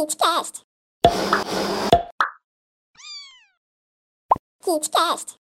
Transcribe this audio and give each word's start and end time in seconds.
KidsCast. 0.00 0.62
KidsCast. 4.64 5.34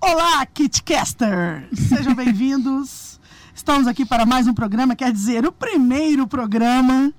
Olá, 0.00 0.44
KitCaster! 0.46 1.68
Sejam 1.72 2.12
bem-vindos. 2.16 3.20
Estamos 3.54 3.86
aqui 3.86 4.04
para 4.04 4.26
mais 4.26 4.48
um 4.48 4.54
programa, 4.54 4.96
quer 4.96 5.12
dizer, 5.12 5.46
o 5.46 5.52
primeiro 5.52 6.26
programa 6.26 7.14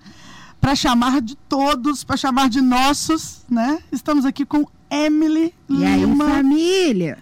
para 0.60 0.76
chamar 0.76 1.22
de 1.22 1.36
todos, 1.38 2.04
para 2.04 2.18
chamar 2.18 2.50
de 2.50 2.60
nossos, 2.60 3.46
né? 3.50 3.82
Estamos 3.90 4.26
aqui 4.26 4.46
com 4.46 4.68
Emily 4.90 5.56
E 5.70 5.86
aí, 5.86 6.02
Lima. 6.02 6.26
família? 6.28 7.18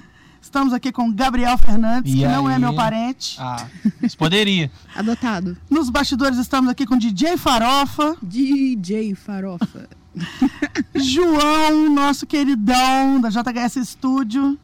Estamos 0.46 0.74
aqui 0.74 0.92
com 0.92 1.12
Gabriel 1.12 1.58
Fernandes, 1.58 2.14
E 2.14 2.18
que 2.18 2.28
não 2.28 2.48
é 2.48 2.54
aí? 2.54 2.60
meu 2.62 2.74
parente. 2.76 3.36
Ah, 3.40 3.66
isso 4.02 4.16
poderia. 4.16 4.72
Adotado. 4.96 5.58
Nos 5.68 5.90
bastidores 5.90 6.38
estamos 6.38 6.70
aqui 6.70 6.86
com 6.86 6.96
DJ 6.96 7.36
Farofa, 7.36 8.16
DJ 8.22 9.16
Farofa. 9.16 9.90
João, 10.94 11.90
nosso 11.90 12.28
queridão 12.28 13.20
da 13.20 13.30
JHS 13.30 13.88
Studio. 13.90 14.58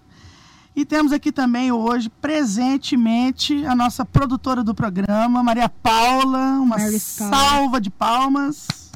E 0.76 0.86
temos 0.86 1.12
aqui 1.12 1.32
também 1.32 1.72
hoje, 1.72 2.10
presentemente, 2.22 3.66
a 3.66 3.76
nossa 3.76 4.05
produtora 4.05 4.63
do 4.63 4.76
programa, 4.76 5.41
Maria 5.41 5.68
Paula. 5.68 6.60
Uma 6.60 6.77
Mary 6.77 7.02
Paula. 7.18 7.36
salva 7.36 7.82
de 7.82 7.90
palmas. 7.90 8.91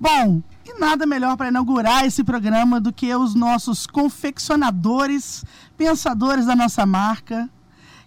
Bom, 0.00 0.42
nada 0.78 1.06
melhor 1.06 1.36
para 1.36 1.48
inaugurar 1.48 2.04
esse 2.04 2.22
programa 2.24 2.80
do 2.80 2.92
que 2.92 3.14
os 3.14 3.34
nossos 3.34 3.86
confeccionadores, 3.86 5.44
pensadores 5.76 6.46
da 6.46 6.54
nossa 6.56 6.84
marca, 6.86 7.48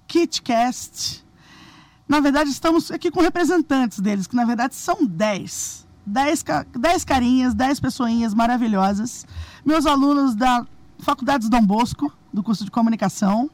KitCast. 0.08 1.26
Na 2.08 2.20
verdade, 2.20 2.50
estamos 2.50 2.90
aqui 2.92 3.12
com 3.12 3.22
representantes 3.22 4.00
deles, 4.00 4.26
que 4.28 4.36
na 4.36 4.46
verdade 4.46 4.76
são 4.76 5.06
10. 5.06 5.88
10, 6.06 6.44
ca- 6.44 6.66
10 6.78 7.06
carinhas, 7.06 7.54
10 7.54 7.80
pessoinhas 7.80 8.34
maravilhosas. 8.34 9.26
Meus 9.64 9.86
alunos 9.86 10.34
da 10.36 10.66
Faculdade 11.00 11.44
de 11.44 11.50
Dom 11.50 11.62
Bosco, 11.64 12.12
do 12.34 12.42
curso 12.42 12.66
de 12.66 12.72
comunicação. 12.72 13.50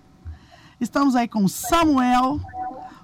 Estamos 0.80 1.16
aí 1.16 1.28
com 1.28 1.48
Samuel, 1.48 2.40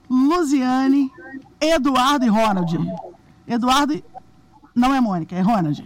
Luziane, 0.09 1.11
Eduardo 1.59 2.25
e 2.25 2.29
Ronald. 2.29 2.77
Eduardo 3.47 4.01
não 4.73 4.93
é 4.95 5.01
Mônica, 5.01 5.35
é 5.35 5.41
Ronald. 5.41 5.83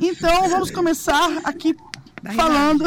Então, 0.00 0.48
vamos 0.48 0.70
começar 0.70 1.28
aqui 1.44 1.76
Da 2.22 2.32
falando. 2.32 2.84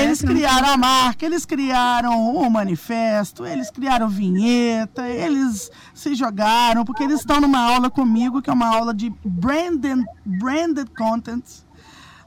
Eles 0.00 0.22
criaram 0.22 0.70
a 0.70 0.76
marca, 0.76 1.26
eles 1.26 1.44
criaram 1.44 2.34
o 2.34 2.50
manifesto, 2.50 3.44
eles 3.44 3.70
criaram 3.70 4.08
vinheta, 4.08 5.06
eles 5.08 5.70
se 5.92 6.14
jogaram, 6.14 6.84
porque 6.84 7.02
eles 7.02 7.20
estão 7.20 7.40
numa 7.40 7.58
aula 7.58 7.90
comigo, 7.90 8.40
que 8.40 8.48
é 8.48 8.52
uma 8.52 8.68
aula 8.68 8.94
de 8.94 9.12
branded, 9.24 10.04
branded 10.24 10.88
content, 10.96 11.44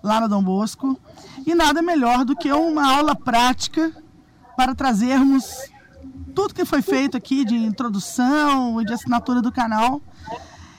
lá 0.04 0.22
no 0.22 0.30
Dom 0.30 0.44
Bosco. 0.44 1.00
E 1.46 1.56
nada 1.56 1.82
melhor 1.82 2.26
do 2.26 2.36
que 2.36 2.52
uma 2.52 2.94
aula 2.94 3.16
prática 3.16 3.92
para 4.56 4.76
trazermos 4.76 5.46
tudo 6.36 6.54
que 6.54 6.66
foi 6.66 6.82
feito 6.82 7.18
aqui 7.18 7.44
de 7.46 7.56
introdução 7.56 8.82
e 8.82 8.86
de 8.86 8.94
assinatura 8.94 9.42
do 9.42 9.52
canal. 9.52 10.02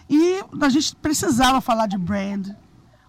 E 0.09 0.41
a 0.61 0.69
gente 0.69 0.95
precisava 0.97 1.61
falar 1.61 1.87
de 1.87 1.99
brand 1.99 2.51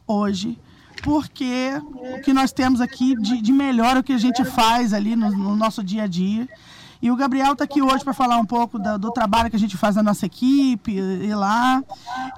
hoje, 0.07 0.57
porque 1.03 1.71
o 2.17 2.21
que 2.21 2.33
nós 2.33 2.51
temos 2.51 2.81
aqui 2.81 3.15
de, 3.21 3.41
de 3.41 3.51
melhor 3.51 3.97
o 3.97 4.03
que 4.03 4.13
a 4.13 4.17
gente 4.17 4.43
faz 4.45 4.93
ali 4.93 5.15
no, 5.15 5.29
no 5.29 5.55
nosso 5.55 5.83
dia 5.83 6.03
a 6.03 6.07
dia. 6.07 6.47
E 6.99 7.11
o 7.11 7.15
Gabriel 7.15 7.53
está 7.53 7.63
aqui 7.63 7.79
hoje 7.79 8.03
para 8.03 8.13
falar 8.13 8.37
um 8.39 8.45
pouco 8.45 8.79
da- 8.79 8.97
do 8.97 9.11
trabalho 9.11 9.51
que 9.51 9.55
a 9.55 9.59
gente 9.59 9.77
faz 9.77 9.95
na 9.95 10.01
nossa 10.01 10.25
equipe 10.25 10.91
e, 10.93 11.35
lá. 11.35 11.83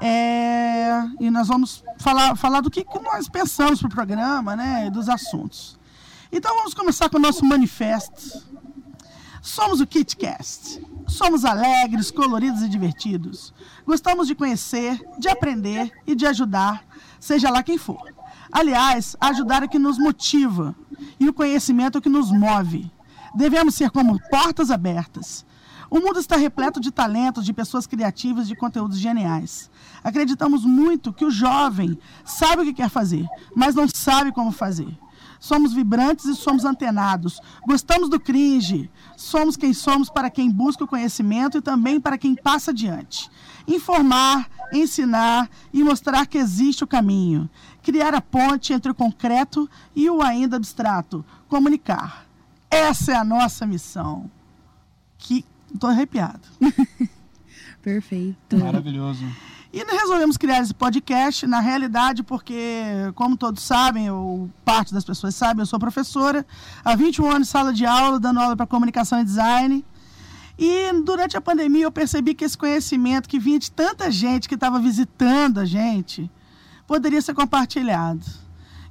É, 0.02 1.02
e 1.20 1.30
nós 1.30 1.48
vamos 1.48 1.82
falar, 1.98 2.36
falar 2.36 2.60
do 2.60 2.70
que, 2.70 2.84
que 2.84 3.00
nós 3.00 3.30
pensamos 3.30 3.80
para 3.80 3.88
o 3.88 3.92
programa, 3.92 4.56
né? 4.58 4.90
Dos 4.90 5.08
assuntos. 5.08 5.80
Então 6.30 6.54
vamos 6.58 6.74
começar 6.74 7.10
com 7.10 7.18
o 7.18 7.22
nosso 7.22 7.46
manifesto. 7.46 8.44
Somos 9.42 9.80
o 9.80 9.88
KitCast. 9.88 10.82
Somos 11.08 11.46
alegres, 11.46 12.12
coloridos 12.12 12.62
e 12.62 12.68
divertidos. 12.70 13.54
Gostamos 13.86 14.28
de 14.28 14.36
conhecer, 14.36 15.00
de 15.18 15.28
aprender 15.30 15.92
e 16.06 16.14
de 16.14 16.26
ajudar, 16.28 16.84
seja 17.20 17.50
lá 17.50 17.64
quem 17.64 17.78
for. 17.78 18.02
Aliás, 18.52 19.16
ajudar 19.20 19.64
é 19.64 19.68
que 19.68 19.78
nos 19.78 19.98
motiva 19.98 20.76
e 21.20 21.28
o 21.30 21.34
conhecimento 21.34 21.98
é 21.98 22.02
que 22.02 22.10
nos 22.10 22.32
move. 22.32 22.92
Devemos 23.36 23.76
ser 23.76 23.92
como 23.92 24.20
portas 24.30 24.72
abertas. 24.72 25.46
O 25.90 26.00
mundo 26.00 26.20
está 26.20 26.36
repleto 26.36 26.80
de 26.80 26.92
talentos, 26.92 27.46
de 27.46 27.52
pessoas 27.52 27.88
criativas, 27.88 28.48
de 28.48 28.56
conteúdos 28.56 29.00
geniais. 29.00 29.72
Acreditamos 30.04 30.64
muito 30.64 31.12
que 31.12 31.26
o 31.26 31.32
jovem 31.32 31.98
sabe 32.24 32.62
o 32.62 32.66
que 32.66 32.74
quer 32.74 32.90
fazer, 32.90 33.26
mas 33.56 33.74
não 33.74 33.88
sabe 33.88 34.32
como 34.32 34.52
fazer. 34.52 34.96
Somos 35.40 35.72
vibrantes 35.74 36.26
e 36.26 36.36
somos 36.36 36.66
antenados. 36.66 37.40
Gostamos 37.66 38.10
do 38.10 38.20
cringe. 38.20 38.90
Somos 39.16 39.56
quem 39.56 39.74
somos 39.74 40.10
para 40.10 40.30
quem 40.30 40.52
busca 40.52 40.84
o 40.84 40.88
conhecimento 40.88 41.58
e 41.58 41.62
também 41.62 42.00
para 42.00 42.18
quem 42.18 42.36
passa 42.36 42.72
adiante. 42.72 43.30
Informar, 43.68 44.50
ensinar 44.74 45.50
e 45.74 45.84
mostrar 45.84 46.26
que 46.28 46.38
existe 46.38 46.84
o 46.84 46.88
caminho. 46.88 47.50
Criar 47.82 48.14
a 48.14 48.22
ponte 48.22 48.74
entre 48.74 48.92
o 48.92 48.96
concreto 48.96 49.70
e 49.96 50.10
o 50.10 50.22
ainda 50.22 50.58
abstrato. 50.58 51.24
Comunicar. 51.48 52.26
Essa 52.70 53.14
é 53.14 53.16
a 53.16 53.24
nossa 53.24 53.66
missão. 53.66 54.30
Que 55.18 55.46
estou 55.74 55.90
arrepiado. 55.90 56.42
Perfeito. 57.82 58.58
Maravilhoso. 58.58 59.26
E 59.72 59.84
resolvemos 59.84 60.36
criar 60.36 60.62
esse 60.62 60.74
podcast, 60.74 61.46
na 61.46 61.60
realidade, 61.60 62.24
porque, 62.24 62.82
como 63.14 63.38
todos 63.38 63.62
sabem, 63.62 64.10
ou 64.10 64.50
parte 64.66 64.92
das 64.92 65.06
pessoas 65.06 65.36
sabem, 65.36 65.62
eu 65.62 65.66
sou 65.68 65.78
professora, 65.78 66.44
há 66.84 66.96
21 66.96 67.30
anos 67.30 67.50
sala 67.50 67.72
de 67.72 67.86
aula, 67.86 68.20
dando 68.20 68.40
aula 68.40 68.56
para 68.56 68.66
comunicação 68.66 69.22
e 69.22 69.24
design. 69.24 69.86
E 70.58 70.92
durante 71.06 71.38
a 71.38 71.42
pandemia 71.42 71.84
eu 71.84 71.92
percebi 71.92 72.34
que 72.34 72.44
esse 72.44 72.58
conhecimento 72.58 73.30
que 73.30 73.38
vinha 73.38 73.60
de 73.60 73.70
tanta 73.70 74.10
gente 74.10 74.50
que 74.50 74.56
estava 74.56 74.80
visitando 74.80 75.60
a 75.60 75.66
gente, 75.66 76.30
poderia 76.88 77.22
ser 77.22 77.36
compartilhado. 77.36 78.26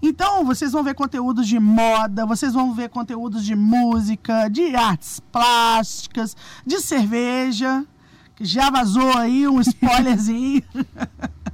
Então, 0.00 0.44
vocês 0.44 0.70
vão 0.70 0.84
ver 0.84 0.94
conteúdos 0.94 1.48
de 1.48 1.58
moda, 1.58 2.24
vocês 2.24 2.52
vão 2.52 2.72
ver 2.72 2.88
conteúdos 2.88 3.44
de 3.44 3.56
música, 3.56 4.48
de 4.48 4.76
artes 4.76 5.18
plásticas, 5.32 6.36
de 6.64 6.80
cerveja, 6.80 7.84
que 8.38 8.44
já 8.44 8.70
vazou 8.70 9.16
aí 9.18 9.48
um 9.48 9.60
spoilerzinho. 9.60 10.62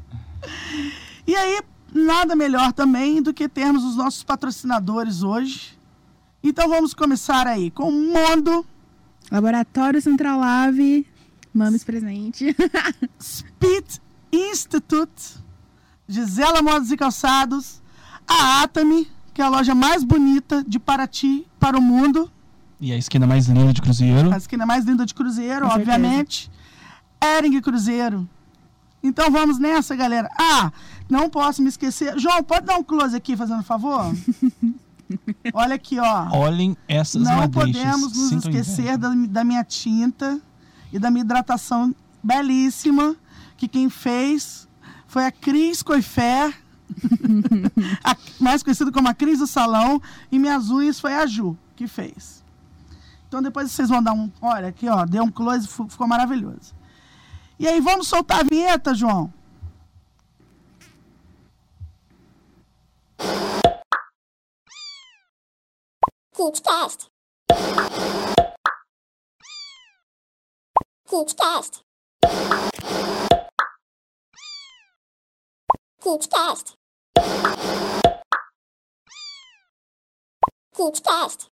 e 1.27 1.35
aí, 1.35 1.63
nada 1.95 2.37
melhor 2.37 2.75
também 2.75 3.23
do 3.23 3.33
que 3.33 3.49
termos 3.49 3.83
os 3.83 3.97
nossos 3.97 4.23
patrocinadores 4.23 5.23
hoje. 5.23 5.79
Então, 6.43 6.69
vamos 6.69 6.93
começar 6.93 7.47
aí 7.47 7.71
com 7.71 7.89
o 7.89 8.13
Mondo, 8.13 8.67
Laboratório 9.33 10.01
Central 10.03 10.43
Ave. 10.43 11.07
Mames 11.55 11.83
presente. 11.83 12.55
Speed 13.19 13.87
Institute, 14.31 15.39
Gisela 16.07 16.61
Modas 16.61 16.91
e 16.91 16.99
Calçados, 16.99 17.81
a 18.29 18.63
Atami, 18.63 19.09
que 19.33 19.41
é 19.41 19.45
a 19.45 19.49
loja 19.49 19.75
mais 19.75 20.05
bonita 20.05 20.63
de 20.69 20.79
Paraty 20.79 21.47
para 21.59 21.79
o 21.79 21.81
mundo, 21.81 22.31
E 22.79 22.93
a 22.93 22.97
esquina 22.99 23.27
mais 23.27 23.47
linda 23.47 23.73
de 23.73 23.81
Cruzeiro. 23.81 24.31
a 24.35 24.37
esquina 24.37 24.67
mais 24.67 24.85
linda 24.85 25.07
de 25.07 25.15
Cruzeiro, 25.15 25.63
Com 25.63 25.71
certeza. 25.77 26.51
Ering 27.25 27.61
Cruzeiro. 27.61 28.29
Então 29.03 29.31
vamos 29.31 29.59
nessa, 29.59 29.95
galera. 29.95 30.31
Ah, 30.39 30.73
não 31.11 31.29
posso 31.29 31.61
me 31.63 31.69
esquecer. 31.69 32.19
João, 32.19 32.43
pode 32.43 32.67
dar 32.67 32.77
um 32.77 32.83
close 32.83 33.15
aqui, 33.15 33.37
fazendo 33.37 33.63
favor? 33.63 34.13
Olha 35.53 35.75
aqui, 35.75 35.99
ó. 35.99 36.29
Olhem 36.37 36.77
essas 36.89 37.23
Não 37.23 37.37
madeixas. 37.37 37.55
podemos 37.83 38.17
nos 38.17 38.29
Sinto 38.31 38.49
esquecer 38.49 38.97
da, 38.97 39.11
da 39.29 39.45
minha 39.45 39.63
tinta 39.63 40.41
e 40.93 40.99
da 40.99 41.11
minha 41.11 41.23
hidratação 41.23 41.95
belíssima, 42.23 43.15
que 43.57 43.69
quem 43.69 43.91
fez 43.91 44.67
foi 45.07 45.27
a 45.27 45.31
Cris 45.31 45.83
Coifer, 45.83 46.59
a- 48.03 48.17
mais 48.41 48.63
conhecida 48.63 48.91
como 48.91 49.09
a 49.09 49.15
Cris 49.15 49.39
do 49.41 49.47
Salão, 49.47 50.01
e 50.33 50.39
minhas 50.39 50.71
unhas 50.71 50.99
foi 50.99 51.15
a 51.15 51.27
Ju 51.27 51.57
que 51.77 51.87
fez. 51.87 52.43
Então 53.29 53.43
depois 53.43 53.71
vocês 53.71 53.89
vão 53.91 54.03
dar 54.03 54.13
um. 54.15 54.31
Olha 54.41 54.69
aqui, 54.69 54.89
ó, 54.89 55.05
deu 55.05 55.23
um 55.25 55.31
close, 55.31 55.69
ficou 55.69 56.07
maravilhoso. 56.09 56.73
E 57.57 57.69
aí, 57.69 57.81
vamos 57.81 58.09
soltar 58.09 58.41
a 58.41 58.43
vinheta, 58.43 58.93
João? 58.95 59.33
KidsCast. 66.37 67.07
KidsCast. 71.09 71.83
KidsCast. 76.03 76.75
KidsCast. 80.75 81.47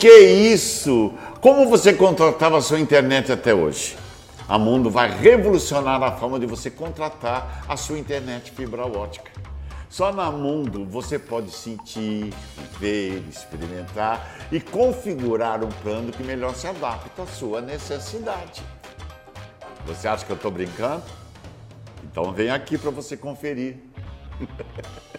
Que 0.00 0.08
isso? 0.08 1.12
Como 1.42 1.68
você 1.68 1.92
contratava 1.92 2.56
a 2.56 2.62
sua 2.62 2.80
internet 2.80 3.30
até 3.30 3.52
hoje? 3.52 3.98
A 4.48 4.58
Mundo 4.58 4.88
vai 4.88 5.10
revolucionar 5.14 6.02
a 6.02 6.12
forma 6.12 6.40
de 6.40 6.46
você 6.46 6.70
contratar 6.70 7.66
a 7.68 7.76
sua 7.76 7.98
internet 7.98 8.50
fibra 8.50 8.86
ótica. 8.86 9.30
Só 9.90 10.10
na 10.10 10.30
Mundo 10.30 10.86
você 10.86 11.18
pode 11.18 11.50
sentir, 11.50 12.32
ver, 12.78 13.22
experimentar 13.28 14.48
e 14.50 14.58
configurar 14.58 15.62
um 15.62 15.68
plano 15.68 16.10
que 16.12 16.22
melhor 16.22 16.54
se 16.54 16.66
adapta 16.66 17.22
à 17.22 17.26
sua 17.26 17.60
necessidade. 17.60 18.62
Você 19.84 20.08
acha 20.08 20.24
que 20.24 20.32
eu 20.32 20.36
estou 20.36 20.50
brincando? 20.50 21.02
Então 22.04 22.32
vem 22.32 22.48
aqui 22.48 22.78
para 22.78 22.90
você 22.90 23.18
conferir. 23.18 23.76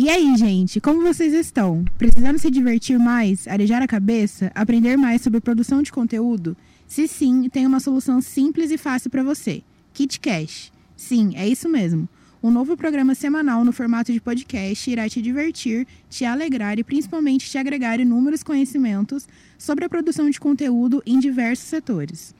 E 0.00 0.08
aí, 0.08 0.36
gente, 0.36 0.80
como 0.80 1.02
vocês 1.02 1.32
estão? 1.34 1.84
Precisando 1.98 2.38
se 2.38 2.52
divertir 2.52 2.96
mais, 3.00 3.48
arejar 3.48 3.82
a 3.82 3.86
cabeça, 3.88 4.48
aprender 4.54 4.96
mais 4.96 5.22
sobre 5.22 5.40
produção 5.40 5.82
de 5.82 5.90
conteúdo? 5.90 6.56
Se 6.86 7.08
sim, 7.08 7.48
tem 7.48 7.66
uma 7.66 7.80
solução 7.80 8.20
simples 8.20 8.70
e 8.70 8.78
fácil 8.78 9.10
para 9.10 9.24
você: 9.24 9.60
KitCast. 9.92 10.72
Sim, 10.96 11.32
é 11.34 11.48
isso 11.48 11.68
mesmo. 11.68 12.08
Um 12.40 12.52
novo 12.52 12.76
programa 12.76 13.12
semanal 13.16 13.64
no 13.64 13.72
formato 13.72 14.12
de 14.12 14.20
podcast 14.20 14.88
irá 14.88 15.08
te 15.08 15.20
divertir, 15.20 15.84
te 16.08 16.24
alegrar 16.24 16.78
e 16.78 16.84
principalmente 16.84 17.50
te 17.50 17.58
agregar 17.58 17.98
inúmeros 17.98 18.44
conhecimentos 18.44 19.26
sobre 19.58 19.84
a 19.84 19.88
produção 19.88 20.30
de 20.30 20.38
conteúdo 20.38 21.02
em 21.04 21.18
diversos 21.18 21.66
setores. 21.66 22.32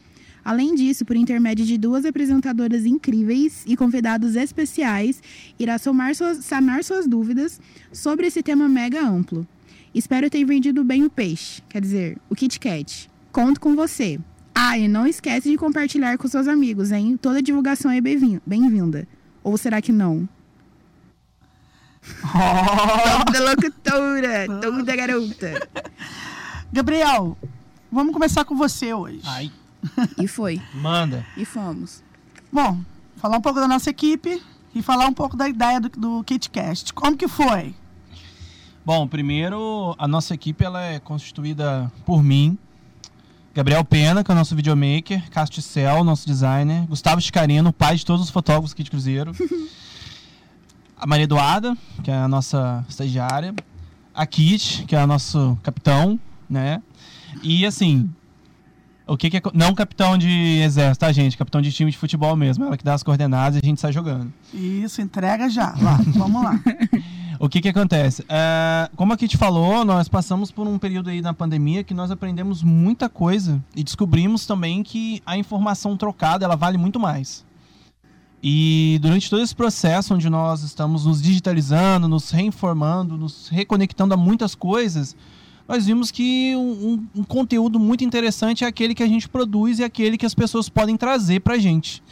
Além 0.48 0.74
disso, 0.74 1.04
por 1.04 1.14
intermédio 1.14 1.66
de 1.66 1.76
duas 1.76 2.06
apresentadoras 2.06 2.86
incríveis 2.86 3.64
e 3.66 3.76
convidados 3.76 4.34
especiais, 4.34 5.22
irá 5.58 5.76
somar 5.76 6.14
suas, 6.14 6.38
sanar 6.42 6.82
suas 6.82 7.06
dúvidas 7.06 7.60
sobre 7.92 8.28
esse 8.28 8.42
tema 8.42 8.66
mega 8.66 8.98
amplo. 9.06 9.46
Espero 9.94 10.30
ter 10.30 10.42
vendido 10.46 10.82
bem 10.82 11.04
o 11.04 11.10
peixe, 11.10 11.60
quer 11.68 11.82
dizer, 11.82 12.16
o 12.30 12.34
Kit 12.34 12.58
Kat. 12.58 13.10
Conto 13.30 13.60
com 13.60 13.76
você. 13.76 14.18
Ah, 14.54 14.78
e 14.78 14.88
não 14.88 15.06
esquece 15.06 15.50
de 15.50 15.58
compartilhar 15.58 16.16
com 16.16 16.26
seus 16.26 16.48
amigos, 16.48 16.92
hein? 16.92 17.18
Toda 17.20 17.42
divulgação 17.42 17.90
é 17.90 18.00
bem-vin- 18.00 18.40
bem-vinda. 18.46 19.06
Ou 19.44 19.58
será 19.58 19.82
que 19.82 19.92
não? 19.92 20.26
Toda 23.26 23.50
locutora, 23.50 24.46
toda 24.62 24.96
garota. 24.96 25.68
Gabriel, 26.72 27.36
vamos 27.92 28.14
começar 28.14 28.46
com 28.46 28.56
você 28.56 28.94
hoje. 28.94 29.20
Ai, 29.26 29.50
E 30.18 30.26
foi, 30.26 30.60
manda. 30.74 31.24
e 31.36 31.44
fomos. 31.44 32.02
Bom, 32.52 32.80
falar 33.16 33.36
um 33.36 33.40
pouco 33.40 33.60
da 33.60 33.68
nossa 33.68 33.90
equipe 33.90 34.42
e 34.74 34.82
falar 34.82 35.06
um 35.06 35.12
pouco 35.12 35.36
da 35.36 35.48
ideia 35.48 35.80
do, 35.80 35.88
do 35.88 36.24
KitCast. 36.24 36.92
Como 36.92 37.16
que 37.16 37.28
foi? 37.28 37.74
Bom, 38.84 39.06
primeiro, 39.06 39.94
a 39.98 40.08
nossa 40.08 40.34
equipe 40.34 40.64
ela 40.64 40.82
é 40.82 40.98
constituída 40.98 41.92
por 42.06 42.22
mim, 42.22 42.56
Gabriel 43.54 43.84
Pena, 43.84 44.22
que 44.22 44.30
é 44.30 44.34
o 44.34 44.36
nosso 44.36 44.54
videomaker, 44.54 45.28
Casticel, 45.30 46.04
nosso 46.04 46.26
designer, 46.26 46.86
Gustavo 46.86 47.20
Chicarino, 47.20 47.72
pai 47.72 47.96
de 47.96 48.06
todos 48.06 48.22
os 48.22 48.30
fotógrafos 48.30 48.72
aqui 48.72 48.82
de 48.82 48.90
Cruzeiro, 48.90 49.32
a 50.96 51.06
Maria 51.06 51.24
Eduarda, 51.24 51.76
que 52.02 52.10
é 52.10 52.14
a 52.14 52.28
nossa 52.28 52.84
estagiária, 52.88 53.54
a 54.14 54.24
Kit, 54.26 54.84
que 54.86 54.94
é 54.94 55.02
o 55.02 55.06
nosso 55.06 55.58
capitão, 55.62 56.18
né? 56.48 56.80
E 57.42 57.66
assim, 57.66 58.08
o 59.08 59.16
que, 59.16 59.30
que 59.30 59.38
é. 59.38 59.42
Não 59.54 59.74
capitão 59.74 60.16
de 60.18 60.60
exército, 60.62 61.00
tá, 61.00 61.10
gente? 61.10 61.36
Capitão 61.36 61.60
de 61.60 61.72
time 61.72 61.90
de 61.90 61.98
futebol 61.98 62.36
mesmo. 62.36 62.64
Ela 62.64 62.76
que 62.76 62.84
dá 62.84 62.94
as 62.94 63.02
coordenadas 63.02 63.56
e 63.56 63.64
a 63.64 63.66
gente 63.66 63.80
sai 63.80 63.92
jogando. 63.92 64.32
Isso, 64.52 65.00
entrega 65.00 65.48
já. 65.48 65.74
Lá, 65.80 65.98
vamos 66.14 66.42
lá. 66.42 66.58
O 67.40 67.48
que 67.48 67.60
que 67.60 67.68
acontece? 67.68 68.24
É, 68.28 68.90
como 68.96 69.12
a 69.12 69.16
Kit 69.16 69.36
falou, 69.36 69.84
nós 69.84 70.08
passamos 70.08 70.50
por 70.50 70.66
um 70.66 70.76
período 70.76 71.08
aí 71.08 71.20
na 71.20 71.32
pandemia 71.32 71.84
que 71.84 71.94
nós 71.94 72.10
aprendemos 72.10 72.64
muita 72.64 73.08
coisa 73.08 73.62
e 73.76 73.84
descobrimos 73.84 74.44
também 74.44 74.82
que 74.82 75.22
a 75.24 75.38
informação 75.38 75.96
trocada 75.96 76.44
ela 76.44 76.56
vale 76.56 76.76
muito 76.76 76.98
mais. 76.98 77.46
E 78.42 78.98
durante 79.00 79.30
todo 79.30 79.40
esse 79.40 79.54
processo 79.54 80.14
onde 80.14 80.28
nós 80.28 80.64
estamos 80.64 81.06
nos 81.06 81.22
digitalizando, 81.22 82.08
nos 82.08 82.30
reinformando, 82.30 83.16
nos 83.16 83.48
reconectando 83.48 84.14
a 84.14 84.16
muitas 84.16 84.56
coisas, 84.56 85.16
nós 85.68 85.84
vimos 85.86 86.10
que 86.10 86.56
um, 86.56 87.06
um- 87.14 87.22
conteúdo 87.24 87.78
muito 87.78 88.02
interessante 88.02 88.64
é 88.64 88.66
aquele 88.66 88.94
que 88.94 89.02
a 89.02 89.06
gente 89.06 89.28
produz 89.28 89.78
e 89.78 89.84
aquele 89.84 90.16
que 90.16 90.24
as 90.26 90.34
pessoas 90.34 90.68
podem 90.70 90.96
trazer 90.96 91.40
pra 91.40 91.58
gente. 91.58 92.02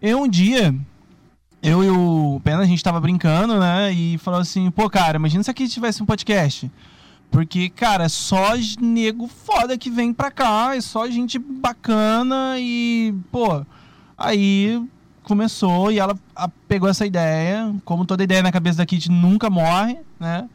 Eu 0.00 0.22
um 0.22 0.28
dia, 0.28 0.74
eu 1.62 1.84
e 1.84 1.90
o 1.90 2.40
Pena, 2.42 2.62
a 2.62 2.66
gente 2.66 2.82
tava 2.82 3.00
brincando, 3.00 3.60
né? 3.60 3.92
E 3.92 4.16
falou 4.18 4.40
assim, 4.40 4.70
pô, 4.70 4.88
cara, 4.88 5.16
imagina 5.18 5.42
se 5.42 5.50
aqui 5.50 5.68
tivesse 5.68 6.02
um 6.02 6.06
podcast. 6.06 6.70
Porque, 7.30 7.68
cara, 7.68 8.04
é 8.04 8.08
só 8.08 8.52
nego 8.80 9.26
foda 9.26 9.76
que 9.76 9.90
vem 9.90 10.12
pra 10.12 10.30
cá, 10.30 10.76
é 10.76 10.80
só 10.80 11.08
gente 11.10 11.38
bacana 11.38 12.56
e, 12.58 13.12
pô, 13.32 13.66
aí 14.16 14.80
começou 15.24 15.90
e 15.90 15.98
ela 15.98 16.16
pegou 16.68 16.88
essa 16.88 17.04
ideia, 17.04 17.74
como 17.84 18.04
toda 18.04 18.22
ideia 18.22 18.42
na 18.42 18.52
cabeça 18.52 18.78
da 18.78 18.86
Kit 18.86 19.10
nunca 19.10 19.50
morre, 19.50 19.98
né? 20.20 20.48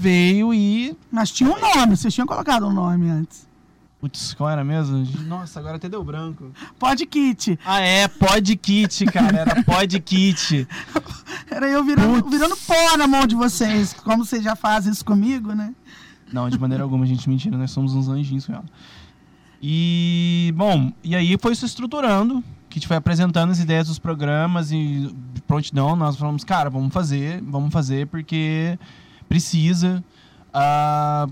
Veio 0.00 0.54
e. 0.54 0.96
Mas 1.12 1.30
tinha 1.30 1.50
um 1.50 1.60
nome, 1.60 1.94
vocês 1.94 2.14
tinham 2.14 2.26
colocado 2.26 2.66
um 2.66 2.72
nome 2.72 3.10
antes. 3.10 3.46
Putz, 4.00 4.32
qual 4.32 4.48
era 4.48 4.64
mesmo? 4.64 5.06
Nossa, 5.26 5.60
agora 5.60 5.76
até 5.76 5.90
deu 5.90 6.02
branco. 6.02 6.52
Pode 6.78 7.04
Kit. 7.04 7.58
Ah, 7.66 7.80
é, 7.80 8.08
Pod 8.08 8.56
Kit, 8.56 9.04
cara. 9.04 9.36
Era 9.36 9.62
Pod 9.62 10.00
Kit. 10.00 10.66
Era 11.50 11.68
eu 11.68 11.84
virando, 11.84 12.22
Putz. 12.22 12.30
virando 12.30 12.56
pó 12.56 12.96
na 12.96 13.06
mão 13.06 13.26
de 13.26 13.34
vocês. 13.34 13.92
Como 13.92 14.24
vocês 14.24 14.42
já 14.42 14.56
fazem 14.56 14.90
isso 14.90 15.04
comigo, 15.04 15.52
né? 15.52 15.74
Não, 16.32 16.48
de 16.48 16.58
maneira 16.58 16.82
alguma, 16.82 17.04
gente, 17.04 17.28
mentira, 17.28 17.58
nós 17.58 17.70
somos 17.70 17.94
uns 17.94 18.08
anjinhos 18.08 18.46
com 18.46 18.54
ela. 18.54 18.64
E, 19.62 20.54
bom, 20.56 20.90
e 21.04 21.14
aí 21.14 21.36
foi 21.38 21.54
se 21.54 21.66
estruturando, 21.66 22.42
que 22.70 22.78
a 22.78 22.80
gente 22.80 22.88
foi 22.88 22.96
apresentando 22.96 23.50
as 23.50 23.58
ideias 23.58 23.88
dos 23.88 23.98
programas 23.98 24.72
e 24.72 25.14
prontidão 25.46 25.94
nós 25.94 26.16
falamos, 26.16 26.42
cara, 26.42 26.70
vamos 26.70 26.94
fazer, 26.94 27.42
vamos 27.42 27.70
fazer 27.70 28.06
porque 28.06 28.78
precisa. 29.30 30.02
Ah, 30.52 31.28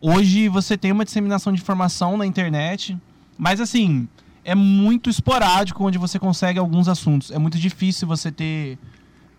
hoje 0.00 0.48
você 0.48 0.76
tem 0.76 0.90
uma 0.90 1.04
disseminação 1.04 1.52
de 1.52 1.62
informação 1.62 2.16
na 2.16 2.26
internet, 2.26 2.98
mas 3.38 3.60
assim, 3.60 4.08
é 4.44 4.52
muito 4.52 5.08
esporádico 5.08 5.84
onde 5.84 5.96
você 5.96 6.18
consegue 6.18 6.58
alguns 6.58 6.88
assuntos. 6.88 7.30
É 7.30 7.38
muito 7.38 7.56
difícil 7.56 8.08
você 8.08 8.32
ter 8.32 8.76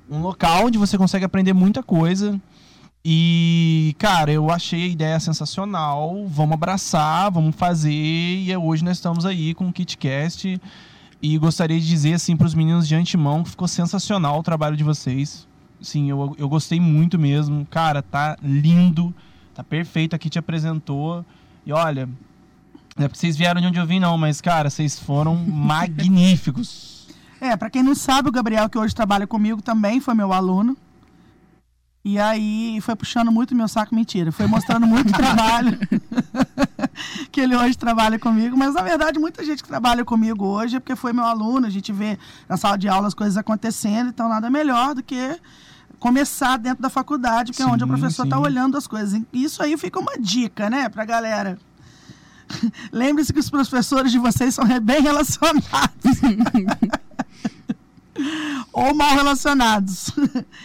um 0.10 0.22
local 0.22 0.68
onde 0.68 0.78
você 0.78 0.98
consegue 0.98 1.26
aprender 1.26 1.52
muita 1.52 1.84
coisa. 1.84 2.40
E, 3.04 3.94
cara, 4.00 4.32
eu 4.32 4.50
achei 4.50 4.86
a 4.86 4.88
ideia 4.88 5.20
sensacional. 5.20 6.26
Vamos 6.28 6.54
abraçar, 6.54 7.30
vamos 7.30 7.56
fazer. 7.58 7.92
E 7.92 8.52
é 8.54 8.58
hoje 8.58 8.86
nós 8.86 8.98
estamos 8.98 9.26
aí 9.26 9.54
com 9.54 9.68
o 9.68 9.74
KitCast. 9.74 10.62
E 11.22 11.38
gostaria 11.38 11.80
de 11.80 11.86
dizer, 11.86 12.14
assim, 12.14 12.38
para 12.38 12.48
os 12.48 12.54
meninos 12.54 12.88
de 12.88 12.96
antemão 12.96 13.44
que 13.44 13.50
ficou 13.50 13.68
sensacional 13.68 14.40
o 14.40 14.44
trabalho 14.44 14.78
de 14.78 14.84
vocês. 14.84 15.46
Sim, 15.82 16.10
eu, 16.10 16.36
eu 16.38 16.50
gostei 16.50 16.80
muito 16.80 17.18
mesmo. 17.20 17.66
Cara, 17.70 18.02
tá 18.02 18.38
lindo. 18.42 19.14
Tá 19.54 19.64
perfeito. 19.64 20.16
Aqui 20.16 20.30
te 20.30 20.40
apresentou. 20.40 21.26
E 21.66 21.72
olha, 21.72 22.08
não 22.98 23.06
é 23.06 23.08
porque 23.08 23.20
vocês 23.20 23.38
vieram 23.38 23.62
de 23.62 23.68
onde 23.68 23.80
eu 23.80 23.86
vim, 23.86 24.00
não, 24.00 24.18
mas, 24.18 24.42
cara, 24.42 24.70
vocês 24.70 25.00
foram 25.00 25.36
magníficos. 25.46 27.08
É, 27.40 27.56
pra 27.56 27.70
quem 27.70 27.84
não 27.84 27.94
sabe, 27.94 28.30
o 28.30 28.32
Gabriel, 28.32 28.68
que 28.68 28.78
hoje 28.78 28.96
trabalha 28.96 29.28
comigo, 29.28 29.62
também 29.62 30.00
foi 30.00 30.16
meu 30.16 30.34
aluno. 30.34 30.76
E 32.04 32.18
aí 32.18 32.80
foi 32.82 32.96
puxando 32.96 33.32
muito 33.32 33.54
meu 33.54 33.68
saco, 33.68 33.94
mentira. 33.94 34.32
Foi 34.32 34.48
mostrando 34.48 34.88
muito 34.88 35.12
trabalho 35.14 35.78
que 37.32 37.42
ele 37.42 37.54
hoje 37.54 37.78
trabalha 37.78 38.18
comigo. 38.18 38.56
Mas 38.56 38.74
na 38.74 38.82
verdade, 38.82 39.20
muita 39.20 39.44
gente 39.44 39.62
que 39.62 39.68
trabalha 39.68 40.06
comigo 40.06 40.46
hoje 40.46 40.78
é 40.78 40.80
porque 40.80 40.96
foi 40.96 41.12
meu 41.12 41.26
aluno. 41.26 41.68
A 41.68 41.70
gente 41.70 41.92
vê 41.92 42.18
na 42.48 42.56
sala 42.56 42.78
de 42.78 42.88
aula 42.88 43.08
as 43.08 43.14
coisas 43.14 43.36
acontecendo, 43.36 44.10
então 44.10 44.30
nada 44.30 44.50
melhor 44.50 44.96
do 44.96 45.04
que 45.04 45.38
começar 46.08 46.58
dentro 46.58 46.82
da 46.82 46.90
faculdade, 46.90 47.52
que 47.52 47.62
é 47.62 47.66
onde 47.66 47.84
o 47.84 47.88
Sim, 47.88 47.94
professor 47.94 48.24
está 48.24 48.38
sim. 48.38 48.44
olhando 48.44 48.78
as 48.78 48.88
coisas. 48.88 49.22
E 49.34 49.44
Isso 49.44 49.62
aí 49.62 49.78
fica 49.78 50.00
uma 50.00 50.18
dica, 50.18 50.70
né, 50.70 50.88
pra 50.88 51.04
galera. 51.04 51.58
Lembre-se 52.92 53.34
que 53.34 53.40
os 53.40 53.50
professores 53.50 54.12
de 54.12 54.18
vocês 54.18 54.56
são 54.56 54.66
bem 54.82 55.02
relacionados. 55.02 56.22
ou 58.72 58.94
mal 58.96 59.16
relacionados. 59.16 60.12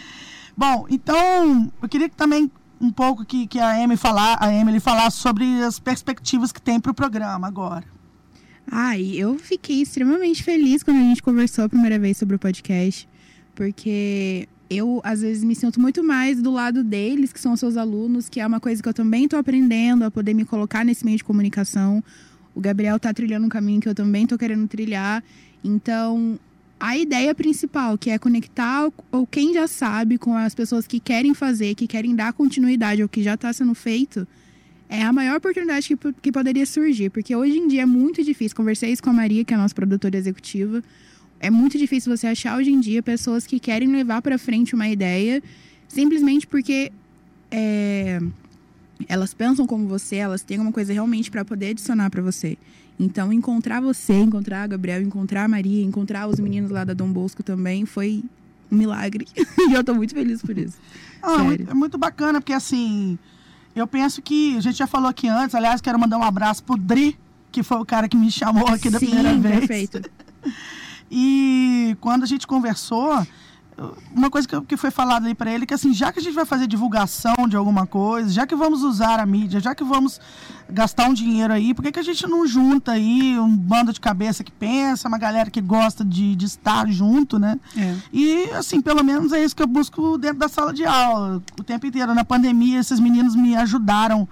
Bom, 0.55 0.85
então 0.89 1.71
eu 1.81 1.89
queria 1.89 2.07
que 2.07 2.15
também 2.15 2.49
um 2.79 2.91
pouco 2.91 3.25
que, 3.25 3.47
que 3.47 3.59
a 3.59 3.79
Emily 3.79 3.97
falar, 3.97 4.37
a 4.39 4.53
Emily 4.53 4.79
falasse 4.79 5.17
sobre 5.17 5.61
as 5.61 5.79
perspectivas 5.79 6.51
que 6.51 6.61
tem 6.61 6.79
para 6.79 6.91
o 6.91 6.93
programa 6.93 7.47
agora. 7.47 7.85
Ai, 8.69 9.11
eu 9.15 9.37
fiquei 9.37 9.81
extremamente 9.81 10.41
feliz 10.41 10.83
quando 10.83 10.97
a 10.97 11.01
gente 11.01 11.21
conversou 11.21 11.65
a 11.65 11.69
primeira 11.69 11.99
vez 11.99 12.17
sobre 12.17 12.35
o 12.35 12.39
podcast, 12.39 13.09
porque 13.55 14.47
eu 14.77 15.01
às 15.03 15.21
vezes 15.21 15.43
me 15.43 15.55
sinto 15.55 15.79
muito 15.79 16.03
mais 16.03 16.41
do 16.41 16.51
lado 16.51 16.83
deles, 16.83 17.31
que 17.31 17.39
são 17.39 17.55
seus 17.55 17.77
alunos, 17.77 18.29
que 18.29 18.39
é 18.39 18.47
uma 18.47 18.59
coisa 18.59 18.81
que 18.81 18.89
eu 18.89 18.93
também 18.93 19.25
estou 19.25 19.39
aprendendo 19.39 20.03
a 20.03 20.11
poder 20.11 20.33
me 20.33 20.45
colocar 20.45 20.83
nesse 20.83 21.05
meio 21.05 21.17
de 21.17 21.23
comunicação. 21.23 22.03
O 22.55 22.61
Gabriel 22.61 22.99
tá 22.99 23.13
trilhando 23.13 23.45
um 23.45 23.49
caminho 23.49 23.81
que 23.81 23.89
eu 23.89 23.95
também 23.95 24.27
tô 24.27 24.37
querendo 24.37 24.67
trilhar. 24.67 25.23
Então, 25.63 26.39
a 26.79 26.97
ideia 26.97 27.33
principal, 27.33 27.97
que 27.97 28.09
é 28.09 28.19
conectar 28.19 28.89
ou 29.11 29.25
quem 29.25 29.53
já 29.53 29.67
sabe 29.67 30.17
com 30.17 30.35
as 30.35 30.53
pessoas 30.53 30.85
que 30.85 30.99
querem 30.99 31.33
fazer, 31.33 31.75
que 31.75 31.87
querem 31.87 32.15
dar 32.15 32.33
continuidade 32.33 33.01
ao 33.01 33.09
que 33.09 33.23
já 33.23 33.35
está 33.35 33.53
sendo 33.53 33.73
feito, 33.73 34.27
é 34.89 35.01
a 35.01 35.13
maior 35.13 35.37
oportunidade 35.37 35.87
que, 35.87 36.13
que 36.21 36.31
poderia 36.31 36.65
surgir. 36.65 37.09
Porque 37.09 37.35
hoje 37.35 37.57
em 37.57 37.67
dia 37.67 37.83
é 37.83 37.85
muito 37.85 38.23
difícil. 38.23 38.55
Conversei 38.55 38.91
isso 38.91 39.01
com 39.01 39.09
a 39.09 39.13
Maria, 39.13 39.45
que 39.45 39.53
é 39.53 39.57
a 39.57 39.59
nossa 39.59 39.73
produtora 39.73 40.17
executiva. 40.17 40.83
É 41.43 41.49
muito 41.49 41.77
difícil 41.77 42.15
você 42.15 42.25
achar 42.25 42.57
hoje 42.57 42.71
em 42.71 42.79
dia 42.79 43.03
pessoas 43.03 43.45
que 43.45 43.59
querem 43.59 43.91
levar 43.91 44.21
para 44.21 44.37
frente 44.37 44.73
uma 44.73 44.87
ideia 44.87 45.43
simplesmente 45.89 46.47
porque 46.47 46.89
é, 47.51 48.17
elas 49.09 49.33
pensam 49.33 49.67
como 49.67 49.85
você, 49.85 50.15
elas 50.15 50.41
têm 50.41 50.57
uma 50.57 50.71
coisa 50.71 50.93
realmente 50.93 51.29
para 51.29 51.43
poder 51.43 51.71
adicionar 51.71 52.09
para 52.09 52.21
você. 52.21 52.57
Então, 52.97 53.33
encontrar 53.33 53.81
você, 53.81 54.13
encontrar 54.13 54.63
a 54.63 54.67
Gabriel, 54.67 55.01
encontrar 55.01 55.43
a 55.43 55.47
Maria, 55.49 55.83
encontrar 55.83 56.29
os 56.29 56.39
meninos 56.39 56.71
lá 56.71 56.85
da 56.85 56.93
Dom 56.93 57.11
Bosco 57.11 57.43
também 57.43 57.85
foi 57.85 58.23
um 58.71 58.77
milagre. 58.77 59.27
e 59.69 59.73
eu 59.73 59.83
tô 59.83 59.93
muito 59.93 60.13
feliz 60.13 60.41
por 60.41 60.57
isso. 60.57 60.77
Ah, 61.21 61.41
é 61.41 61.43
muito, 61.43 61.71
é 61.71 61.73
muito 61.73 61.97
bacana, 61.97 62.39
porque 62.39 62.53
assim, 62.53 63.19
eu 63.75 63.85
penso 63.85 64.21
que, 64.21 64.55
a 64.55 64.61
gente 64.61 64.77
já 64.77 64.87
falou 64.87 65.09
aqui 65.09 65.27
antes, 65.27 65.53
aliás, 65.53 65.81
quero 65.81 65.99
mandar 65.99 66.17
um 66.17 66.23
abraço 66.23 66.63
pro 66.63 66.77
Dri, 66.77 67.19
que 67.51 67.63
foi 67.63 67.79
o 67.79 67.85
cara 67.85 68.07
que 68.07 68.15
me 68.15 68.31
chamou 68.31 68.69
aqui 68.69 68.89
da 68.89 68.97
Sim, 68.97 69.07
primeira 69.07 69.37
vez. 69.37 69.59
perfeito. 69.59 70.01
E 71.09 71.97
quando 72.01 72.23
a 72.23 72.27
gente 72.27 72.47
conversou, 72.47 73.25
uma 74.15 74.29
coisa 74.29 74.47
que, 74.47 74.61
que 74.61 74.77
foi 74.77 74.91
falada 74.91 75.25
ali 75.25 75.33
para 75.33 75.51
ele 75.51 75.65
que 75.65 75.73
assim, 75.73 75.93
já 75.93 76.11
que 76.11 76.19
a 76.19 76.21
gente 76.21 76.33
vai 76.33 76.45
fazer 76.45 76.67
divulgação 76.67 77.47
de 77.47 77.55
alguma 77.55 77.87
coisa, 77.87 78.29
já 78.29 78.45
que 78.45 78.55
vamos 78.55 78.83
usar 78.83 79.19
a 79.19 79.25
mídia, 79.25 79.59
já 79.59 79.73
que 79.73 79.83
vamos 79.83 80.19
gastar 80.69 81.09
um 81.09 81.13
dinheiro 81.13 81.51
aí, 81.51 81.73
por 81.73 81.83
que, 81.83 81.91
que 81.91 81.99
a 81.99 82.03
gente 82.03 82.25
não 82.27 82.45
junta 82.45 82.93
aí 82.93 83.37
um 83.39 83.55
bando 83.55 83.91
de 83.91 83.99
cabeça 83.99 84.43
que 84.43 84.51
pensa, 84.51 85.07
uma 85.07 85.17
galera 85.17 85.49
que 85.49 85.61
gosta 85.61 86.05
de, 86.05 86.35
de 86.35 86.45
estar 86.45 86.87
junto, 86.89 87.39
né? 87.39 87.59
É. 87.75 87.95
E 88.11 88.49
assim, 88.51 88.81
pelo 88.81 89.03
menos 89.03 89.31
é 89.31 89.43
isso 89.43 89.55
que 89.55 89.63
eu 89.63 89.67
busco 89.67 90.17
dentro 90.17 90.37
da 90.37 90.47
sala 90.47 90.73
de 90.73 90.85
aula, 90.85 91.41
o 91.59 91.63
tempo 91.63 91.85
inteiro. 91.85 92.13
Na 92.13 92.23
pandemia, 92.23 92.79
esses 92.79 92.99
meninos 92.99 93.35
me 93.35 93.55
ajudaram 93.55 94.27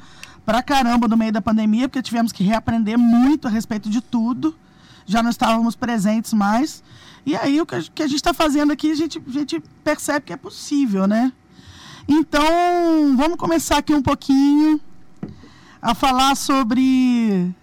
pra 0.45 0.61
caramba 0.61 1.07
no 1.07 1.17
meio 1.17 1.31
da 1.31 1.41
pandemia, 1.41 1.87
porque 1.87 2.01
tivemos 2.01 2.31
que 2.31 2.43
reaprender 2.43 2.97
muito 2.97 3.47
a 3.47 3.51
respeito 3.51 3.89
de 3.89 4.01
tudo. 4.01 4.55
Já 5.05 5.21
não 5.21 5.29
estávamos 5.29 5.75
presentes 5.75 6.33
mais. 6.33 6.83
E 7.25 7.35
aí 7.35 7.61
o 7.61 7.65
que 7.65 7.75
a, 7.75 7.79
gente 7.79 8.15
está 8.15 8.33
fazendo 8.33 8.73
aqui, 8.73 8.91
a 8.91 8.95
gente, 8.95 9.21
a 9.25 9.31
gente 9.31 9.59
percebe 9.83 10.25
que 10.25 10.33
é 10.33 10.37
possível, 10.37 11.07
né? 11.07 11.31
Então, 12.07 13.15
vamos 13.15 13.37
começar 13.37 13.77
aqui 13.77 13.93
um 13.93 14.01
pouquinho 14.01 14.81
a 15.81 15.93
falar 15.93 16.35
sobre 16.35 17.53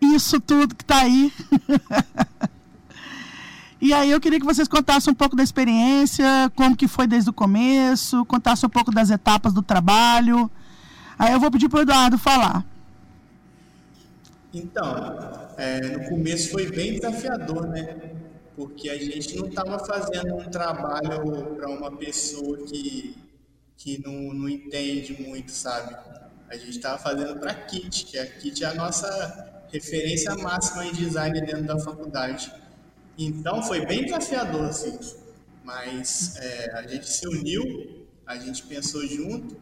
isso 0.00 0.40
tudo 0.40 0.74
que 0.74 0.82
está 0.82 0.98
aí. 0.98 1.32
e 3.80 3.92
aí 3.92 4.10
eu 4.10 4.20
queria 4.20 4.38
que 4.38 4.46
vocês 4.46 4.68
contassem 4.68 5.12
um 5.12 5.14
pouco 5.14 5.34
da 5.34 5.42
experiência, 5.42 6.24
como 6.54 6.76
que 6.76 6.86
foi 6.86 7.06
desde 7.06 7.30
o 7.30 7.32
começo, 7.32 8.24
contassem 8.26 8.66
um 8.66 8.70
pouco 8.70 8.92
das 8.92 9.10
etapas 9.10 9.52
do 9.52 9.62
trabalho. 9.62 10.50
Aí 11.18 11.32
eu 11.32 11.40
vou 11.40 11.50
pedir 11.50 11.68
para 11.68 11.80
o 11.80 11.82
Eduardo 11.82 12.16
falar. 12.16 12.64
Então, 14.52 15.43
é, 15.56 15.80
no 15.80 16.08
começo 16.08 16.50
foi 16.50 16.70
bem 16.70 16.94
desafiador, 16.94 17.66
né? 17.68 18.12
Porque 18.56 18.88
a 18.88 18.96
gente 18.96 19.36
não 19.36 19.48
estava 19.48 19.78
fazendo 19.84 20.34
um 20.36 20.50
trabalho 20.50 21.54
para 21.56 21.68
uma 21.68 21.96
pessoa 21.96 22.58
que, 22.66 23.16
que 23.76 24.02
não, 24.04 24.32
não 24.32 24.48
entende 24.48 25.20
muito, 25.20 25.50
sabe? 25.50 25.94
A 26.48 26.56
gente 26.56 26.70
estava 26.70 26.98
fazendo 26.98 27.38
para 27.38 27.50
a 27.50 27.54
KIT, 27.54 28.06
que 28.06 28.18
a 28.18 28.26
KIT 28.26 28.64
é 28.64 28.68
a 28.68 28.74
nossa 28.74 29.64
referência 29.72 30.34
máxima 30.36 30.86
em 30.86 30.92
design 30.92 31.40
dentro 31.40 31.64
da 31.64 31.78
faculdade. 31.78 32.52
Então 33.18 33.62
foi 33.62 33.84
bem 33.86 34.04
desafiador, 34.04 34.66
assim. 34.66 34.98
Mas 35.64 36.36
é, 36.36 36.72
a 36.78 36.86
gente 36.86 37.08
se 37.08 37.26
uniu, 37.26 38.06
a 38.26 38.36
gente 38.36 38.62
pensou 38.64 39.04
junto 39.06 39.56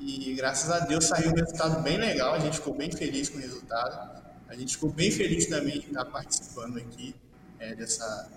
e 0.00 0.34
graças 0.34 0.70
a 0.70 0.80
Deus 0.80 1.04
saiu 1.04 1.30
um 1.30 1.34
resultado 1.34 1.82
bem 1.82 1.96
legal. 1.96 2.34
A 2.34 2.38
gente 2.38 2.56
ficou 2.56 2.74
bem 2.74 2.90
feliz 2.90 3.28
com 3.28 3.38
o 3.38 3.40
resultado. 3.40 4.27
A 4.48 4.54
gente 4.54 4.74
ficou 4.74 4.90
bem 4.90 5.10
feliz 5.10 5.46
também 5.46 5.78
de 5.80 5.86
estar 5.86 6.06
participando 6.06 6.78
aqui 6.78 7.14
é, 7.58 7.74
dessa, 7.74 8.30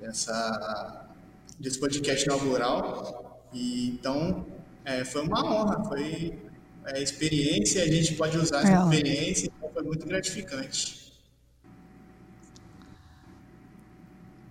dessa, 0.00 1.08
desse 1.60 1.78
podcast 1.78 2.24
inaugural. 2.26 3.46
E, 3.52 3.88
então, 3.90 4.46
é, 4.84 5.04
foi 5.04 5.22
uma 5.22 5.44
honra, 5.44 5.84
foi 5.84 6.36
é, 6.86 7.02
experiência, 7.02 7.82
a 7.82 7.86
gente 7.86 8.14
pode 8.14 8.36
usar 8.36 8.62
essa 8.62 8.72
É. 8.72 8.82
experiência, 8.82 9.46
então 9.56 9.70
foi 9.72 9.82
muito 9.84 10.06
gratificante. 10.06 11.12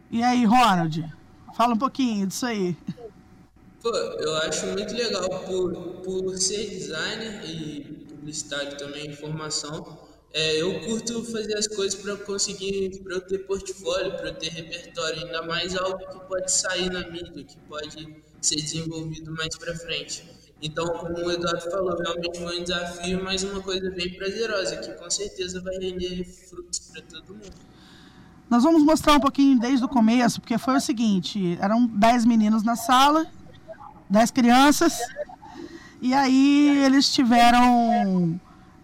E 0.10 0.24
aí, 0.24 0.46
Ronald? 0.46 1.14
Fala 1.56 1.74
um 1.74 1.78
pouquinho 1.78 2.28
disso 2.28 2.46
aí. 2.46 2.78
Pô, 3.82 3.90
eu 3.90 4.36
acho 4.38 4.68
muito 4.68 4.94
legal 4.94 5.28
por, 5.46 5.74
por 6.04 6.38
ser 6.38 6.70
designer 6.70 7.44
e 7.46 7.82
publicitário 8.08 8.78
também, 8.78 9.08
informação. 9.08 10.07
É, 10.40 10.62
eu 10.62 10.80
curto 10.82 11.24
fazer 11.24 11.58
as 11.58 11.68
coisas 11.68 12.00
para 12.00 12.16
conseguir, 12.18 13.02
para 13.02 13.16
eu 13.16 13.22
ter 13.22 13.40
portfólio, 13.40 14.16
para 14.18 14.28
eu 14.28 14.36
ter 14.36 14.50
repertório, 14.50 15.26
ainda 15.26 15.42
mais 15.42 15.76
algo 15.76 15.98
que 15.98 16.20
pode 16.28 16.52
sair 16.52 16.92
na 16.92 17.10
mídia, 17.10 17.44
que 17.44 17.58
pode 17.62 18.08
ser 18.40 18.58
desenvolvido 18.58 19.34
mais 19.34 19.58
para 19.58 19.76
frente. 19.76 20.24
Então, 20.62 20.86
como 20.90 21.16
o 21.26 21.32
Eduardo 21.32 21.62
falou, 21.72 21.98
realmente 21.98 22.38
foi 22.38 22.60
um 22.60 22.64
desafio, 22.64 23.24
mas 23.24 23.42
uma 23.42 23.64
coisa 23.64 23.90
bem 23.90 24.14
prazerosa, 24.14 24.78
que 24.78 24.92
com 24.92 25.10
certeza 25.10 25.60
vai 25.60 25.74
render 25.78 26.24
frutos 26.24 26.82
para 26.82 27.02
todo 27.02 27.34
mundo. 27.34 27.58
Nós 28.48 28.62
vamos 28.62 28.84
mostrar 28.84 29.16
um 29.16 29.20
pouquinho 29.20 29.60
desde 29.60 29.84
o 29.86 29.90
começo, 29.90 30.40
porque 30.40 30.60
foi 30.60 30.76
o 30.76 30.80
seguinte: 30.80 31.58
eram 31.60 31.88
10 31.88 32.26
meninos 32.26 32.62
na 32.62 32.76
sala, 32.76 33.26
10 34.08 34.30
crianças, 34.30 35.00
e 36.00 36.14
aí 36.14 36.84
eles 36.86 37.12
tiveram 37.12 38.40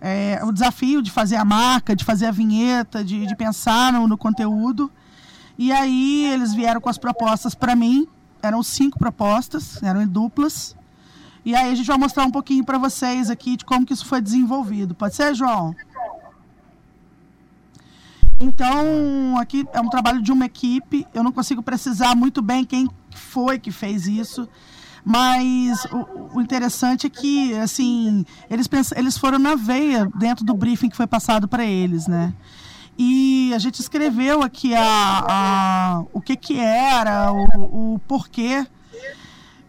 é, 0.06 0.42
o 0.44 0.52
desafio 0.52 1.02
de 1.02 1.10
fazer 1.10 1.38
a 1.38 1.46
marca, 1.46 1.96
de 1.96 2.04
fazer 2.04 2.26
a 2.26 2.32
vinheta, 2.32 3.02
de, 3.06 3.26
de 3.26 3.36
pensar 3.38 3.94
no, 3.94 4.06
no 4.06 4.18
conteúdo. 4.18 4.92
E 5.58 5.72
aí 5.72 6.26
eles 6.26 6.54
vieram 6.54 6.82
com 6.82 6.90
as 6.90 6.98
propostas 6.98 7.56
para 7.56 7.74
mim, 7.74 8.06
eram 8.42 8.62
cinco 8.62 9.00
propostas, 9.00 9.82
eram 9.82 10.02
em 10.02 10.08
duplas. 10.08 10.76
E 11.46 11.56
aí 11.56 11.72
a 11.72 11.76
gente 11.76 11.88
vai 11.88 11.98
mostrar 11.98 12.26
um 12.26 12.32
pouquinho 12.32 12.66
para 12.66 12.78
vocês 12.78 13.30
aqui 13.30 13.56
de 13.56 13.64
como 13.64 13.86
que 13.86 13.94
isso 13.94 14.06
foi 14.06 14.20
desenvolvido. 14.20 14.94
Pode 14.94 15.16
ser, 15.16 15.34
João? 15.34 15.74
Então, 18.42 19.38
aqui 19.40 19.66
é 19.72 19.80
um 19.80 19.90
trabalho 19.90 20.22
de 20.22 20.34
uma 20.34 20.46
equipe. 20.46 21.08
Eu 21.14 21.24
não 21.24 21.32
consigo 21.32 21.64
precisar 21.64 22.14
muito 22.14 22.42
bem 22.42 22.66
quem 22.66 22.90
foi 23.10 23.58
que 23.58 23.72
fez 23.72 24.06
isso. 24.06 24.50
Mas 25.06 25.84
o, 25.86 26.38
o 26.38 26.42
interessante 26.42 27.08
é 27.08 27.10
que, 27.10 27.54
assim, 27.56 28.26
eles, 28.50 28.68
pens- 28.68 28.94
eles 28.94 29.18
foram 29.18 29.38
na 29.38 29.56
veia 29.56 30.08
dentro 30.16 30.46
do 30.46 30.54
briefing 30.54 30.90
que 30.90 30.96
foi 30.96 31.08
passado 31.08 31.48
para 31.48 31.66
eles, 31.66 32.08
né? 32.08 32.34
E 32.98 33.52
a 33.54 33.58
gente 33.58 33.80
escreveu 33.82 34.42
aqui 34.44 34.74
a, 34.76 34.84
a- 35.28 36.04
o 36.14 36.22
que 36.22 36.36
que 36.36 36.58
era, 36.60 37.32
o, 37.34 37.96
o 37.96 38.00
porquê. 38.08 38.66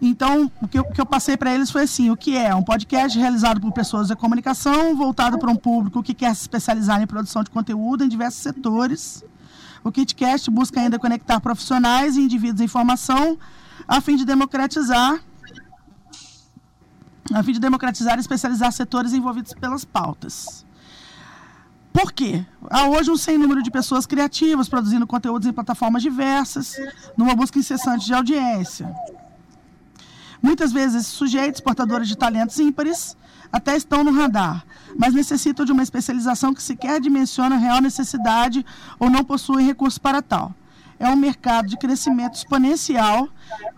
Então, 0.01 0.51
o 0.61 0.69
que 0.69 0.79
eu, 0.79 0.83
o 0.83 0.93
que 0.93 1.01
eu 1.01 1.07
passei 1.07 1.37
para 1.37 1.53
eles 1.55 1.71
foi 1.71 1.83
assim: 1.83 2.11
o 2.11 2.17
que 2.17 2.37
é? 2.37 2.55
Um 2.55 2.63
podcast 2.63 3.19
realizado 3.19 3.61
por 3.61 3.73
pessoas 3.73 4.09
da 4.09 4.17
comunicação, 4.17 4.95
voltado 4.95 5.39
para 5.39 5.51
um 5.51 5.57
público 5.57 6.03
que 6.03 6.13
quer 6.15 6.35
se 6.35 6.43
especializar 6.43 7.01
em 7.03 7.07
produção 7.07 7.43
de 7.43 7.51
conteúdo 7.51 8.05
em 8.05 8.09
diversos 8.09 8.43
setores. 8.43 9.25
O 9.83 9.91
KitCast 9.91 10.51
busca 10.51 10.81
ainda 10.81 10.99
conectar 10.99 11.41
profissionais 11.41 12.17
e 12.17 12.21
indivíduos 12.21 12.61
em 12.61 12.69
formação 12.69 13.39
a 13.87 14.01
fim 14.01 14.17
de 14.17 14.25
democratizar 14.25 15.21
a 17.33 17.43
fim 17.43 17.53
de 17.53 17.61
democratizar 17.61 18.17
e 18.19 18.21
especializar 18.21 18.71
setores 18.71 19.13
envolvidos 19.13 19.55
pelas 19.55 19.85
pautas. 19.85 20.65
Por 21.93 22.13
quê? 22.13 22.45
Há 22.69 22.89
hoje 22.89 23.11
um 23.11 23.17
sem 23.17 23.39
número 23.39 23.63
de 23.63 23.71
pessoas 23.71 24.05
criativas 24.05 24.69
produzindo 24.69 25.07
conteúdos 25.07 25.47
em 25.47 25.53
plataformas 25.53 26.03
diversas, 26.03 26.77
numa 27.17 27.35
busca 27.35 27.59
incessante 27.59 28.05
de 28.05 28.13
audiência. 28.13 28.93
Muitas 30.43 30.73
vezes, 30.73 31.07
sujeitos, 31.07 31.61
portadores 31.61 32.09
de 32.09 32.17
talentos 32.17 32.59
ímpares, 32.59 33.17
até 33.51 33.77
estão 33.77 34.03
no 34.03 34.11
radar, 34.11 34.67
mas 34.99 35.15
necessitam 35.15 35.65
de 35.65 35.73
uma 35.73 35.83
especialização 35.83 36.53
que 36.53 36.63
sequer 36.63 37.01
dimensiona 37.01 37.55
a 37.55 37.59
real 37.59 37.81
necessidade 37.81 38.67
ou 38.99 39.09
não 39.09 39.25
possuem 39.25 39.65
recursos 39.65 39.97
para 39.97 40.21
tal. 40.21 40.53
É 40.99 41.09
um 41.09 41.17
mercado 41.17 41.69
de 41.69 41.77
crescimento 41.77 42.35
exponencial 42.35 43.29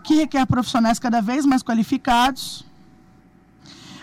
que 0.03 0.15
requer 0.15 0.45
profissionais 0.45 0.99
cada 0.99 1.21
vez 1.21 1.45
mais 1.45 1.63
qualificados. 1.63 2.65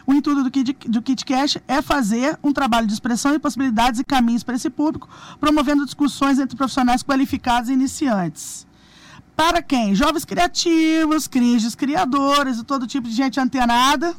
O 0.07 0.13
intuito 0.13 0.45
do, 0.45 0.51
Kid, 0.51 0.77
do 0.87 1.01
KitCast 1.01 1.63
é 1.67 1.81
fazer 1.81 2.39
um 2.43 2.53
trabalho 2.53 2.87
de 2.87 2.93
expressão 2.93 3.35
e 3.35 3.39
possibilidades 3.39 4.01
e 4.01 4.05
caminhos 4.05 4.43
para 4.43 4.55
esse 4.55 4.69
público, 4.69 5.09
promovendo 5.41 5.85
discussões 5.85 6.39
entre 6.39 6.57
profissionais 6.57 7.03
qualificados 7.03 7.71
e 7.71 7.73
iniciantes. 7.73 8.67
Para 9.35 9.63
quem? 9.63 9.95
Jovens 9.95 10.25
criativos, 10.25 11.27
cringes 11.27 11.75
criadores 11.75 12.59
e 12.59 12.65
todo 12.65 12.87
tipo 12.87 13.09
de 13.09 13.15
gente 13.15 13.41
antenada. 13.41 14.15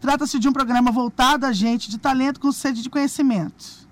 Trata-se 0.00 0.38
de 0.38 0.48
um 0.48 0.52
programa 0.52 0.90
voltado 0.90 1.44
a 1.44 1.52
gente 1.52 1.90
de 1.90 1.98
talento 1.98 2.40
com 2.40 2.50
sede 2.50 2.82
de 2.82 2.88
conhecimento. 2.88 3.89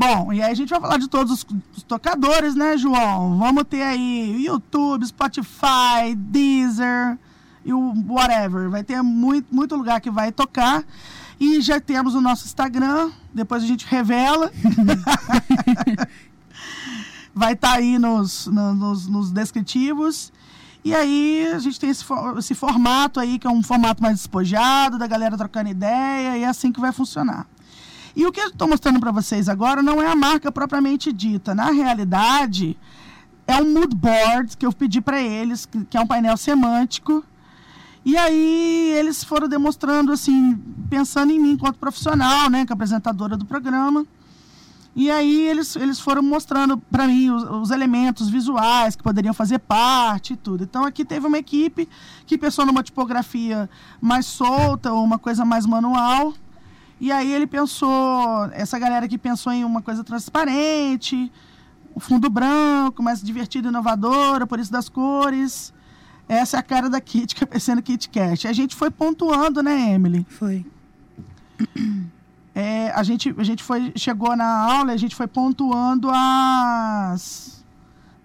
Bom, 0.00 0.32
e 0.32 0.40
aí 0.40 0.50
a 0.50 0.54
gente 0.54 0.70
vai 0.70 0.80
falar 0.80 0.96
de 0.96 1.08
todos 1.08 1.30
os, 1.30 1.46
os 1.76 1.82
tocadores, 1.82 2.54
né, 2.54 2.78
João? 2.78 3.36
Vamos 3.36 3.64
ter 3.64 3.82
aí 3.82 4.46
YouTube, 4.46 5.04
Spotify, 5.04 6.14
Deezer 6.16 7.18
e 7.62 7.74
o 7.74 7.92
whatever. 8.08 8.70
Vai 8.70 8.82
ter 8.82 9.02
muito, 9.02 9.54
muito 9.54 9.76
lugar 9.76 10.00
que 10.00 10.10
vai 10.10 10.32
tocar. 10.32 10.82
E 11.38 11.60
já 11.60 11.78
temos 11.78 12.14
o 12.14 12.20
nosso 12.22 12.46
Instagram, 12.46 13.10
depois 13.34 13.62
a 13.62 13.66
gente 13.66 13.86
revela. 13.86 14.50
vai 17.36 17.52
estar 17.52 17.72
tá 17.72 17.74
aí 17.74 17.98
nos, 17.98 18.46
no, 18.46 18.74
nos, 18.74 19.06
nos 19.06 19.30
descritivos. 19.30 20.32
E 20.82 20.94
aí 20.94 21.46
a 21.52 21.58
gente 21.58 21.78
tem 21.78 21.90
esse, 21.90 22.06
esse 22.38 22.54
formato 22.54 23.20
aí, 23.20 23.38
que 23.38 23.46
é 23.46 23.50
um 23.50 23.62
formato 23.62 24.02
mais 24.02 24.16
despojado, 24.16 24.96
da 24.96 25.06
galera 25.06 25.36
trocando 25.36 25.68
ideia, 25.68 26.38
e 26.38 26.42
é 26.42 26.48
assim 26.48 26.72
que 26.72 26.80
vai 26.80 26.90
funcionar. 26.90 27.46
E 28.14 28.26
o 28.26 28.32
que 28.32 28.40
eu 28.40 28.48
estou 28.48 28.68
mostrando 28.68 29.00
para 29.00 29.12
vocês 29.12 29.48
agora 29.48 29.82
não 29.82 30.00
é 30.00 30.10
a 30.10 30.16
marca 30.16 30.50
propriamente 30.50 31.12
dita. 31.12 31.54
Na 31.54 31.70
realidade, 31.70 32.76
é 33.46 33.56
um 33.60 33.72
mood 33.72 33.94
board 33.94 34.56
que 34.56 34.66
eu 34.66 34.72
pedi 34.72 35.00
para 35.00 35.20
eles, 35.20 35.66
que, 35.66 35.96
é 35.96 36.00
um 36.00 36.06
painel 36.06 36.36
semântico. 36.36 37.24
E 38.04 38.16
aí 38.16 38.92
eles 38.96 39.22
foram 39.22 39.48
demonstrando, 39.48 40.12
assim, 40.12 40.56
pensando 40.88 41.32
em 41.32 41.38
mim 41.38 41.52
enquanto 41.52 41.78
profissional, 41.78 42.48
né, 42.48 42.64
que 42.64 42.72
apresentadora 42.72 43.36
do 43.36 43.44
programa. 43.44 44.06
E 44.94 45.10
aí 45.10 45.46
eles, 45.46 45.76
eles 45.76 46.00
foram 46.00 46.22
mostrando 46.22 46.76
para 46.76 47.06
mim 47.06 47.30
os, 47.30 47.44
os, 47.44 47.70
elementos 47.70 48.28
visuais 48.28 48.96
que 48.96 49.02
poderiam 49.02 49.32
fazer 49.32 49.58
parte 49.60 50.32
e 50.32 50.36
tudo. 50.36 50.64
Então 50.64 50.84
aqui 50.84 51.04
teve 51.04 51.26
uma 51.26 51.38
equipe 51.38 51.88
que 52.26 52.36
pensou 52.36 52.66
numa 52.66 52.82
tipografia 52.82 53.70
mais 54.00 54.26
solta, 54.26 54.92
ou 54.92 55.04
uma 55.04 55.18
coisa 55.18 55.44
mais 55.44 55.64
manual. 55.64 56.34
E 57.00 57.10
aí 57.10 57.32
ele 57.32 57.46
pensou, 57.46 58.44
essa 58.52 58.78
galera 58.78 59.08
que 59.08 59.16
pensou 59.16 59.50
em 59.52 59.64
uma 59.64 59.80
coisa 59.80 60.04
transparente, 60.04 61.32
o 61.94 62.00
fundo 62.00 62.28
branco, 62.28 63.02
mais 63.02 63.22
divertido, 63.22 63.68
inovadora, 63.68 64.46
por 64.46 64.60
isso 64.60 64.70
das 64.70 64.88
cores. 64.88 65.72
Essa 66.28 66.58
é 66.58 66.60
a 66.60 66.62
cara 66.62 66.90
da 66.90 67.00
Kit, 67.00 67.34
que 67.34 67.44
é 67.50 67.58
sendo 67.58 67.82
Kit 67.82 68.08
Kat. 68.10 68.46
A 68.46 68.52
gente 68.52 68.76
foi 68.76 68.90
pontuando, 68.90 69.62
né, 69.62 69.92
Emily? 69.94 70.26
Foi. 70.28 70.64
É, 72.54 72.90
a 72.90 73.02
gente, 73.02 73.34
a 73.38 73.44
gente 73.44 73.62
foi, 73.62 73.92
chegou 73.96 74.36
na 74.36 74.44
aula, 74.44 74.92
a 74.92 74.96
gente 74.96 75.14
foi 75.14 75.26
pontuando 75.26 76.10
as, 76.12 77.64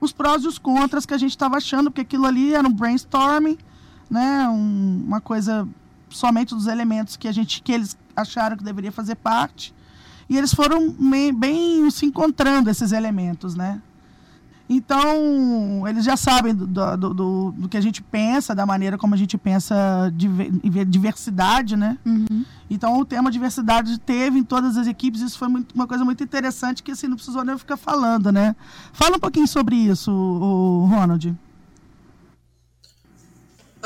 os 0.01 0.12
prós 0.12 0.44
e 0.44 0.48
os 0.48 0.58
contras 0.58 1.05
que 1.05 1.13
a 1.13 1.17
gente 1.17 1.32
estava 1.32 1.58
achando, 1.58 1.91
porque 1.91 2.01
aquilo 2.01 2.25
ali 2.25 2.53
era 2.53 2.67
um 2.67 2.74
brainstorming, 2.74 3.58
né, 4.10 4.50
um, 4.50 5.03
uma 5.05 5.22
coisa 5.22 5.67
somente 6.09 6.55
dos 6.55 6.67
elementos 6.67 7.15
que 7.17 7.27
a 7.27 7.31
gente 7.31 7.62
que 7.62 7.71
eles 7.71 7.97
acharam 8.15 8.57
que 8.57 8.63
deveria 8.63 8.91
fazer 8.91 9.15
parte. 9.15 9.74
E 10.27 10.38
eles 10.38 10.53
foram 10.53 10.91
bem, 10.91 11.33
bem 11.33 11.89
se 11.91 12.05
encontrando 12.05 12.69
esses 12.69 12.91
elementos, 12.91 13.55
né? 13.55 13.81
Então, 14.67 15.88
eles 15.88 16.03
já 16.03 16.17
sabem 16.17 16.55
do, 16.55 16.65
do, 16.65 16.97
do, 16.97 17.51
do, 17.51 17.69
que 17.69 17.77
a 17.77 17.81
gente 17.81 18.01
pensa, 18.01 18.55
da 18.55 18.65
maneira 18.65 18.97
como 18.97 19.13
a 19.13 19.17
gente 19.17 19.38
pensa 19.38 20.12
diversidade, 20.88 21.75
né? 21.77 22.00
Uhum. 22.03 22.43
Então, 22.67 23.00
o 23.00 23.05
tema 23.05 23.29
diversidade 23.29 24.00
teve 24.00 24.39
em 24.39 24.43
todas 24.43 24.75
as 24.75 24.88
equipes, 24.88 25.21
isso 25.21 25.38
foi 25.38 25.47
muito, 25.47 25.75
uma 25.75 25.85
coisa 25.85 26.03
muito 26.03 26.24
interessante 26.24 26.81
que 26.81 26.91
assim, 26.91 27.07
não 27.07 27.15
precisou 27.15 27.43
nem 27.43 27.55
ficar 27.59 27.77
falando, 27.77 28.31
né? 28.31 28.55
Fala 28.91 29.17
um 29.17 29.19
pouquinho 29.19 29.47
sobre 29.47 29.75
isso, 29.75 30.12
o 30.12 30.88
Ronald. 30.88 31.38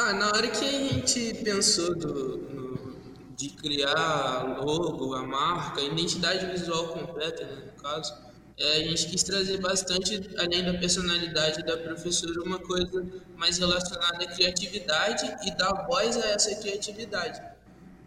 Ah, 0.02 0.14
na 0.14 0.28
hora 0.28 0.48
que 0.48 0.64
a 0.64 0.72
gente 0.72 1.34
pensou 1.44 1.94
do, 1.94 2.38
no, 2.38 2.96
de 3.36 3.50
criar 3.50 4.58
logo, 4.64 5.14
a 5.14 5.24
marca, 5.24 5.82
a 5.82 5.84
identidade 5.84 6.46
visual 6.46 6.88
completa, 6.88 7.44
né, 7.46 7.66
no 7.66 7.84
caso, 7.84 8.14
é, 8.58 8.78
a 8.78 8.80
gente 8.80 9.08
quis 9.08 9.24
trazer 9.24 9.58
bastante, 9.60 10.22
além 10.38 10.64
da 10.64 10.74
personalidade 10.76 11.66
da 11.66 11.76
professora, 11.76 12.42
uma 12.46 12.60
coisa 12.60 13.06
mais 13.36 13.58
relacionada 13.58 14.24
à 14.24 14.28
criatividade 14.28 15.36
e 15.46 15.52
dar 15.58 15.86
voz 15.86 16.16
a 16.16 16.28
essa 16.28 16.56
criatividade. 16.56 17.42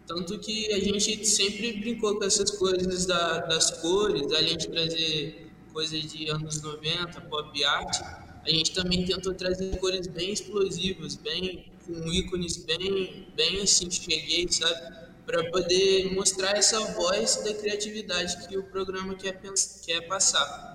Tanto 0.07 0.39
que 0.39 0.73
a 0.73 0.81
gente 0.81 1.27
sempre 1.27 1.75
brincou 1.75 2.17
com 2.17 2.25
essas 2.25 2.53
coisas 2.53 3.05
da, 3.05 3.41
das 3.41 3.71
cores, 3.83 4.33
além 4.33 4.57
de 4.57 4.69
trazer 4.69 5.53
coisas 5.75 6.11
de 6.11 6.31
anos 6.31 6.63
90, 6.63 7.21
pop 7.21 7.65
art, 7.65 8.01
a 8.47 8.49
gente 8.49 8.73
também 8.73 9.05
tentou 9.05 9.35
trazer 9.35 9.77
cores 9.79 10.07
bem 10.07 10.33
explosivas, 10.33 11.17
bem 11.17 11.71
com 11.87 11.93
ícones 12.09 12.57
bem, 12.57 13.27
bem 13.35 13.63
assim, 13.63 13.91
cheguei, 13.91 14.47
sabe? 14.51 15.03
Para 15.27 15.51
poder 15.51 16.13
mostrar 16.15 16.57
essa 16.57 16.81
voz 16.95 17.37
da 17.45 17.55
criatividade 17.55 18.47
que 18.47 18.57
o 18.57 18.65
programa 18.65 19.15
quer, 19.15 19.41
quer 19.85 20.01
passar. 20.09 20.73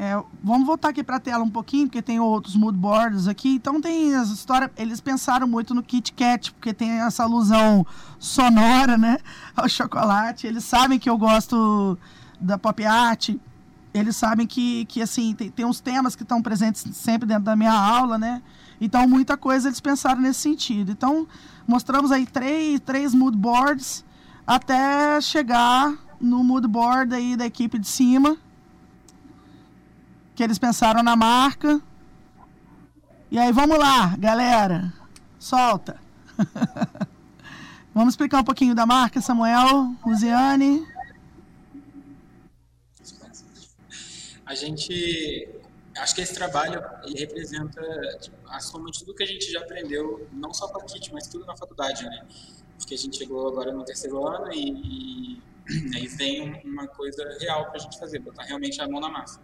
É, 0.00 0.12
vamos 0.44 0.64
voltar 0.64 0.90
aqui 0.90 1.02
para 1.02 1.16
a 1.16 1.20
tela 1.20 1.42
um 1.42 1.50
pouquinho, 1.50 1.88
porque 1.88 2.00
tem 2.00 2.20
outros 2.20 2.54
mood 2.54 2.78
boards 2.78 3.26
aqui. 3.26 3.56
Então 3.56 3.80
tem 3.80 4.14
as 4.14 4.28
histórias. 4.28 4.70
Eles 4.76 5.00
pensaram 5.00 5.44
muito 5.46 5.74
no 5.74 5.82
Kit 5.82 6.12
Kat, 6.12 6.52
porque 6.52 6.72
tem 6.72 7.00
essa 7.00 7.24
alusão 7.24 7.84
sonora, 8.16 8.96
né? 8.96 9.18
Ao 9.56 9.68
chocolate. 9.68 10.46
Eles 10.46 10.62
sabem 10.62 11.00
que 11.00 11.10
eu 11.10 11.18
gosto 11.18 11.98
da 12.40 12.56
pop 12.56 12.84
art. 12.84 13.30
Eles 13.92 14.16
sabem 14.16 14.46
que, 14.46 14.84
que 14.86 15.00
assim, 15.00 15.34
tem, 15.34 15.50
tem 15.50 15.64
uns 15.64 15.80
temas 15.80 16.14
que 16.14 16.22
estão 16.22 16.42
presentes 16.42 16.84
sempre 16.94 17.26
dentro 17.26 17.44
da 17.44 17.56
minha 17.56 17.72
aula, 17.72 18.18
né? 18.18 18.42
Então, 18.80 19.08
muita 19.08 19.36
coisa 19.36 19.68
eles 19.68 19.80
pensaram 19.80 20.20
nesse 20.20 20.40
sentido. 20.40 20.92
Então, 20.92 21.26
mostramos 21.66 22.12
aí 22.12 22.26
três, 22.26 22.80
três 22.80 23.14
mood 23.14 23.36
boards 23.36 24.04
até 24.46 25.20
chegar 25.20 25.92
no 26.20 26.44
mood 26.44 26.66
board 26.66 27.14
aí 27.14 27.36
da 27.36 27.46
equipe 27.46 27.78
de 27.78 27.86
cima, 27.86 28.36
que 30.34 30.42
eles 30.42 30.58
pensaram 30.58 31.02
na 31.02 31.16
marca. 31.16 31.80
E 33.30 33.38
aí, 33.38 33.52
vamos 33.52 33.78
lá, 33.78 34.14
galera. 34.18 34.92
Solta. 35.38 35.96
vamos 37.92 38.12
explicar 38.12 38.40
um 38.40 38.44
pouquinho 38.44 38.74
da 38.74 38.86
marca, 38.86 39.20
Samuel, 39.20 39.94
Luziane. 40.06 40.86
A 44.48 44.54
gente 44.54 45.46
acho 45.98 46.14
que 46.14 46.22
esse 46.22 46.34
trabalho 46.34 46.82
ele 47.04 47.18
representa 47.18 47.82
tipo, 48.18 48.36
a 48.48 48.58
soma 48.60 48.90
de 48.90 49.00
tudo 49.00 49.14
que 49.14 49.22
a 49.22 49.26
gente 49.26 49.50
já 49.52 49.60
aprendeu, 49.60 50.26
não 50.32 50.54
só 50.54 50.68
com 50.68 50.80
a 50.80 50.84
KIT, 50.84 51.12
mas 51.12 51.26
tudo 51.26 51.44
na 51.44 51.54
faculdade, 51.54 52.02
né? 52.04 52.26
Porque 52.78 52.94
a 52.94 52.98
gente 52.98 53.18
chegou 53.18 53.46
agora 53.46 53.70
no 53.72 53.84
terceiro 53.84 54.26
ano 54.26 54.50
e, 54.50 55.34
e 55.68 55.96
aí 55.96 56.06
vem 56.06 56.62
uma 56.64 56.86
coisa 56.88 57.22
real 57.38 57.66
para 57.66 57.76
a 57.76 57.78
gente 57.78 57.98
fazer, 57.98 58.20
botar 58.20 58.44
realmente 58.44 58.80
a 58.80 58.88
mão 58.88 59.00
na 59.00 59.10
massa. 59.10 59.38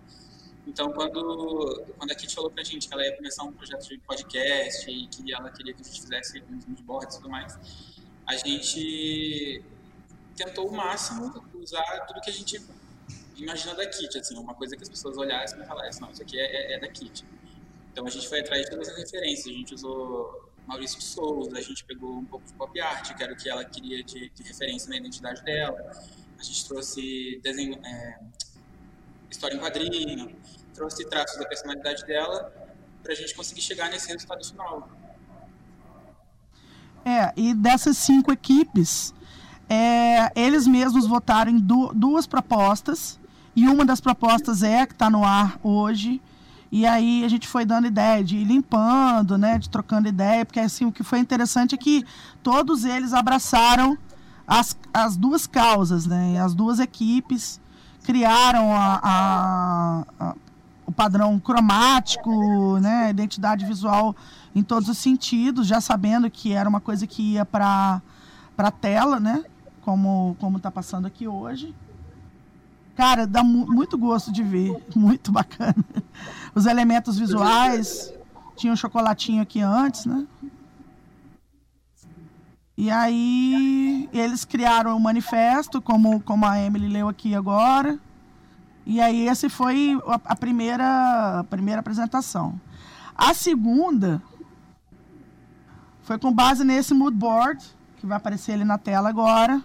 Então, 0.67 0.91
quando, 0.91 1.85
quando 1.99 2.11
a 2.11 2.15
Kit 2.15 2.35
falou 2.35 2.51
para 2.51 2.63
a 2.63 2.65
gente 2.65 2.89
que 2.89 2.95
ela 2.95 3.05
ia 3.05 3.15
começar 3.15 3.43
um 3.43 3.53
projeto 3.53 3.87
de 3.87 3.99
podcast 3.99 4.91
e 4.91 5.07
que 5.09 5.35
ela 5.35 5.51
queria 5.51 5.75
que 5.75 5.83
a 5.83 5.85
gente 5.85 6.01
fizesse 6.01 6.43
uns 6.67 6.81
boards 6.81 7.17
e 7.17 7.19
tudo 7.19 7.29
mais, 7.29 7.59
a 8.27 8.37
gente 8.37 9.63
tentou 10.35 10.67
o 10.67 10.73
máximo 10.75 11.45
usar 11.63 11.85
tudo 12.07 12.23
que 12.23 12.31
a 12.31 12.33
gente 12.33 12.59
imagina 13.37 13.75
da 13.75 13.87
Kit, 13.87 14.19
assim, 14.19 14.37
uma 14.39 14.55
coisa 14.55 14.77
que 14.77 14.83
as 14.83 14.89
pessoas 14.89 15.17
olhassem 15.17 15.61
e 15.61 15.67
falassem, 15.67 16.01
não, 16.01 16.11
isso 16.11 16.23
aqui 16.23 16.39
é, 16.39 16.45
é, 16.45 16.75
é 16.75 16.81
da 16.81 16.89
Kit. 16.89 17.25
Então 17.93 18.07
a 18.07 18.11
gente 18.11 18.29
foi 18.29 18.41
atrás 18.41 18.63
de 18.65 18.71
todas 18.71 18.89
as 18.89 18.97
referências, 18.97 19.47
a 19.47 19.59
gente 19.59 19.75
usou 19.75 20.51
Maurício 20.67 20.99
de 20.99 21.05
Souza, 21.05 21.57
a 21.57 21.61
gente 21.61 21.85
pegou 21.85 22.17
um 22.19 22.25
pouco 22.25 22.47
de 22.47 22.53
pop 22.55 22.81
art, 22.81 23.15
que 23.15 23.23
era 23.23 23.33
o 23.33 23.37
que 23.37 23.49
ela 23.49 23.65
queria 23.65 24.03
de, 24.03 24.31
de 24.31 24.43
referência 24.43 24.89
na 24.89 24.97
identidade 24.97 25.43
dela, 25.43 25.79
a 26.39 26.43
gente 26.43 26.67
trouxe 26.67 27.41
desenho, 27.43 27.79
é, 27.85 28.19
história 29.31 29.57
em 29.57 29.61
quadrinho, 29.61 30.35
trouxe 30.75 31.05
traços 31.07 31.39
da 31.39 31.47
personalidade 31.47 32.05
dela 32.05 32.53
para 33.03 33.13
a 33.13 33.17
gente 33.17 33.35
conseguir 33.35 33.61
chegar 33.61 33.91
nesse 33.91 34.09
resultado 34.09 34.45
final. 34.45 34.89
É, 37.05 37.33
e 37.37 37.55
dessas 37.55 37.99
cinco 37.99 38.33
equipes, 38.33 39.15
é, 39.69 40.33
eles 40.35 40.67
mesmos 40.67 41.07
votaram 41.07 41.53
em 41.53 41.59
du 41.59 41.93
duas 41.95 42.27
propostas 42.27 43.21
e 43.57 43.69
uma 43.69 43.85
das 43.85 44.01
propostas 44.01 44.63
é 44.63 44.87
que 44.87 44.93
está 44.93 45.09
no 45.09 45.25
ar 45.25 45.59
hoje. 45.63 46.21
E 46.73 46.85
aí 46.87 47.25
a 47.25 47.29
gente 47.29 47.47
foi 47.47 47.65
dando 47.65 47.87
ideia 47.87 48.25
de 48.25 48.37
ir 48.37 48.45
limpando, 48.45 49.39
né, 49.39 49.59
de 49.59 49.71
trocando 49.71 50.09
ideia, 50.09 50.45
porque 50.45 50.59
assim 50.59 50.85
o 50.85 50.93
que 50.93 51.05
foi 51.05 51.21
interessante 51.21 51.75
é 51.75 51.79
que 51.79 52.05
todos 52.43 52.85
eles 52.85 53.13
abraçaram 53.13 53.97
as, 54.45 54.77
as 54.93 55.17
duas 55.17 55.47
causas, 55.47 56.05
né, 56.05 56.41
as 56.41 56.53
duas 56.53 56.81
equipes 56.81 57.61
criaram 58.03 58.75
a, 58.75 59.01
a, 59.03 60.05
a, 60.19 60.35
o 60.85 60.91
padrão 60.91 61.39
cromático, 61.39 62.79
né, 62.81 63.09
identidade 63.11 63.65
visual 63.65 64.15
em 64.53 64.63
todos 64.63 64.89
os 64.89 64.99
sentidos, 64.99 65.69
já 65.69 65.81
sabendo 65.81 66.29
que 66.29 66.53
era 66.53 66.69
uma 66.69 66.81
coisa 66.81 67.07
que 67.07 67.35
ia 67.35 67.45
para 67.45 68.03
para 68.57 68.71
tela, 68.73 69.21
né, 69.21 69.45
como 69.81 70.37
como 70.41 70.57
está 70.57 70.73
passando 70.73 71.07
aqui 71.07 71.29
hoje. 71.29 71.73
Cara, 72.97 73.27
dá 73.27 73.43
mu 73.43 73.67
muito 73.67 73.99
gosto 73.99 74.33
de 74.33 74.43
ver. 74.43 74.77
Muito 74.95 75.33
bacana. 75.33 75.85
Os 76.55 76.67
elementos 76.67 77.19
visuais. 77.19 78.13
Tinha 78.57 78.73
um 78.73 78.77
chocolatinho 78.77 79.43
aqui 79.43 79.61
antes, 79.61 80.07
né? 80.07 80.25
E 82.77 82.91
aí 82.91 84.09
eles 84.13 84.45
criaram 84.45 84.93
o 84.93 84.97
um 84.97 85.01
manifesto, 85.01 85.81
como, 85.81 86.21
como 86.21 86.47
a 86.47 86.61
Emily 86.61 86.89
leu 86.89 87.09
aqui 87.09 87.35
agora. 87.35 87.99
E 88.87 89.01
aí 89.01 89.29
esse 89.29 89.49
foi 89.49 90.01
a, 90.07 90.21
a 90.25 90.37
primeira, 90.37 91.41
a 91.41 91.45
primeira 91.45 91.81
apresentação. 91.81 92.61
A 93.17 93.33
segunda 93.33 94.23
foi 96.03 96.19
com 96.19 96.33
base 96.33 96.65
nesse 96.65 96.93
mood 96.93 97.17
board, 97.17 97.65
que 97.97 98.07
vai 98.07 98.17
aparecer 98.17 98.53
ali 98.53 98.65
na 98.65 98.77
tela 98.77 99.09
agora. 99.09 99.63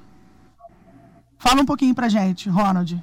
Fala 1.38 1.62
um 1.62 1.66
pouquinho 1.66 1.96
pra 1.96 2.10
gente, 2.10 2.50
Ronald. 2.50 3.02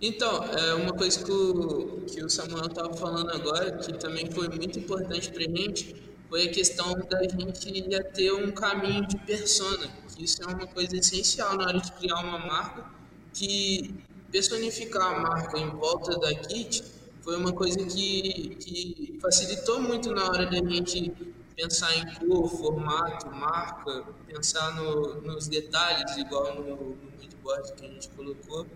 Então, 0.00 0.44
é 0.44 0.74
uma 0.74 0.92
coisa 0.92 1.24
que 1.24 1.32
o, 1.32 2.02
que 2.02 2.22
o 2.22 2.28
Samuel 2.28 2.66
estava 2.66 2.94
falando 2.94 3.30
agora, 3.30 3.72
que 3.78 3.94
também 3.94 4.30
foi 4.30 4.48
muito 4.48 4.78
importante 4.78 5.30
para 5.30 5.42
a 5.42 5.48
gente, 5.48 5.96
foi 6.28 6.48
a 6.48 6.50
questão 6.50 6.92
da 7.08 7.22
gente 7.22 7.82
ter 8.14 8.32
um 8.32 8.50
caminho 8.50 9.06
de 9.06 9.16
persona. 9.18 9.88
Isso 10.18 10.42
é 10.42 10.46
uma 10.46 10.66
coisa 10.66 10.96
essencial 10.96 11.56
na 11.56 11.68
hora 11.68 11.80
de 11.80 11.90
criar 11.92 12.20
uma 12.20 12.38
marca, 12.38 12.84
que 13.32 13.94
personificar 14.30 15.14
a 15.14 15.20
marca 15.20 15.58
em 15.58 15.70
volta 15.70 16.18
da 16.18 16.34
Kit 16.34 16.84
foi 17.22 17.36
uma 17.36 17.52
coisa 17.52 17.78
que, 17.78 18.56
que 18.56 19.18
facilitou 19.20 19.80
muito 19.80 20.12
na 20.12 20.24
hora 20.26 20.46
da 20.46 20.58
gente 20.58 21.12
pensar 21.56 21.96
em 21.96 22.14
cor, 22.16 22.48
formato, 22.48 23.30
marca, 23.30 24.04
pensar 24.26 24.76
no, 24.76 25.22
nos 25.22 25.48
detalhes, 25.48 26.16
igual 26.18 26.54
no, 26.54 26.76
no 26.76 26.96
moodboard 27.18 27.72
que 27.72 27.84
a 27.84 27.88
gente 27.88 28.08
colocou 28.10 28.66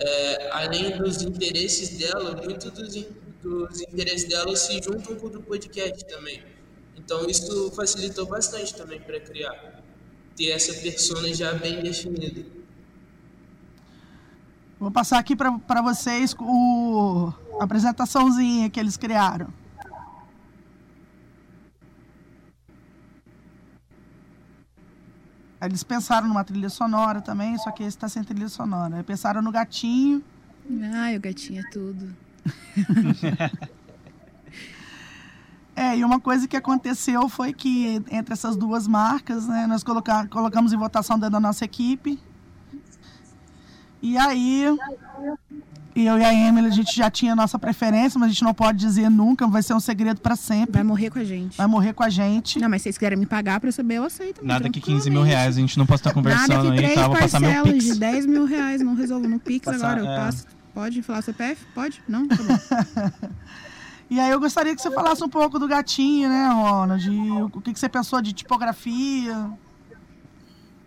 é, 0.00 0.50
além 0.52 0.96
dos 0.96 1.22
interesses 1.22 1.98
dela, 1.98 2.40
muitos 2.42 2.70
dos, 2.70 3.06
dos 3.42 3.80
interesses 3.82 4.28
dela 4.28 4.54
se 4.56 4.80
juntam 4.82 5.16
com 5.16 5.26
o 5.26 5.30
do 5.30 5.42
podcast 5.42 6.04
também. 6.06 6.42
Então 6.96 7.28
isso 7.28 7.70
facilitou 7.72 8.26
bastante 8.26 8.74
também 8.74 9.00
para 9.00 9.18
criar, 9.20 9.82
ter 10.36 10.50
essa 10.50 10.74
persona 10.74 11.32
já 11.32 11.52
bem 11.54 11.82
definida. 11.82 12.44
Vou 14.78 14.90
passar 14.90 15.18
aqui 15.18 15.34
para 15.34 15.82
vocês 15.82 16.34
o, 16.38 17.32
a 17.58 17.64
apresentaçãozinha 17.64 18.70
que 18.70 18.78
eles 18.78 18.96
criaram. 18.96 19.48
Eles 25.60 25.82
pensaram 25.82 26.28
numa 26.28 26.44
trilha 26.44 26.68
sonora 26.68 27.20
também, 27.20 27.58
só 27.58 27.70
que 27.70 27.82
esse 27.82 27.96
está 27.96 28.08
sem 28.08 28.22
trilha 28.22 28.48
sonora. 28.48 29.02
Pensaram 29.02 29.42
no 29.42 29.50
gatinho. 29.50 30.22
Ai, 30.94 31.16
o 31.16 31.20
gatinho 31.20 31.60
é 31.60 31.70
tudo. 31.70 32.14
é, 35.74 35.96
e 35.96 36.04
uma 36.04 36.20
coisa 36.20 36.46
que 36.46 36.56
aconteceu 36.56 37.28
foi 37.28 37.52
que 37.52 38.02
entre 38.10 38.32
essas 38.32 38.56
duas 38.56 38.86
marcas, 38.86 39.48
né, 39.48 39.66
nós 39.66 39.82
colocar, 39.82 40.28
colocamos 40.28 40.72
em 40.72 40.76
votação 40.76 41.18
dentro 41.18 41.32
da 41.32 41.40
nossa 41.40 41.64
equipe. 41.64 42.20
E 44.00 44.16
aí 44.16 44.64
e 45.98 46.06
eu 46.06 46.16
e 46.16 46.24
a 46.24 46.32
Emily, 46.32 46.68
a 46.68 46.70
gente 46.70 46.94
já 46.94 47.10
tinha 47.10 47.32
a 47.32 47.36
nossa 47.36 47.58
preferência, 47.58 48.20
mas 48.20 48.28
a 48.28 48.32
gente 48.32 48.44
não 48.44 48.54
pode 48.54 48.78
dizer 48.78 49.10
nunca, 49.10 49.46
vai 49.48 49.62
ser 49.62 49.74
um 49.74 49.80
segredo 49.80 50.20
para 50.20 50.36
sempre. 50.36 50.72
Vai 50.72 50.84
morrer 50.84 51.10
com 51.10 51.18
a 51.18 51.24
gente. 51.24 51.56
Vai 51.56 51.66
morrer 51.66 51.92
com 51.92 52.04
a 52.04 52.08
gente. 52.08 52.60
Não, 52.60 52.68
mas 52.68 52.82
se 52.82 52.84
vocês 52.84 52.98
quiserem 52.98 53.18
me 53.18 53.26
pagar 53.26 53.58
pra 53.58 53.68
eu 53.68 53.72
saber, 53.72 53.96
eu 53.96 54.04
aceito. 54.04 54.44
Nada 54.44 54.70
que 54.70 54.80
15 54.80 55.10
mil 55.10 55.22
reais, 55.22 55.56
a 55.56 55.60
gente 55.60 55.76
não 55.76 55.84
pode 55.84 56.00
estar 56.00 56.14
conversando 56.14 56.48
Nada 56.48 56.62
que 56.62 56.70
aí, 56.70 56.76
três 56.76 56.94
tá? 56.94 57.08
Vou 57.08 57.16
passar 57.16 57.40
meu 57.40 57.50
parcelas 57.50 57.72
pix. 57.72 57.94
de 57.94 58.00
10 58.00 58.26
mil 58.26 58.44
reais, 58.44 58.80
não 58.80 58.94
resolvo 58.94 59.26
no 59.26 59.40
Pix 59.40 59.64
Passar, 59.64 59.98
agora, 59.98 60.06
eu 60.06 60.12
é. 60.12 60.16
passo. 60.16 60.46
Pode 60.72 61.02
falar 61.02 61.22
CPF? 61.22 61.66
Pode? 61.74 62.00
Não? 62.08 62.28
Tá 62.28 62.36
bom. 62.36 63.28
E 64.10 64.18
aí 64.18 64.30
eu 64.30 64.40
gostaria 64.40 64.74
que 64.74 64.80
você 64.80 64.90
falasse 64.90 65.22
um 65.22 65.28
pouco 65.28 65.58
do 65.58 65.68
gatinho, 65.68 66.30
né, 66.30 66.48
Ronald? 66.48 67.06
E 67.06 67.30
o 67.42 67.50
que, 67.60 67.74
que 67.74 67.78
você 67.78 67.90
pensou 67.90 68.22
de 68.22 68.32
tipografia? 68.32 69.50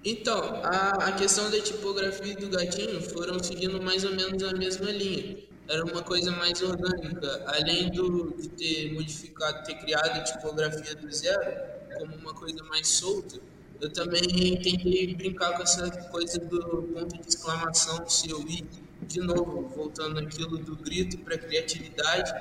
Então, 0.04 0.62
a, 0.64 1.08
a 1.08 1.12
questão 1.12 1.50
da 1.52 1.62
tipografia 1.62 2.34
e 2.34 2.36
do 2.36 2.50
gatinho 2.50 3.02
foram 3.02 3.42
seguindo 3.42 3.82
mais 3.82 4.04
ou 4.04 4.16
menos 4.16 4.42
a 4.44 4.54
mesma 4.54 4.90
linha. 4.92 5.38
Era 5.68 5.86
uma 5.86 6.02
coisa 6.02 6.32
mais 6.32 6.62
orgânica, 6.62 7.44
além 7.48 7.90
do, 7.92 8.36
de 8.36 8.50
ter 8.50 8.94
modificado, 8.94 9.64
ter 9.64 9.76
criado 9.76 10.18
a 10.18 10.24
tipografia 10.24 10.96
do 10.96 11.12
zero, 11.12 11.56
como 11.98 12.16
uma 12.16 12.34
coisa 12.34 12.64
mais 12.64 12.88
solta, 12.88 13.40
eu 13.82 13.90
também 13.90 14.22
tentei 14.62 15.16
brincar 15.16 15.58
com 15.58 15.64
essa 15.64 15.90
coisa 16.12 16.38
do 16.38 16.84
ponto 16.84 17.20
de 17.20 17.28
exclamação, 17.28 18.08
seu 18.08 18.40
i, 18.42 18.64
de 19.08 19.20
novo, 19.20 19.68
voltando 19.70 20.20
aquilo 20.20 20.60
do 20.60 20.76
grito 20.76 21.18
para 21.18 21.36
criatividade, 21.36 22.32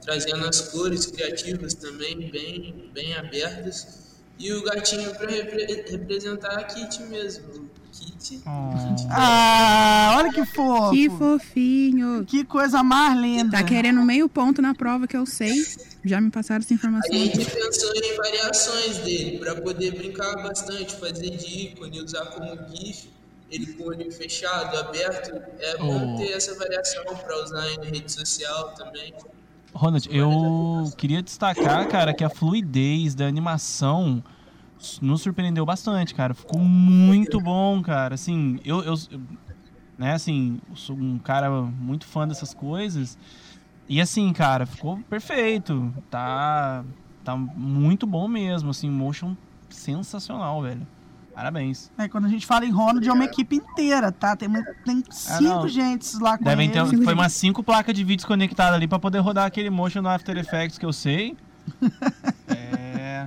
trazendo 0.00 0.46
as 0.46 0.60
cores 0.60 1.06
criativas 1.06 1.74
também 1.74 2.30
bem, 2.30 2.90
bem 2.94 3.12
abertas. 3.14 4.03
E 4.38 4.52
o 4.52 4.62
gatinho 4.62 5.14
para 5.14 5.30
repre 5.30 5.64
representar 5.90 6.58
a 6.58 6.64
Kit 6.64 7.02
mesmo. 7.04 7.70
Kit. 7.92 8.16
Kit 8.18 8.42
Ah, 9.10 10.16
olha 10.18 10.32
que 10.32 10.44
fofo. 10.44 10.90
Que 10.90 11.08
fofinho. 11.10 12.24
Que 12.26 12.44
coisa 12.44 12.82
mais 12.82 13.16
linda. 13.18 13.56
Tá 13.58 13.62
querendo 13.62 14.02
meio 14.02 14.28
ponto 14.28 14.60
na 14.60 14.74
prova 14.74 15.06
que 15.06 15.16
eu 15.16 15.24
sei. 15.24 15.54
Já 16.04 16.20
me 16.20 16.30
passaram 16.30 16.60
essa 16.62 16.74
informação. 16.74 17.14
A 17.14 17.16
gente 17.16 17.44
pensou 17.48 17.92
em 17.94 18.16
variações 18.16 18.98
dele 18.98 19.38
para 19.38 19.54
poder 19.54 19.92
brincar 19.94 20.34
bastante, 20.42 20.96
fazer 20.96 21.30
de 21.30 21.66
ícone, 21.68 22.00
usar 22.02 22.26
como 22.26 22.58
GIF, 22.74 23.08
ele 23.50 23.66
com 23.74 23.84
o 23.84 23.86
olho 23.86 24.10
fechado, 24.10 24.76
aberto. 24.78 25.30
É 25.60 25.76
bom 25.78 26.14
Oh. 26.14 26.18
ter 26.18 26.32
essa 26.32 26.54
variação 26.58 27.04
para 27.04 27.44
usar 27.44 27.70
em 27.70 27.84
rede 27.84 28.10
social 28.10 28.74
também. 28.74 29.14
Ronald, 29.74 30.06
eu 30.10 30.92
queria 30.96 31.22
destacar, 31.22 31.86
cara, 31.88 32.14
que 32.14 32.22
a 32.24 32.30
fluidez 32.30 33.14
da 33.14 33.26
animação 33.26 34.22
nos 35.00 35.22
surpreendeu 35.22 35.66
bastante, 35.66 36.14
cara. 36.14 36.34
Ficou 36.34 36.60
muito 36.60 37.40
bom, 37.40 37.82
cara. 37.82 38.14
Assim, 38.14 38.58
eu, 38.64 38.82
eu 38.84 38.94
né, 39.96 40.12
assim, 40.14 40.60
eu 40.68 40.76
sou 40.76 40.96
um 40.98 41.18
cara 41.18 41.50
muito 41.50 42.06
fã 42.06 42.26
dessas 42.26 42.52
coisas. 42.54 43.18
E 43.88 44.00
assim, 44.00 44.32
cara, 44.32 44.66
ficou 44.66 45.02
perfeito. 45.04 45.94
Tá 46.10 46.84
tá 47.24 47.36
muito 47.36 48.06
bom 48.06 48.28
mesmo, 48.28 48.70
assim, 48.70 48.90
motion 48.90 49.36
sensacional, 49.70 50.62
velho. 50.62 50.88
Parabéns. 51.34 51.90
É, 51.98 52.08
quando 52.08 52.26
a 52.26 52.28
gente 52.28 52.46
fala 52.46 52.64
em 52.64 52.70
Ronald, 52.70 53.06
é 53.08 53.12
uma 53.12 53.24
equipe 53.24 53.56
inteira, 53.56 54.12
tá? 54.12 54.36
Tem, 54.36 54.48
uma- 54.48 54.62
tem 54.84 55.02
cinco 55.10 55.42
não. 55.42 55.68
gentes 55.68 56.18
lá 56.20 56.38
com 56.38 56.44
Devem 56.44 56.70
ter, 56.70 56.84
foi 56.86 57.14
umas 57.14 57.32
cinco 57.32 57.62
placas 57.62 57.94
de 57.94 58.04
vídeos 58.04 58.24
conectadas 58.24 58.74
ali 58.74 58.86
pra 58.86 58.98
poder 58.98 59.18
rodar 59.18 59.44
aquele 59.46 59.68
motion 59.68 60.00
no 60.00 60.08
After 60.08 60.36
Effects 60.36 60.78
que 60.78 60.86
eu 60.86 60.92
sei. 60.92 61.36
É. 62.48 63.26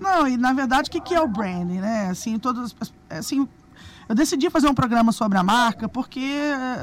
Não, 0.00 0.26
e 0.28 0.36
na 0.36 0.52
verdade, 0.52 0.88
o 0.88 0.92
que, 0.92 1.00
que 1.00 1.14
é 1.14 1.20
o 1.20 1.28
branding, 1.28 1.78
né? 1.80 2.08
Assim, 2.10 2.38
todas, 2.38 2.74
assim, 3.08 3.48
eu 4.08 4.14
decidi 4.14 4.50
fazer 4.50 4.68
um 4.68 4.74
programa 4.74 5.12
sobre 5.12 5.38
a 5.38 5.42
marca 5.42 5.88
porque 5.88 6.20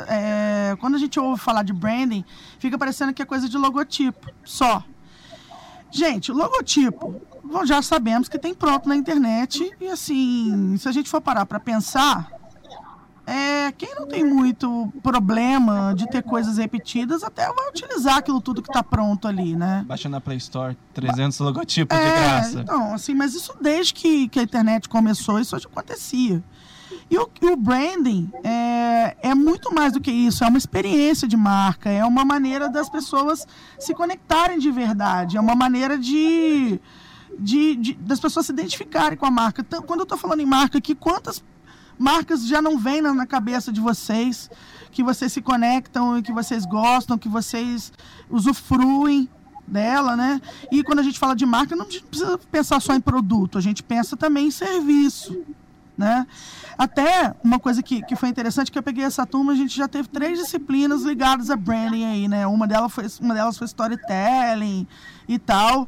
é, 0.07 0.75
quando 0.79 0.95
a 0.95 0.97
gente 0.97 1.19
ouve 1.19 1.39
falar 1.41 1.63
de 1.63 1.73
branding, 1.73 2.23
fica 2.57 2.77
parecendo 2.77 3.13
que 3.13 3.21
é 3.21 3.25
coisa 3.25 3.47
de 3.47 3.57
logotipo, 3.57 4.31
só. 4.43 4.83
Gente, 5.91 6.31
logotipo, 6.31 7.21
já 7.65 7.81
sabemos 7.81 8.29
que 8.29 8.39
tem 8.39 8.53
pronto 8.53 8.87
na 8.87 8.95
internet 8.95 9.71
e 9.79 9.87
assim, 9.87 10.75
se 10.77 10.87
a 10.87 10.91
gente 10.91 11.09
for 11.09 11.19
parar 11.19 11.45
para 11.45 11.59
pensar, 11.59 12.31
é, 13.25 13.71
quem 13.73 13.93
não 13.95 14.07
tem 14.07 14.23
muito 14.23 14.91
problema 15.03 15.93
de 15.95 16.07
ter 16.09 16.23
coisas 16.23 16.57
repetidas, 16.57 17.23
até 17.23 17.45
vai 17.45 17.69
utilizar 17.69 18.17
aquilo 18.17 18.41
tudo 18.41 18.61
que 18.61 18.69
está 18.69 18.81
pronto 18.81 19.27
ali, 19.27 19.55
né? 19.55 19.85
Baixa 19.87 20.09
na 20.09 20.19
Play 20.19 20.37
Store 20.37 20.75
300 20.93 21.39
logotipos 21.39 21.97
de 21.97 22.03
É, 22.03 22.09
graça. 22.09 22.59
Então, 22.61 22.93
assim, 22.93 23.13
mas 23.13 23.33
isso 23.33 23.53
desde 23.61 23.93
que, 23.93 24.27
que 24.27 24.39
a 24.39 24.43
internet 24.43 24.89
começou, 24.89 25.39
isso 25.39 25.57
já 25.57 25.67
acontecia. 25.67 26.43
E 27.11 27.17
o, 27.17 27.29
o 27.41 27.55
branding 27.57 28.31
é, 28.41 29.17
é 29.21 29.35
muito 29.35 29.75
mais 29.75 29.91
do 29.91 29.99
que 29.99 30.09
isso, 30.09 30.45
é 30.45 30.47
uma 30.47 30.57
experiência 30.57 31.27
de 31.27 31.35
marca, 31.35 31.89
é 31.89 32.05
uma 32.05 32.23
maneira 32.23 32.69
das 32.69 32.89
pessoas 32.89 33.45
se 33.77 33.93
conectarem 33.93 34.57
de 34.57 34.71
verdade, 34.71 35.35
é 35.35 35.41
uma 35.41 35.53
maneira 35.53 35.97
de, 35.99 36.79
de, 37.37 37.75
de- 37.75 37.93
das 37.95 38.17
pessoas 38.17 38.45
se 38.45 38.53
identificarem 38.53 39.17
com 39.17 39.25
a 39.25 39.31
marca. 39.31 39.61
Então, 39.61 39.81
quando 39.81 39.99
eu 39.99 40.03
estou 40.03 40.17
falando 40.17 40.39
em 40.39 40.45
marca 40.45 40.77
aqui, 40.77 40.95
quantas 40.95 41.43
marcas 41.99 42.47
já 42.47 42.61
não 42.61 42.77
vêm 42.79 43.01
na, 43.01 43.13
na 43.13 43.25
cabeça 43.27 43.73
de 43.73 43.81
vocês, 43.81 44.49
que 44.89 45.03
vocês 45.03 45.33
se 45.33 45.41
conectam 45.41 46.17
e 46.17 46.21
que 46.21 46.31
vocês 46.31 46.65
gostam, 46.65 47.17
que 47.17 47.27
vocês 47.27 47.91
usufruem 48.29 49.29
dela, 49.67 50.15
né? 50.15 50.41
E 50.71 50.81
quando 50.81 50.99
a 50.99 51.03
gente 51.03 51.19
fala 51.19 51.35
de 51.35 51.45
marca, 51.45 51.75
não 51.75 51.85
precisa 51.85 52.37
pensar 52.49 52.79
só 52.81 52.95
em 52.95 53.01
produto, 53.01 53.57
a 53.57 53.61
gente 53.61 53.83
pensa 53.83 54.15
também 54.17 54.47
em 54.47 54.51
serviço, 54.51 55.43
né? 55.97 56.25
Até 56.77 57.35
uma 57.43 57.59
coisa 57.59 57.83
que, 57.83 58.01
que 58.03 58.15
foi 58.15 58.29
interessante 58.29 58.71
que 58.71 58.77
eu 58.77 58.83
peguei 58.83 59.03
essa 59.03 59.25
turma, 59.25 59.51
a 59.51 59.55
gente 59.55 59.75
já 59.75 59.87
teve 59.87 60.07
três 60.07 60.39
disciplinas 60.39 61.03
ligadas 61.03 61.49
a 61.49 61.55
branding 61.55 62.05
aí, 62.05 62.27
né? 62.27 62.47
Uma 62.47 62.67
delas 62.67 62.91
foi, 62.91 63.05
uma 63.19 63.33
delas 63.33 63.57
foi 63.57 63.65
storytelling 63.65 64.87
e 65.27 65.37
tal. 65.39 65.87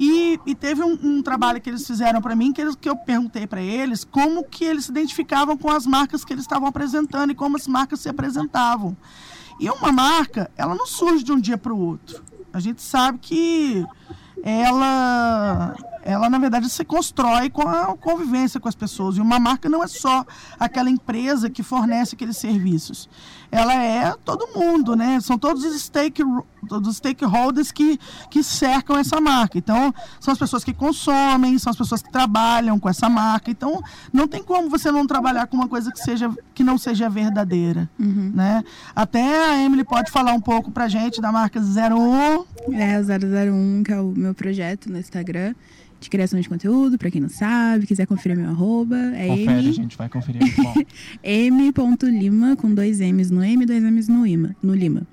E, 0.00 0.40
e 0.46 0.54
teve 0.54 0.82
um, 0.82 0.98
um 1.02 1.22
trabalho 1.22 1.60
que 1.60 1.70
eles 1.70 1.86
fizeram 1.86 2.20
para 2.20 2.34
mim, 2.34 2.52
que, 2.52 2.60
eles, 2.60 2.74
que 2.74 2.88
eu 2.88 2.96
perguntei 2.96 3.46
para 3.46 3.60
eles 3.60 4.04
como 4.04 4.42
que 4.42 4.64
eles 4.64 4.86
se 4.86 4.90
identificavam 4.90 5.56
com 5.56 5.70
as 5.70 5.86
marcas 5.86 6.24
que 6.24 6.32
eles 6.32 6.44
estavam 6.44 6.66
apresentando 6.66 7.30
e 7.30 7.34
como 7.34 7.56
as 7.56 7.68
marcas 7.68 8.00
se 8.00 8.08
apresentavam. 8.08 8.96
E 9.60 9.70
uma 9.70 9.92
marca, 9.92 10.50
ela 10.56 10.74
não 10.74 10.86
surge 10.86 11.22
de 11.22 11.30
um 11.30 11.38
dia 11.38 11.56
para 11.56 11.72
o 11.72 11.78
outro. 11.78 12.24
A 12.52 12.58
gente 12.58 12.82
sabe 12.82 13.18
que 13.18 13.86
ela 14.42 15.76
ela 16.04 16.28
na 16.28 16.38
verdade 16.38 16.68
se 16.68 16.84
constrói 16.84 17.48
com 17.48 17.62
a 17.62 17.96
convivência 17.96 18.60
com 18.60 18.68
as 18.68 18.74
pessoas. 18.74 19.16
E 19.16 19.20
uma 19.20 19.38
marca 19.38 19.68
não 19.68 19.82
é 19.82 19.86
só 19.86 20.24
aquela 20.58 20.90
empresa 20.90 21.48
que 21.48 21.62
fornece 21.62 22.14
aqueles 22.14 22.36
serviços. 22.36 23.08
Ela 23.50 23.74
é 23.74 24.14
todo 24.24 24.58
mundo, 24.58 24.96
né? 24.96 25.20
São 25.20 25.38
todos 25.38 25.64
os, 25.64 25.80
stake, 25.80 26.22
todos 26.68 26.88
os 26.88 26.96
stakeholders 26.96 27.70
que, 27.70 27.98
que 28.30 28.42
cercam 28.42 28.96
essa 28.96 29.20
marca. 29.20 29.58
Então, 29.58 29.94
são 30.18 30.32
as 30.32 30.38
pessoas 30.38 30.64
que 30.64 30.72
consomem, 30.72 31.58
são 31.58 31.70
as 31.70 31.76
pessoas 31.76 32.02
que 32.02 32.10
trabalham 32.10 32.80
com 32.80 32.88
essa 32.88 33.08
marca. 33.08 33.50
Então, 33.50 33.82
não 34.12 34.26
tem 34.26 34.42
como 34.42 34.70
você 34.70 34.90
não 34.90 35.06
trabalhar 35.06 35.46
com 35.46 35.56
uma 35.56 35.68
coisa 35.68 35.92
que, 35.92 35.98
seja, 35.98 36.30
que 36.54 36.64
não 36.64 36.78
seja 36.78 37.10
verdadeira. 37.10 37.90
Né? 38.34 38.64
Até 38.96 39.50
a 39.50 39.62
Emily 39.62 39.84
pode 39.84 40.10
falar 40.10 40.32
um 40.32 40.40
pouco 40.40 40.70
pra 40.70 40.88
gente 40.88 41.20
da 41.20 41.30
marca 41.30 41.60
01. 41.60 42.72
É 42.74 42.98
o 42.98 43.04
001, 43.04 43.82
que 43.84 43.92
é 43.92 44.00
o 44.00 44.12
meu 44.16 44.34
projeto 44.34 44.90
no 44.90 44.98
Instagram 44.98 45.54
de 46.02 46.10
criação 46.10 46.40
de 46.40 46.48
conteúdo, 46.48 46.98
pra 46.98 47.10
quem 47.10 47.20
não 47.20 47.28
sabe, 47.28 47.86
quiser 47.86 48.06
conferir 48.06 48.36
meu 48.36 48.50
arroba, 48.50 48.96
é 49.14 49.28
Confere, 49.28 49.66
M, 49.66 49.72
gente, 49.72 49.96
vai 49.96 50.08
conferir. 50.08 50.42
Bom, 50.56 50.74
m.lima, 51.22 52.56
com 52.56 52.74
dois 52.74 53.00
M's 53.00 53.30
no 53.30 53.42
M 53.42 53.62
e 53.62 53.66
dois 53.66 53.82
M's 53.82 54.08
no, 54.08 54.26
ima, 54.26 54.54
no 54.62 54.74
Lima. 54.74 55.06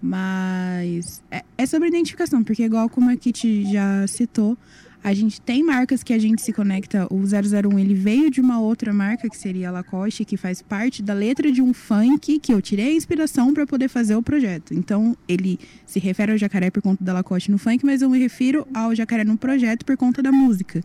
Mas 0.00 1.22
é, 1.30 1.42
é 1.56 1.66
sobre 1.66 1.88
identificação, 1.88 2.44
porque 2.44 2.64
igual 2.64 2.88
como 2.88 3.10
a 3.10 3.16
Kitty 3.16 3.72
já 3.72 4.06
citou, 4.06 4.56
a 5.02 5.14
gente 5.14 5.40
tem 5.40 5.62
marcas 5.62 6.02
que 6.02 6.12
a 6.12 6.18
gente 6.18 6.42
se 6.42 6.52
conecta. 6.52 7.06
O 7.10 7.20
001 7.22 7.78
ele 7.78 7.94
veio 7.94 8.30
de 8.30 8.40
uma 8.40 8.60
outra 8.60 8.92
marca, 8.92 9.28
que 9.28 9.36
seria 9.36 9.68
a 9.68 9.72
Lacoste, 9.72 10.24
que 10.24 10.36
faz 10.36 10.60
parte 10.60 11.02
da 11.02 11.14
letra 11.14 11.50
de 11.50 11.62
um 11.62 11.72
funk 11.72 12.38
que 12.38 12.52
eu 12.52 12.60
tirei 12.60 12.88
a 12.88 12.94
inspiração 12.94 13.54
para 13.54 13.66
poder 13.66 13.88
fazer 13.88 14.16
o 14.16 14.22
projeto. 14.22 14.74
Então, 14.74 15.16
ele 15.28 15.58
se 15.86 15.98
refere 15.98 16.32
ao 16.32 16.38
jacaré 16.38 16.70
por 16.70 16.82
conta 16.82 17.02
da 17.02 17.12
Lacoste 17.12 17.50
no 17.50 17.58
funk, 17.58 17.84
mas 17.84 18.02
eu 18.02 18.10
me 18.10 18.18
refiro 18.18 18.66
ao 18.74 18.94
jacaré 18.94 19.24
no 19.24 19.38
projeto 19.38 19.84
por 19.84 19.96
conta 19.96 20.22
da 20.22 20.32
música. 20.32 20.82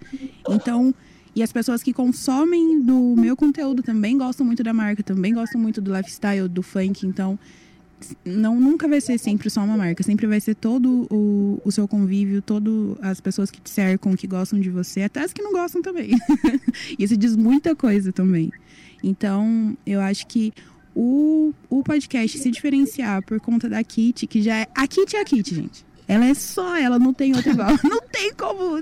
Então, 0.49 0.93
e 1.35 1.41
as 1.41 1.51
pessoas 1.51 1.81
que 1.81 1.91
consomem 1.91 2.81
do 2.81 3.15
meu 3.17 3.35
conteúdo 3.35 3.81
também 3.81 4.17
gostam 4.17 4.45
muito 4.45 4.63
da 4.63 4.71
marca, 4.71 5.01
também 5.01 5.33
gostam 5.33 5.59
muito 5.59 5.81
do 5.81 5.91
lifestyle, 5.91 6.47
do 6.47 6.61
funk. 6.61 7.07
Então, 7.07 7.39
não 8.25 8.59
nunca 8.59 8.87
vai 8.87 9.01
ser 9.01 9.17
sempre 9.17 9.49
só 9.49 9.63
uma 9.63 9.77
marca, 9.77 10.03
sempre 10.03 10.27
vai 10.27 10.39
ser 10.39 10.55
todo 10.55 11.07
o, 11.11 11.61
o 11.63 11.71
seu 11.71 11.87
convívio, 11.87 12.41
todo 12.41 12.97
as 13.01 13.19
pessoas 13.21 13.51
que 13.51 13.61
te 13.61 13.69
cercam, 13.69 14.15
que 14.15 14.27
gostam 14.27 14.59
de 14.59 14.69
você, 14.69 15.03
até 15.03 15.21
as 15.21 15.33
que 15.33 15.41
não 15.41 15.51
gostam 15.51 15.81
também. 15.81 16.11
Isso 16.97 17.15
diz 17.17 17.35
muita 17.35 17.75
coisa 17.75 18.11
também. 18.11 18.51
Então, 19.03 19.77
eu 19.85 19.99
acho 19.99 20.25
que 20.27 20.53
o, 20.95 21.53
o 21.69 21.83
podcast 21.83 22.37
se 22.37 22.51
diferenciar 22.51 23.23
por 23.23 23.39
conta 23.39 23.67
da 23.67 23.83
Kit, 23.83 24.27
que 24.27 24.41
já 24.41 24.59
é. 24.59 24.67
A 24.75 24.87
Kit 24.87 25.15
é 25.15 25.21
a 25.21 25.25
Kit, 25.25 25.53
gente. 25.53 25.85
Ela 26.07 26.25
é 26.25 26.33
só 26.33 26.77
ela, 26.77 26.99
não 26.99 27.13
tem 27.13 27.35
outra 27.35 27.51
igual. 27.51 27.69
não 27.83 28.01
tem 28.01 28.33
como. 28.33 28.81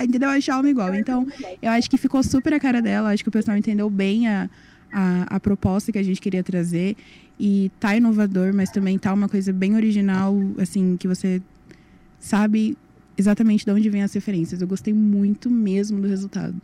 Entendeu? 0.00 0.30
Achar 0.30 0.58
uma 0.58 0.68
igual. 0.68 0.94
Então, 0.94 1.26
eu 1.60 1.70
acho 1.70 1.90
que 1.90 1.98
ficou 1.98 2.22
super 2.22 2.54
a 2.54 2.60
cara 2.60 2.80
dela. 2.80 3.12
Acho 3.12 3.22
que 3.22 3.28
o 3.28 3.32
pessoal 3.32 3.56
entendeu 3.56 3.90
bem 3.90 4.26
a, 4.28 4.48
a, 4.92 5.36
a 5.36 5.40
proposta 5.40 5.92
que 5.92 5.98
a 5.98 6.02
gente 6.02 6.20
queria 6.20 6.42
trazer. 6.42 6.96
E 7.38 7.70
tá 7.80 7.96
inovador, 7.96 8.54
mas 8.54 8.70
também 8.70 8.98
tá 8.98 9.12
uma 9.12 9.28
coisa 9.28 9.52
bem 9.52 9.74
original, 9.74 10.34
assim, 10.60 10.96
que 10.96 11.08
você 11.08 11.42
sabe 12.20 12.76
exatamente 13.16 13.64
de 13.64 13.72
onde 13.72 13.90
vem 13.90 14.02
as 14.02 14.12
referências. 14.12 14.60
Eu 14.60 14.68
gostei 14.68 14.94
muito 14.94 15.50
mesmo 15.50 16.00
do 16.00 16.08
resultado. 16.08 16.54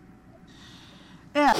É, 1.34 1.52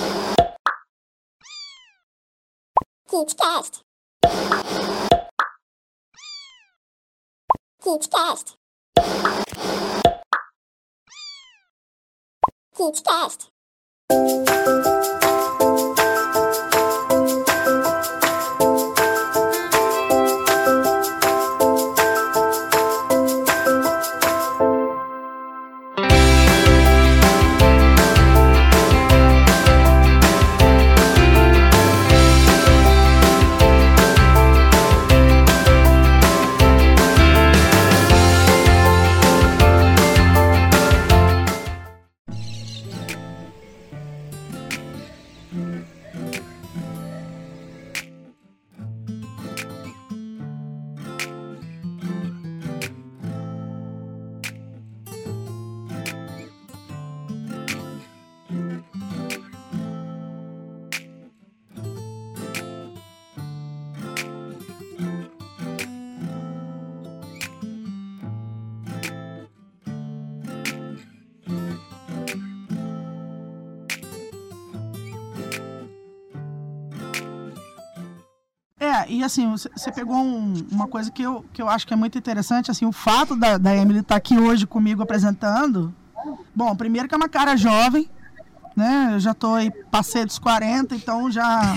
KidsCast. 3.08 3.80
KidsCast. 7.82 8.54
KidsCast. 12.76 13.48
E 79.08 79.24
assim, 79.24 79.50
você 79.50 79.90
pegou 79.92 80.16
um- 80.16 80.54
uma 80.70 80.86
coisa 80.86 81.10
que 81.10 81.22
eu, 81.22 81.44
que 81.52 81.60
eu 81.62 81.68
acho 81.68 81.86
que 81.86 81.92
é 81.94 81.96
muito 81.96 82.16
interessante, 82.18 82.70
assim, 82.70 82.84
o 82.84 82.92
fato 82.92 83.34
da, 83.34 83.56
da 83.58 83.74
Emily 83.76 84.00
estar 84.00 84.16
aqui 84.16 84.38
hoje 84.38 84.66
comigo 84.66 85.02
apresentando. 85.02 85.94
Bom, 86.54 86.74
primeiro 86.76 87.08
que 87.08 87.14
é 87.14 87.16
uma 87.16 87.28
cara 87.28 87.56
jovem, 87.56 88.08
né? 88.76 89.10
Eu 89.12 89.20
já 89.20 89.32
tô 89.34 89.54
aí, 89.54 89.70
passei 89.90 90.24
dos 90.24 90.38
40, 90.38 90.94
então 90.94 91.30
já. 91.30 91.74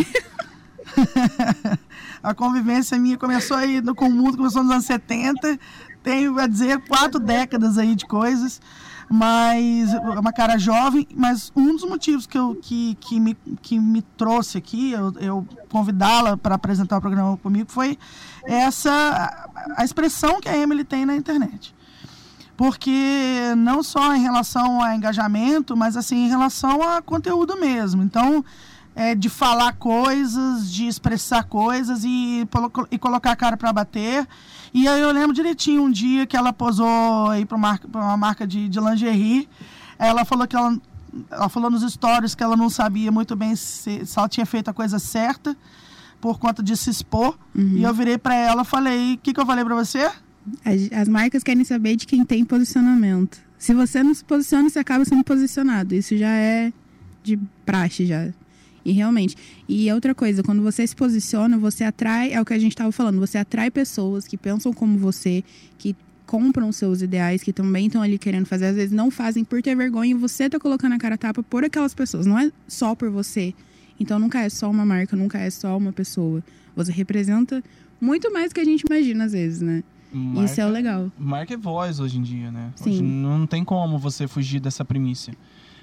a 2.23 2.33
convivência 2.33 2.97
minha 2.97 3.17
começou 3.17 3.57
aí 3.57 3.81
no, 3.81 3.95
com 3.95 4.05
o 4.07 4.11
mundo, 4.11 4.37
começou 4.37 4.63
nos 4.63 4.71
anos 4.71 4.85
70. 4.85 5.59
Tenho 6.03 6.37
a 6.39 6.47
dizer 6.47 6.79
quatro 6.87 7.19
décadas 7.19 7.77
aí 7.77 7.95
de 7.95 8.05
coisas. 8.05 8.59
Mas 9.11 9.93
é 9.93 9.99
uma 9.99 10.31
cara 10.31 10.57
jovem, 10.57 11.05
mas 11.13 11.51
um 11.53 11.75
dos 11.75 11.83
motivos 11.83 12.25
que, 12.25 12.37
eu, 12.37 12.55
que, 12.61 12.95
que, 13.01 13.19
me, 13.19 13.35
que 13.61 13.77
me 13.77 14.01
trouxe 14.01 14.57
aqui, 14.57 14.93
eu, 14.93 15.13
eu 15.19 15.47
convidá-la 15.69 16.37
para 16.37 16.55
apresentar 16.55 16.97
o 16.97 17.01
programa 17.01 17.35
comigo, 17.35 17.69
foi 17.69 17.97
essa 18.45 19.49
a, 19.75 19.83
expressão 19.83 20.39
que 20.39 20.47
a 20.47 20.57
Emily 20.57 20.85
tem 20.85 21.05
na 21.05 21.15
internet 21.15 21.75
porque 22.55 23.53
não 23.57 23.81
só 23.81 24.15
em 24.15 24.21
relação 24.21 24.83
a 24.83 24.95
engajamento, 24.95 25.75
mas 25.75 25.97
assim 25.97 26.25
em 26.25 26.29
relação 26.29 26.83
a 26.83 27.01
conteúdo 27.01 27.57
mesmo. 27.59 28.03
Então, 28.03 28.45
é 28.95 29.15
de 29.15 29.29
falar 29.29 29.73
coisas, 29.73 30.71
de 30.71 30.87
expressar 30.87 31.43
coisas 31.43 32.03
e, 32.03 32.47
e 32.89 32.97
colocar 32.97 33.31
a 33.31 33.35
cara 33.35 33.55
para 33.55 33.71
bater. 33.71 34.27
E 34.73 34.87
aí 34.87 35.01
eu 35.01 35.11
lembro 35.11 35.33
direitinho 35.33 35.83
um 35.83 35.91
dia 35.91 36.25
que 36.25 36.35
ela 36.35 36.53
posou 36.53 37.29
aí 37.29 37.45
para 37.45 37.57
uma 37.57 38.17
marca 38.17 38.45
de, 38.45 38.67
de 38.67 38.79
lingerie. 38.79 39.47
Ela 39.97 40.25
falou 40.25 40.47
que 40.47 40.55
ela, 40.55 40.77
ela 41.29 41.49
falou 41.49 41.69
nos 41.69 41.89
stories 41.91 42.35
que 42.35 42.43
ela 42.43 42.57
não 42.57 42.69
sabia 42.69 43.11
muito 43.11 43.35
bem 43.35 43.55
se, 43.55 44.05
se 44.05 44.19
ela 44.19 44.29
tinha 44.29 44.45
feito 44.45 44.69
a 44.69 44.73
coisa 44.73 44.99
certa 44.99 45.55
por 46.19 46.37
conta 46.37 46.61
de 46.61 46.75
se 46.77 46.89
expor. 46.89 47.37
E 47.77 47.83
eu 47.83 47.93
virei 47.93 48.17
para 48.17 48.35
ela 48.35 48.61
e 48.61 48.65
falei: 48.65 49.13
O 49.15 49.17
que, 49.17 49.33
que 49.33 49.39
eu 49.39 49.45
falei 49.45 49.65
para 49.65 49.75
você? 49.75 50.11
As, 50.65 50.91
as 50.91 51.07
marcas 51.07 51.43
querem 51.43 51.63
saber 51.63 51.95
de 51.95 52.05
quem 52.05 52.23
tem 52.25 52.45
posicionamento. 52.45 53.39
Se 53.57 53.73
você 53.73 54.01
não 54.01 54.13
se 54.13 54.23
posiciona, 54.23 54.69
você 54.69 54.79
acaba 54.79 55.05
sendo 55.05 55.23
posicionado. 55.23 55.93
Isso 55.93 56.17
já 56.17 56.29
é 56.29 56.73
de 57.23 57.37
praxe 57.65 58.05
já. 58.05 58.29
E 58.83 58.91
realmente. 58.91 59.35
E 59.67 59.91
outra 59.91 60.15
coisa, 60.15 60.41
quando 60.43 60.61
você 60.61 60.85
se 60.85 60.95
posiciona, 60.95 61.57
você 61.57 61.83
atrai, 61.83 62.33
é 62.33 62.41
o 62.41 62.45
que 62.45 62.53
a 62.53 62.59
gente 62.59 62.71
estava 62.71 62.91
falando, 62.91 63.19
você 63.19 63.37
atrai 63.37 63.69
pessoas 63.69 64.27
que 64.27 64.37
pensam 64.37 64.73
como 64.73 64.97
você, 64.97 65.43
que 65.77 65.95
compram 66.25 66.71
seus 66.71 67.01
ideais, 67.01 67.43
que 67.43 67.51
também 67.51 67.87
estão 67.87 68.01
ali 68.01 68.17
querendo 68.17 68.45
fazer, 68.45 68.67
às 68.67 68.75
vezes 68.75 68.91
não 68.91 69.11
fazem 69.11 69.43
por 69.43 69.61
ter 69.61 69.75
vergonha 69.75 70.11
e 70.11 70.13
você 70.13 70.49
tá 70.49 70.57
colocando 70.57 70.93
a 70.93 70.97
cara 70.97 71.15
a 71.15 71.17
tapa 71.17 71.43
por 71.43 71.65
aquelas 71.65 71.93
pessoas, 71.93 72.25
não 72.25 72.39
é 72.39 72.49
só 72.67 72.95
por 72.95 73.09
você. 73.09 73.53
Então 73.99 74.17
nunca 74.17 74.39
é 74.39 74.49
só 74.49 74.71
uma 74.71 74.85
marca, 74.85 75.15
nunca 75.15 75.37
é 75.37 75.49
só 75.49 75.77
uma 75.77 75.91
pessoa. 75.91 76.41
Você 76.75 76.91
representa 76.91 77.61
muito 77.99 78.31
mais 78.31 78.49
do 78.49 78.55
que 78.55 78.61
a 78.61 78.65
gente 78.65 78.81
imagina 78.81 79.25
às 79.25 79.33
vezes, 79.33 79.61
né? 79.61 79.83
Isso 80.43 80.59
é 80.59 80.65
o 80.65 80.69
legal. 80.69 81.11
Marca 81.17 81.53
é 81.53 81.57
voz 81.57 81.99
hoje 81.99 82.17
em 82.17 82.21
dia, 82.21 82.51
né? 82.51 82.71
Sim. 82.75 82.91
Hoje 82.91 83.01
não 83.03 83.45
tem 83.45 83.63
como 83.63 83.97
você 83.97 84.27
fugir 84.27 84.59
dessa 84.59 84.83
primícia. 84.83 85.33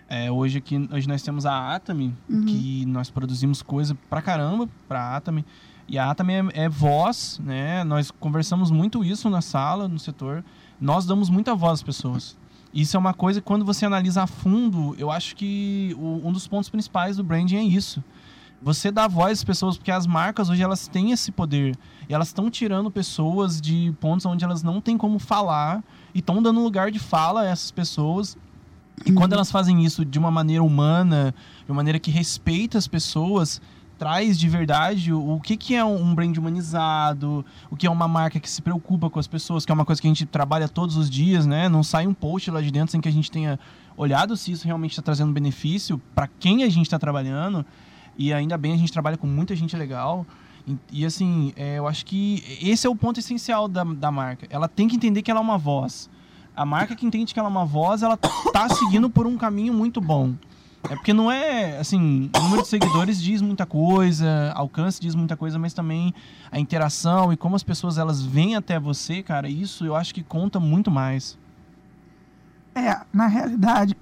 É, 0.08 0.30
hoje 0.30 0.58
aqui 0.58 0.88
hoje 0.90 1.06
nós 1.06 1.22
temos 1.22 1.44
a 1.44 1.74
Atami, 1.74 2.14
Uhum. 2.28 2.44
que 2.46 2.86
nós 2.86 3.10
produzimos 3.10 3.60
coisa 3.62 3.96
pra 4.08 4.22
caramba 4.22 4.68
pra 4.88 5.16
Atami. 5.16 5.44
E 5.86 5.98
a 5.98 6.10
Atami 6.10 6.32
é, 6.34 6.44
é 6.64 6.68
voz, 6.68 7.40
né? 7.44 7.84
Nós 7.84 8.10
conversamos 8.10 8.70
muito 8.70 9.04
isso 9.04 9.28
na 9.30 9.40
sala, 9.40 9.86
no 9.88 9.98
setor. 9.98 10.44
Nós 10.80 11.04
damos 11.06 11.28
muita 11.30 11.54
voz 11.54 11.74
às 11.74 11.82
pessoas. 11.82 12.36
Isso 12.72 12.96
é 12.96 13.00
uma 13.00 13.14
coisa 13.14 13.40
que 13.40 13.46
quando 13.46 13.64
você 13.64 13.86
analisa 13.86 14.22
a 14.22 14.26
fundo, 14.26 14.94
eu 14.98 15.10
acho 15.10 15.34
que 15.34 15.94
o, 15.98 16.20
um 16.26 16.32
dos 16.32 16.46
pontos 16.46 16.68
principais 16.68 17.16
do 17.16 17.24
branding 17.24 17.56
é 17.56 17.62
isso. 17.62 18.02
Você 18.60 18.90
dá 18.90 19.06
voz 19.08 19.38
às 19.38 19.44
pessoas, 19.44 19.76
porque 19.78 19.90
as 19.90 20.06
marcas 20.06 20.50
hoje 20.50 20.62
elas 20.62 20.88
têm 20.88 21.12
esse 21.12 21.30
poder. 21.30 21.76
E 22.08 22.12
elas 22.14 22.28
estão 22.28 22.50
tirando 22.50 22.90
pessoas 22.90 23.60
de 23.60 23.94
pontos 24.00 24.26
onde 24.26 24.44
elas 24.44 24.62
não 24.62 24.80
têm 24.80 24.98
como 24.98 25.18
falar 25.18 25.82
e 26.14 26.18
estão 26.18 26.42
dando 26.42 26.62
lugar 26.62 26.90
de 26.90 26.98
fala 26.98 27.42
a 27.42 27.46
essas 27.46 27.70
pessoas. 27.70 28.36
E 29.04 29.12
quando 29.12 29.32
elas 29.32 29.50
fazem 29.50 29.84
isso 29.84 30.04
de 30.04 30.18
uma 30.18 30.30
maneira 30.30 30.62
humana, 30.62 31.34
de 31.64 31.70
uma 31.70 31.76
maneira 31.76 31.98
que 31.98 32.11
respeita 32.11 32.78
as 32.78 32.87
pessoas, 32.87 33.61
traz 33.98 34.38
de 34.38 34.48
verdade 34.48 35.12
o, 35.12 35.34
o 35.34 35.40
que, 35.40 35.56
que 35.56 35.74
é 35.74 35.84
um 35.84 36.14
brand 36.14 36.37
humanizado, 36.37 37.44
o 37.70 37.76
que 37.76 37.87
é 37.87 37.90
uma 37.90 38.06
marca 38.06 38.38
que 38.38 38.48
se 38.48 38.62
preocupa 38.62 39.11
com 39.11 39.18
as 39.18 39.26
pessoas, 39.26 39.66
que 39.66 39.72
é 39.72 39.74
uma 39.74 39.84
coisa 39.84 40.00
que 40.00 40.06
a 40.06 40.11
gente 40.11 40.24
trabalha 40.24 40.68
todos 40.68 40.96
os 40.96 41.11
dias, 41.11 41.44
né? 41.44 41.68
Não 41.68 41.82
sai 41.82 42.06
um 42.06 42.14
post 42.14 42.50
lá 42.50 42.61
de 42.61 42.70
dentro 42.70 42.92
sem 42.92 43.00
que 43.00 43.08
a 43.08 43.12
gente 43.12 43.30
tenha 43.30 43.58
olhado 43.96 44.37
se 44.37 44.52
isso 44.52 44.64
realmente 44.64 44.92
está 44.92 45.02
trazendo 45.02 45.32
benefício 45.32 46.00
para 46.14 46.28
quem 46.38 46.62
a 46.62 46.68
gente 46.68 46.87
está 46.87 46.98
trabalhando. 46.98 47.66
E 48.16 48.32
ainda 48.32 48.56
bem 48.56 48.72
a 48.72 48.76
gente 48.76 48.92
trabalha 48.92 49.16
com 49.16 49.26
muita 49.26 49.54
gente 49.56 49.76
legal. 49.76 50.24
E, 50.66 50.76
e 50.92 51.06
assim, 51.06 51.52
é, 51.56 51.78
eu 51.78 51.88
acho 51.88 52.06
que 52.06 52.42
esse 52.62 52.87
é 52.87 52.90
o 52.90 52.94
ponto 52.94 53.18
essencial 53.18 53.66
da, 53.66 53.82
da 53.82 54.11
marca. 54.12 54.46
Ela 54.50 54.68
tem 54.68 54.87
que 54.87 54.96
entender 54.96 55.22
que 55.22 55.30
ela 55.30 55.40
é 55.40 55.42
uma 55.42 55.58
voz. 55.58 56.08
A 56.58 56.66
marca 56.66 56.96
que 56.96 57.06
entende 57.06 57.32
que 57.32 57.38
ela 57.38 57.48
é 57.48 57.52
uma 57.52 57.64
voz, 57.64 58.02
ela 58.02 58.16
tá 58.16 58.68
seguindo 58.68 59.08
por 59.08 59.28
um 59.28 59.38
caminho 59.38 59.72
muito 59.72 60.00
bom. 60.00 60.34
É 60.90 60.96
porque 60.96 61.12
não 61.12 61.30
é, 61.30 61.78
assim, 61.78 62.28
o 62.36 62.40
número 62.40 62.62
de 62.62 62.68
seguidores 62.68 63.22
diz 63.22 63.40
muita 63.40 63.64
coisa, 63.64 64.52
alcance 64.56 65.00
diz 65.00 65.14
muita 65.14 65.36
coisa, 65.36 65.56
mas 65.56 65.72
também 65.72 66.12
a 66.50 66.58
interação 66.58 67.32
e 67.32 67.36
como 67.36 67.54
as 67.54 67.62
pessoas 67.62 67.96
elas 67.96 68.24
vêm 68.24 68.56
até 68.56 68.76
você, 68.76 69.22
cara, 69.22 69.48
isso 69.48 69.86
eu 69.86 69.94
acho 69.94 70.12
que 70.12 70.24
conta 70.24 70.58
muito 70.58 70.90
mais. 70.90 71.38
É, 72.74 73.06
na 73.12 73.28
realidade. 73.28 73.96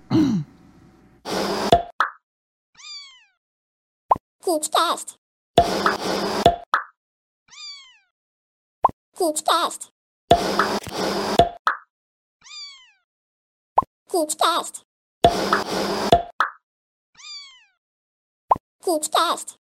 KidsCast. 4.42 5.16
KidsCast. 9.14 9.95
KidsCast. 14.16 14.80
KidsCast. 18.82 19.56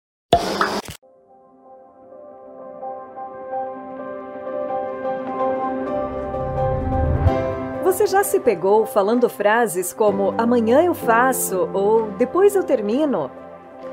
Você 7.86 8.06
já 8.08 8.26
se 8.26 8.42
pegou 8.42 8.86
falando 8.86 9.30
frases 9.30 9.94
como 9.94 10.34
amanhã 10.38 10.84
eu 10.84 10.94
faço 10.94 11.70
ou 11.74 12.12
depois 12.18 12.54
eu 12.54 12.66
termino? 12.66 13.32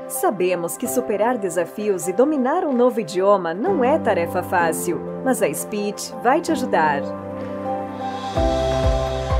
Sabemos 0.09 0.75
que 0.75 0.89
superar 0.89 1.37
desafios 1.37 2.09
e 2.09 2.11
dominar 2.11 2.65
um 2.65 2.73
novo 2.73 2.99
idioma 2.99 3.53
não 3.53 3.81
é 3.81 3.97
tarefa 3.97 4.43
fácil, 4.43 4.99
mas 5.23 5.41
a 5.41 5.53
Speech 5.53 6.13
vai 6.21 6.41
te 6.41 6.51
ajudar. 6.51 7.28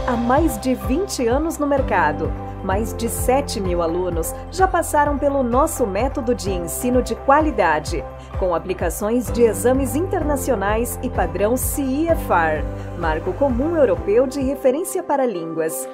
Há 0.10 0.18
mais 0.18 0.58
de 0.58 0.74
20 0.74 1.28
anos 1.28 1.60
no 1.60 1.68
mercado, 1.68 2.34
mais 2.64 2.96
de 2.98 3.08
7 3.08 3.62
mil 3.62 3.80
alunos 3.80 4.34
já 4.50 4.68
passaram 4.68 5.20
pelo 5.20 5.44
nosso 5.44 5.86
método 5.86 6.34
de 6.34 6.50
ensino 6.50 7.04
de 7.04 7.14
qualidade, 7.14 8.04
com 8.40 8.56
aplicações 8.56 9.32
de 9.32 9.44
exames 9.44 9.96
internacionais 9.96 10.98
e 11.04 11.12
padrão 11.12 11.56
CIFAR, 11.56 12.64
Marco 12.98 13.34
Comum 13.34 13.76
Europeu 13.76 14.26
de 14.26 14.42
Referência 14.42 15.04
para 15.04 15.28
Línguas. 15.28 15.88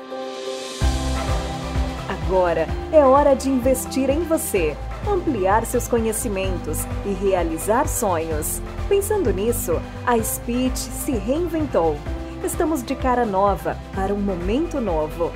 Agora 2.07 2.67
é 2.93 3.03
hora 3.03 3.35
de 3.35 3.49
investir 3.49 4.09
em 4.09 4.21
você, 4.21 4.77
ampliar 5.05 5.65
seus 5.65 5.89
conhecimentos 5.89 6.85
e 7.05 7.11
realizar 7.11 7.85
sonhos. 7.85 8.61
Pensando 8.87 9.33
nisso, 9.33 9.73
a 10.07 10.17
Speech 10.23 10.77
se 10.77 11.11
reinventou. 11.11 11.97
Estamos 12.45 12.83
de 12.83 12.95
cara 12.95 13.25
nova 13.25 13.75
para 13.95 14.13
um 14.13 14.19
momento 14.19 14.79
novo. 14.79 15.31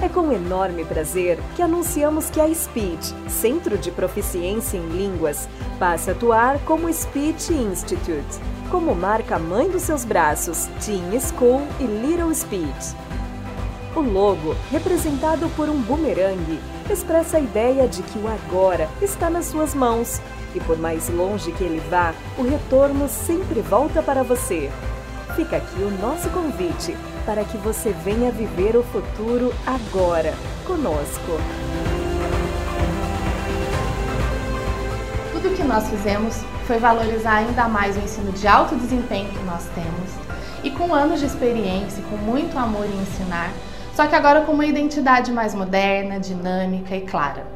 É 0.00 0.08
com 0.08 0.30
enorme 0.30 0.84
prazer 0.84 1.36
que 1.56 1.60
anunciamos 1.60 2.30
que 2.30 2.40
a 2.40 2.54
Speech, 2.54 3.12
Centro 3.28 3.76
de 3.76 3.90
Proficiência 3.90 4.78
em 4.78 4.86
Línguas, 4.90 5.48
passa 5.80 6.12
a 6.12 6.14
atuar 6.14 6.60
como 6.60 6.92
Speech 6.92 7.52
Institute, 7.52 8.38
como 8.70 8.94
marca 8.94 9.40
mãe 9.40 9.68
dos 9.68 9.82
seus 9.82 10.04
braços, 10.04 10.68
Teen 10.86 11.18
School 11.18 11.62
e 11.80 11.84
Little 11.84 12.32
Speech. 12.32 12.94
O 13.96 14.00
logo, 14.00 14.54
representado 14.70 15.48
por 15.56 15.68
um 15.68 15.80
bumerangue, 15.82 16.60
expressa 16.88 17.38
a 17.38 17.40
ideia 17.40 17.88
de 17.88 18.04
que 18.04 18.18
o 18.20 18.28
agora 18.28 18.88
está 19.02 19.28
nas 19.28 19.46
suas 19.46 19.74
mãos 19.74 20.20
e, 20.54 20.60
por 20.60 20.78
mais 20.78 21.08
longe 21.08 21.50
que 21.50 21.64
ele 21.64 21.82
vá, 21.90 22.14
o 22.38 22.42
retorno 22.42 23.08
sempre 23.08 23.60
volta 23.60 24.00
para 24.00 24.22
você. 24.22 24.70
Fica 25.36 25.56
aqui 25.56 25.82
o 25.82 25.90
nosso 25.90 26.28
convite 26.28 26.94
para 27.24 27.42
que 27.42 27.56
você 27.56 27.90
venha 28.04 28.30
viver 28.30 28.76
o 28.76 28.82
futuro 28.82 29.52
agora, 29.66 30.34
conosco. 30.66 31.40
Tudo 35.32 35.56
que 35.56 35.62
nós 35.62 35.88
fizemos 35.88 36.42
foi 36.66 36.78
valorizar 36.78 37.36
ainda 37.36 37.66
mais 37.66 37.96
o 37.96 38.00
ensino 38.00 38.30
de 38.32 38.46
alto 38.46 38.76
desempenho 38.76 39.30
que 39.30 39.42
nós 39.44 39.64
temos 39.74 40.10
e 40.62 40.70
com 40.70 40.94
anos 40.94 41.20
de 41.20 41.26
experiência 41.26 42.02
com 42.10 42.16
muito 42.16 42.58
amor 42.58 42.84
em 42.84 43.00
ensinar, 43.00 43.50
só 43.94 44.06
que 44.06 44.14
agora 44.14 44.42
com 44.42 44.52
uma 44.52 44.66
identidade 44.66 45.32
mais 45.32 45.54
moderna, 45.54 46.20
dinâmica 46.20 46.94
e 46.94 47.00
clara. 47.00 47.51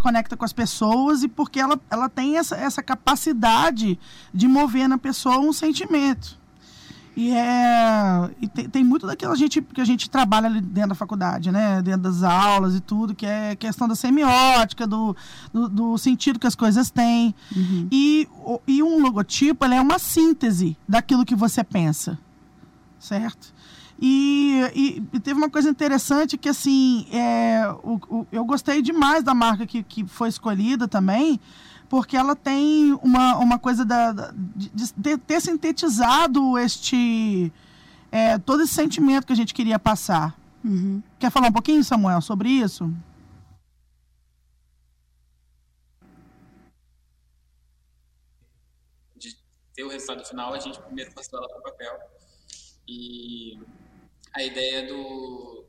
Conecta 0.00 0.36
com 0.36 0.44
as 0.44 0.52
pessoas 0.52 1.22
e 1.22 1.28
porque 1.28 1.60
ela, 1.60 1.78
ela 1.90 2.08
tem 2.08 2.36
essa, 2.38 2.56
essa 2.56 2.82
capacidade 2.82 3.98
de 4.34 4.48
mover 4.48 4.88
na 4.88 4.98
pessoa 4.98 5.38
um 5.38 5.52
sentimento. 5.52 6.40
E, 7.16 7.32
é, 7.32 8.30
e 8.40 8.48
tem, 8.48 8.68
tem 8.68 8.84
muito 8.84 9.06
daquilo 9.06 9.32
a 9.32 9.36
gente, 9.36 9.60
que 9.60 9.80
a 9.80 9.84
gente 9.84 10.08
trabalha 10.08 10.46
ali 10.46 10.60
dentro 10.60 10.90
da 10.90 10.94
faculdade, 10.94 11.50
né? 11.50 11.82
Dentro 11.82 12.02
das 12.02 12.22
aulas 12.22 12.74
e 12.74 12.80
tudo, 12.80 13.14
que 13.14 13.26
é 13.26 13.54
questão 13.56 13.86
da 13.86 13.94
semiótica, 13.94 14.86
do, 14.86 15.14
do, 15.52 15.68
do 15.68 15.98
sentido 15.98 16.38
que 16.38 16.46
as 16.46 16.54
coisas 16.54 16.88
têm. 16.90 17.34
E, 17.90 18.26
o- 18.44 18.60
e 18.66 18.82
um 18.82 19.02
logotipo 19.02 19.64
é 19.66 19.80
uma 19.80 19.98
síntese 19.98 20.78
daquilo 20.88 21.24
que 21.26 21.34
você 21.34 21.62
pensa. 21.64 22.16
Certo? 22.98 23.52
E, 24.00 24.62
e- 24.74 25.02
e 25.12 25.20
teve 25.20 25.38
uma 25.38 25.50
coisa 25.50 25.68
interessante 25.68 26.38
que, 26.38 26.48
assim, 26.48 27.06
é, 27.12 27.68
o- 27.82 28.00
o- 28.08 28.26
eu 28.32 28.44
gostei 28.44 28.80
demais 28.80 29.22
da 29.22 29.34
marca 29.34 29.66
que, 29.66 29.82
que 29.82 30.06
foi 30.06 30.28
escolhida 30.30 30.88
também, 30.88 31.38
porque 31.88 32.16
ela 32.16 32.34
tem 32.34 32.94
uma, 33.02 33.36
uma 33.36 33.58
coisa 33.58 33.84
da, 33.84 34.12
da- 34.12 34.32
de, 34.34 34.70
de 34.96 35.18
ter- 35.18 35.40
sintetizado 35.40 36.56
este 36.58 37.52
é, 38.12 38.38
todo 38.38 38.62
esse 38.62 38.74
sentimento 38.74 39.26
que 39.26 39.32
a 39.32 39.36
gente 39.36 39.54
queria 39.54 39.78
passar. 39.78 40.34
Quer 41.18 41.30
falar 41.30 41.48
um 41.48 41.52
pouquinho, 41.52 41.82
Samuel, 41.84 42.20
sobre 42.20 42.48
isso? 42.50 42.92
de 49.16 49.36
ter 49.74 49.84
o 49.84 49.88
resultado 49.88 50.24
final, 50.24 50.52
a 50.54 50.58
gente 50.58 50.80
primeiro 50.80 51.12
passou 51.12 51.38
ela 51.38 51.48
para 51.48 51.58
o 51.58 51.62
papel. 51.62 51.98
E 52.88 53.58
a 54.34 54.42
ideia 54.42 54.86
do, 54.86 55.66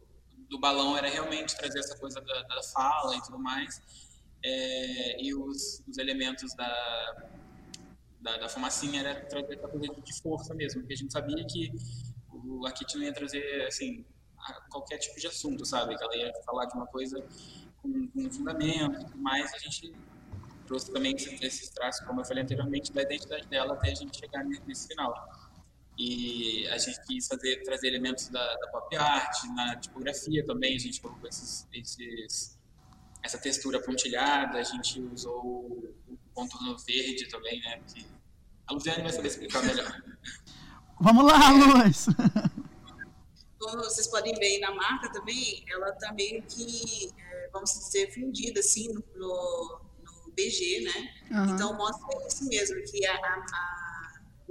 do 0.49 0.59
balão 0.59 0.97
era 0.97 1.09
realmente 1.09 1.55
trazer 1.55 1.79
essa 1.79 1.97
coisa 1.97 2.21
da, 2.21 2.41
da 2.43 2.63
fala 2.63 3.15
e 3.15 3.21
tudo 3.21 3.39
mais. 3.39 3.81
É, 4.43 5.21
e 5.21 5.33
os, 5.33 5.83
os 5.87 5.97
elementos 5.97 6.53
da, 6.55 7.29
da, 8.19 8.37
da 8.37 8.49
fumacinha 8.49 9.01
era 9.01 9.21
trazer 9.25 9.53
essa 9.55 9.67
coisa 9.67 9.87
de 9.87 10.21
força 10.21 10.53
mesmo, 10.53 10.81
porque 10.81 10.93
a 10.93 10.97
gente 10.97 11.13
sabia 11.13 11.45
que 11.45 11.71
o, 12.31 12.65
a 12.65 12.71
Kit 12.71 12.95
não 12.97 13.03
ia 13.03 13.13
trazer, 13.13 13.65
assim, 13.67 14.05
qualquer 14.69 14.97
tipo 14.97 15.19
de 15.19 15.27
assunto, 15.27 15.65
sabe? 15.65 15.95
Que 15.95 16.03
ela 16.03 16.15
ia 16.15 16.33
falar 16.43 16.65
de 16.65 16.75
uma 16.75 16.87
coisa 16.87 17.23
com, 17.81 18.07
com 18.07 18.31
fundamento, 18.31 19.17
mas 19.17 19.53
a 19.53 19.57
gente 19.57 19.93
trouxe 20.65 20.91
também 20.91 21.15
esses, 21.15 21.41
esses 21.41 21.69
traços, 21.69 22.05
como 22.05 22.21
eu 22.21 22.25
falei 22.25 22.43
anteriormente, 22.43 22.91
da 22.91 23.01
identidade 23.01 23.47
dela 23.47 23.73
até 23.73 23.91
a 23.91 23.95
gente 23.95 24.17
chegar 24.17 24.43
nesse 24.43 24.87
final. 24.87 25.13
E 25.97 26.67
a 26.69 26.77
gente 26.77 27.01
quis 27.05 27.27
fazer, 27.27 27.63
trazer 27.63 27.87
elementos 27.87 28.27
da, 28.29 28.55
da 28.55 28.67
pop 28.67 28.95
art, 28.95 29.43
na 29.55 29.75
tipografia 29.75 30.45
também, 30.45 30.75
a 30.75 30.79
gente 30.79 30.99
colocou 31.01 31.27
esses, 31.27 31.67
esses, 31.73 32.57
essa 33.21 33.37
textura 33.37 33.81
pontilhada, 33.81 34.57
a 34.57 34.63
gente 34.63 34.99
usou 35.01 35.43
o 36.07 36.17
contorno 36.33 36.77
verde 36.79 37.27
também, 37.27 37.59
né? 37.61 37.81
Que 37.93 38.05
a 38.67 38.73
Luciane 38.73 39.03
vai 39.03 39.11
saber 39.11 39.27
explicar 39.27 39.63
melhor. 39.63 40.01
Vamos 40.99 41.25
lá, 41.25 41.49
Luz! 41.49 42.05
Como 43.59 43.77
vocês 43.83 44.07
podem 44.07 44.33
ver 44.35 44.45
aí 44.45 44.59
na 44.59 44.71
marca 44.73 45.11
também, 45.11 45.63
ela 45.67 45.91
tá 45.93 46.11
meio 46.13 46.41
que, 46.43 47.11
é, 47.17 47.49
vamos 47.51 47.71
dizer, 47.71 48.11
fundida 48.11 48.59
assim 48.59 48.87
no, 48.91 49.03
no, 49.15 49.81
BG, 50.35 50.81
né? 50.81 51.13
Aham. 51.31 51.53
Então 51.53 51.73
mostra 51.75 52.27
isso 52.27 52.47
mesmo, 52.47 52.81
que 52.83 53.05
a, 53.05 53.13
a, 53.13 53.17
a, 53.17 53.80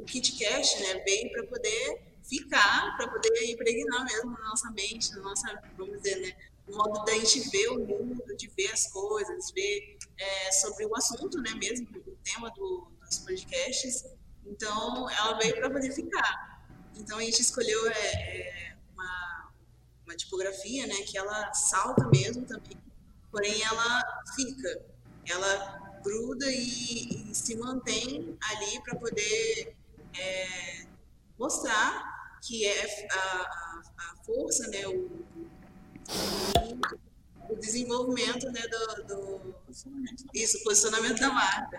o 0.00 0.04
KitKat 0.04 0.80
né, 0.80 1.02
veio 1.04 1.30
para 1.30 1.46
poder 1.46 2.02
ficar, 2.22 2.96
para 2.96 3.08
poder 3.08 3.50
impregnar 3.50 4.04
mesmo 4.04 4.30
na 4.32 4.48
nossa 4.48 4.70
mente, 4.70 5.10
na 5.12 5.20
nossa, 5.20 5.62
vamos 5.76 5.96
dizer, 5.98 6.16
né? 6.20 6.36
No 6.66 6.76
modo 6.76 7.04
da 7.04 7.12
gente 7.14 7.50
ver 7.50 7.68
o 7.68 7.80
mundo, 7.80 8.36
de 8.36 8.48
ver 8.56 8.70
as 8.72 8.86
coisas, 8.86 9.50
ver 9.50 9.98
é, 10.16 10.52
sobre 10.52 10.86
o 10.86 10.96
assunto, 10.96 11.38
né, 11.38 11.52
mesmo, 11.54 11.88
o 12.06 12.16
tema 12.22 12.50
do, 12.50 12.86
dos 13.04 13.18
podcasts. 13.18 14.04
Então, 14.46 15.10
ela 15.10 15.36
veio 15.38 15.56
para 15.56 15.68
poder 15.68 15.92
ficar. 15.92 16.64
Então, 16.96 17.18
a 17.18 17.22
gente 17.22 17.40
escolheu 17.40 17.90
é, 17.90 17.98
é, 17.98 18.76
uma, 18.94 19.52
uma 20.06 20.14
tipografia, 20.14 20.86
né, 20.86 20.94
que 21.02 21.18
ela 21.18 21.52
salta 21.52 22.08
mesmo 22.08 22.46
também, 22.46 22.76
porém 23.32 23.60
ela 23.62 24.22
fica, 24.36 24.80
ela 25.26 26.00
gruda 26.04 26.46
e, 26.46 27.30
e 27.30 27.34
se 27.34 27.56
mantém 27.56 28.38
ali 28.40 28.80
para 28.82 28.96
poder 28.96 29.76
é, 30.18 30.86
mostrar 31.38 32.38
que 32.42 32.66
é 32.66 33.08
a, 33.12 33.42
a, 33.98 34.24
força, 34.24 34.66
né, 34.68 34.86
o, 34.86 35.10
o 37.50 37.56
desenvolvimento 37.56 38.50
né, 38.50 38.62
do, 38.68 39.04
do 39.04 39.54
isso, 40.34 40.62
posicionamento 40.64 41.18
da 41.20 41.30
marca. 41.30 41.78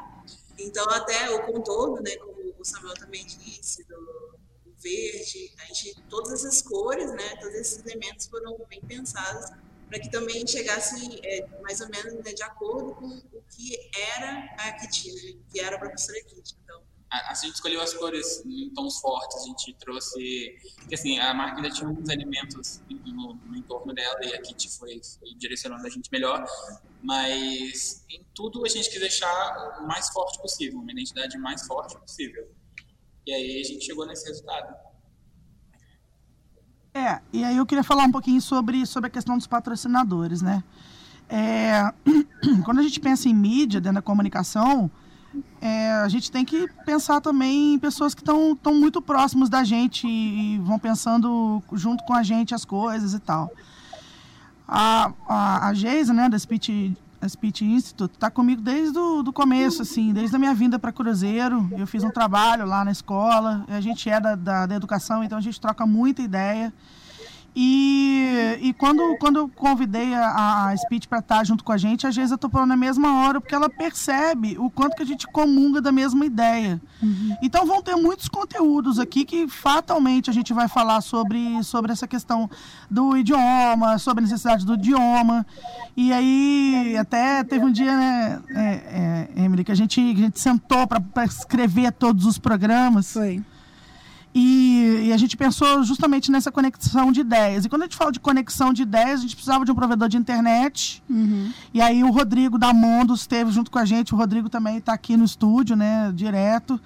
Então 0.58 0.86
até 0.90 1.30
o 1.32 1.46
contorno, 1.46 2.02
né, 2.02 2.16
como 2.18 2.54
o 2.60 2.66
Samuel 2.66 2.94
também 2.94 3.26
disse, 3.26 3.84
do, 3.86 4.32
verde, 4.82 5.54
a 5.60 5.66
gente, 5.66 6.02
todas 6.10 6.34
essas 6.34 6.62
cores, 6.62 7.12
né, 7.12 7.36
todos 7.40 7.56
esses 7.56 7.86
elementos 7.86 8.28
foram 8.28 8.58
bem 8.68 8.82
pensados 8.82 9.52
para 9.88 10.00
que 10.00 10.10
também 10.10 10.46
chegasse 10.48 11.20
é, 11.24 11.46
mais 11.62 11.82
ou 11.82 11.90
menos 11.90 12.14
né, 12.24 12.34
de 12.34 12.44
acordo 12.44 12.96
com 12.96 13.08
o 13.08 13.44
que 13.50 13.78
era 14.16 14.56
a 14.58 14.72
Kitty, 14.74 15.12
né, 15.14 15.40
que 15.52 15.60
era 15.60 15.76
a 15.76 15.80
professora 15.80 16.22
Kitty. 16.24 16.56
Então, 16.64 16.82
a, 17.12 17.32
a 17.32 17.34
gente 17.34 17.56
escolheu 17.56 17.82
as 17.82 17.94
cores 17.94 18.42
em 18.46 18.70
tons 18.74 19.00
fortes, 19.00 19.44
a 19.44 19.46
gente 19.46 19.74
trouxe. 19.74 20.56
Porque 20.78 20.96
assim, 20.96 21.20
a 21.20 21.34
marca 21.34 21.58
ainda 21.58 21.70
tinha 21.70 21.88
alguns 21.88 22.08
elementos 22.10 22.82
no, 22.90 23.36
no 23.36 23.56
entorno 23.58 23.94
dela 23.94 24.20
e 24.24 24.34
a 24.34 24.42
Kitty 24.42 24.70
foi, 24.78 25.02
foi 25.20 25.36
direcionando 25.36 25.86
a 25.86 25.90
gente 25.90 26.10
melhor, 26.10 26.46
mas 27.04 28.06
em 28.10 28.26
tudo 28.34 28.66
a 28.66 28.70
gente 28.70 28.90
quis 28.90 29.02
deixar 29.02 29.80
o 29.82 29.88
mais 29.88 30.08
forte 30.10 30.42
possível, 30.42 30.80
uma 30.80 30.92
identidade 30.92 31.38
mais 31.38 31.68
forte 31.68 32.00
possível. 32.00 32.50
E 33.28 33.34
aí 33.34 33.62
a 33.62 33.64
gente 33.64 33.86
chegou 33.86 34.06
nesse 34.06 34.26
resultado. 34.28 34.74
É, 36.94 37.22
e 37.32 37.44
aí 37.44 37.58
eu 37.58 37.66
queria 37.66 37.84
falar 37.84 38.04
um 38.04 38.12
pouquinho 38.12 38.42
sobre, 38.42 38.86
sobre 38.86 39.08
a 39.08 39.12
questão 39.12 39.38
dos 39.38 39.48
patrocinadores, 39.48 40.42
né? 40.42 40.64
É, 41.30 41.94
quando 42.66 42.80
a 42.80 42.84
gente 42.84 43.00
pensa 43.00 43.30
em 43.30 43.34
mídia 43.34 43.80
dentro 43.80 43.96
da 43.96 44.02
comunicação, 44.02 44.92
é, 45.62 45.92
a 45.94 46.08
gente 46.08 46.32
tem 46.32 46.44
que 46.44 46.68
pensar 46.86 47.22
também 47.22 47.76
em 47.76 47.80
pessoas 47.80 48.14
que 48.14 48.22
estão 48.22 48.58
muito 48.74 49.02
próximos 49.02 49.50
da 49.50 49.64
gente 49.64 50.08
e 50.08 50.58
vão 50.60 50.78
pensando 50.80 51.62
junto 51.74 52.04
com 52.04 52.14
a 52.14 52.24
gente 52.24 52.54
as 52.54 52.66
coisas 52.66 53.14
e 53.14 53.20
tal. 53.20 53.52
A, 54.68 55.12
a, 55.28 55.68
a 55.68 55.74
Geisa, 55.74 56.14
né, 56.14 56.28
da 56.30 56.38
Speech, 56.40 56.96
a 57.22 57.30
Speech 57.30 57.64
Institute, 57.64 58.16
está 58.16 58.32
comigo 58.32 58.62
desde 58.62 58.98
o 58.98 59.22
do 59.22 59.32
começo, 59.32 59.82
assim, 59.82 60.12
desde 60.12 60.36
a 60.36 60.40
minha 60.40 60.54
vinda 60.54 60.80
para 60.80 60.92
Cruzeiro. 60.92 61.70
Eu 61.78 61.86
fiz 61.86 62.04
um 62.04 62.10
trabalho 62.10 62.66
lá 62.66 62.84
na 62.84 62.92
escola, 62.92 63.66
a 63.68 63.82
gente 63.82 64.10
é 64.10 64.20
da, 64.20 64.36
da, 64.36 64.66
da 64.66 64.76
educação, 64.76 65.24
então 65.24 65.38
a 65.38 65.42
gente 65.42 65.60
troca 65.60 65.86
muita 65.86 66.22
ideia. 66.22 66.74
E, 67.56 68.58
e 68.62 68.74
quando, 68.74 69.18
quando 69.20 69.38
eu 69.38 69.50
convidei 69.50 70.14
a, 70.14 70.70
a 70.70 70.78
Speech 70.78 71.08
para 71.08 71.20
estar 71.20 71.44
junto 71.46 71.64
com 71.64 71.72
a 71.72 71.78
gente, 71.78 72.08
a 72.08 72.12
Geisa 72.12 72.38
topou 72.38 72.66
na 72.66 72.78
mesma 72.78 73.22
hora, 73.22 73.42
porque 73.42 73.54
ela 73.54 73.70
percebe 73.70 74.58
o 74.58 74.70
quanto 74.70 74.96
que 74.96 75.04
a 75.04 75.06
gente 75.06 75.28
comunga 75.28 75.82
da 75.82 75.92
mesma 75.92 76.26
ideia. 76.26 76.82
Então 77.42 77.66
vão 77.66 77.82
ter 77.82 77.96
muitos 77.96 78.30
conteúdos 78.30 79.00
aqui 79.00 79.26
que 79.26 79.48
fatalmente 79.50 80.30
a 80.30 80.34
gente 80.34 80.54
vai 80.54 80.70
falar 80.70 81.02
sobre, 81.02 81.62
sobre 81.64 81.92
essa 81.92 82.08
questão 82.08 82.50
do 82.90 83.18
idioma, 83.18 83.98
sobre 83.98 84.24
a 84.24 84.28
necessidade 84.28 84.66
do 84.66 84.76
idioma. 84.76 85.46
E 85.96 86.14
aí 86.14 86.96
até 86.98 87.44
teve 87.44 87.66
um 87.66 87.72
dia, 87.72 87.96
né, 87.96 88.42
é, 88.56 89.30
é, 89.36 89.44
Emily, 89.44 89.66
que 89.66 89.72
a 89.72 89.76
gente, 89.76 89.96
que 89.96 90.22
a 90.22 90.26
gente 90.26 90.40
sentou 90.40 90.88
para 90.88 91.26
escrever 91.26 91.92
todos 91.92 92.26
os 92.26 92.38
programas. 92.38 93.12
Foi. 93.12 93.44
E, 94.34 95.08
e, 95.08 95.14
a 95.14 95.18
gente 95.18 95.36
pensou 95.36 95.84
justamente 95.84 96.32
nessa 96.32 96.52
conexão 96.52 97.12
de 97.12 97.20
ideias. 97.20 97.66
E 97.66 97.70
quando 97.70 97.82
a 97.82 97.86
gente 97.86 97.98
fala 97.98 98.12
de 98.12 98.20
conexão 98.20 98.72
de 98.72 98.84
ideias, 98.84 99.20
a 99.20 99.24
gente 99.24 99.36
precisava 99.36 99.66
de 99.66 99.72
um 99.72 99.76
provedor 99.76 100.08
de 100.08 100.16
internet. 100.16 101.04
Uhum. 101.10 101.52
E 101.74 101.82
aí 101.82 102.02
o 102.02 102.12
Rodrigo 102.12 102.58
da 102.58 102.74
Mondo 102.74 103.14
esteve 103.14 103.52
junto 103.52 103.70
com 103.70 103.78
a 103.78 103.84
gente. 103.84 104.14
O 104.14 104.18
Rodrigo 104.18 104.50
também 104.50 104.78
está 104.78 104.94
aqui 104.94 105.18
no 105.18 105.26
estúdio, 105.26 105.76
né, 105.76 106.12
direto. 106.16 106.80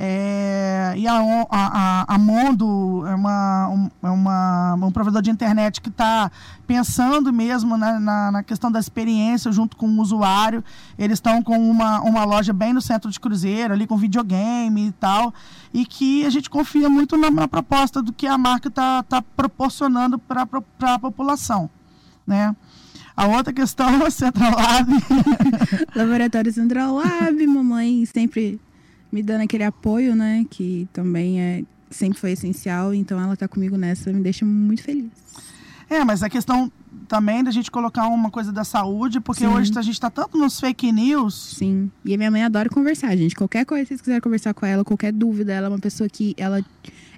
É, 0.00 0.94
e 0.96 1.08
a, 1.08 1.18
a, 1.50 2.14
a, 2.14 2.18
Mondo 2.18 3.04
é, 3.04 3.16
uma, 3.16 3.68
um, 3.68 3.90
é 4.00 4.08
uma, 4.08 4.74
um 4.76 4.92
provedor 4.92 5.20
de 5.20 5.28
internet 5.28 5.80
que 5.80 5.88
está 5.88 6.30
pensando 6.68 7.32
mesmo 7.32 7.76
na, 7.76 7.98
na, 7.98 8.30
na, 8.30 8.42
questão 8.44 8.70
da 8.70 8.78
experiência 8.78 9.50
junto 9.50 9.76
com 9.76 9.88
o 9.88 10.00
usuário. 10.00 10.62
Eles 10.96 11.16
estão 11.16 11.42
com 11.42 11.58
uma, 11.68 12.00
uma 12.02 12.24
loja 12.24 12.52
bem 12.52 12.72
no 12.72 12.80
centro 12.80 13.10
de 13.10 13.18
Cruzeiro, 13.18 13.74
ali 13.74 13.88
com 13.88 13.96
videogame 13.96 14.86
e 14.86 14.92
tal. 14.92 15.34
E 15.74 15.84
que 15.84 16.24
a 16.24 16.30
gente 16.30 16.48
confia 16.48 16.88
muito 16.88 17.16
na, 17.16 17.28
na 17.28 17.48
proposta 17.48 18.00
do 18.00 18.12
que 18.12 18.28
a 18.28 18.38
marca 18.38 18.68
está 18.68 19.02
tá 19.02 19.20
proporcionando 19.20 20.16
para 20.16 20.46
a 20.82 20.98
população. 21.00 21.68
Né? 22.24 22.54
A 23.16 23.26
outra 23.26 23.52
questão 23.52 24.00
é 24.00 24.06
o 24.06 24.10
Central 24.12 24.52
Lab. 24.52 24.92
Laboratório 25.92 26.52
Central 26.52 26.94
Lab, 26.94 27.46
mamãe 27.48 28.06
sempre 28.06 28.60
me 29.10 29.22
dando 29.22 29.42
aquele 29.42 29.64
apoio, 29.64 30.14
né? 30.14 30.44
Que 30.48 30.88
também 30.92 31.40
é, 31.40 31.64
sempre 31.90 32.18
foi 32.18 32.32
essencial. 32.32 32.94
Então 32.94 33.20
ela 33.20 33.36
tá 33.36 33.48
comigo 33.48 33.76
nessa, 33.76 34.12
me 34.12 34.22
deixa 34.22 34.44
muito 34.44 34.82
feliz. 34.82 35.10
É, 35.90 36.04
mas 36.04 36.22
a 36.22 36.28
questão 36.28 36.70
também 37.08 37.42
da 37.42 37.50
gente 37.50 37.70
colocar 37.70 38.06
uma 38.08 38.30
coisa 38.30 38.52
da 38.52 38.62
saúde, 38.62 39.20
porque 39.20 39.44
Sim. 39.44 39.52
hoje 39.52 39.72
a 39.74 39.82
gente 39.82 39.98
tá 39.98 40.10
tanto 40.10 40.36
nos 40.36 40.60
fake 40.60 40.92
news. 40.92 41.56
Sim. 41.56 41.90
E 42.04 42.14
a 42.14 42.18
minha 42.18 42.30
mãe 42.30 42.44
adora 42.44 42.68
conversar, 42.68 43.16
gente. 43.16 43.34
Qualquer 43.34 43.64
coisa 43.64 43.84
que 43.84 43.88
vocês 43.88 44.00
quiserem 44.00 44.20
conversar 44.20 44.52
com 44.52 44.66
ela, 44.66 44.84
qualquer 44.84 45.12
dúvida, 45.12 45.52
ela 45.52 45.66
é 45.66 45.70
uma 45.70 45.78
pessoa 45.78 46.08
que 46.08 46.34
ela 46.36 46.62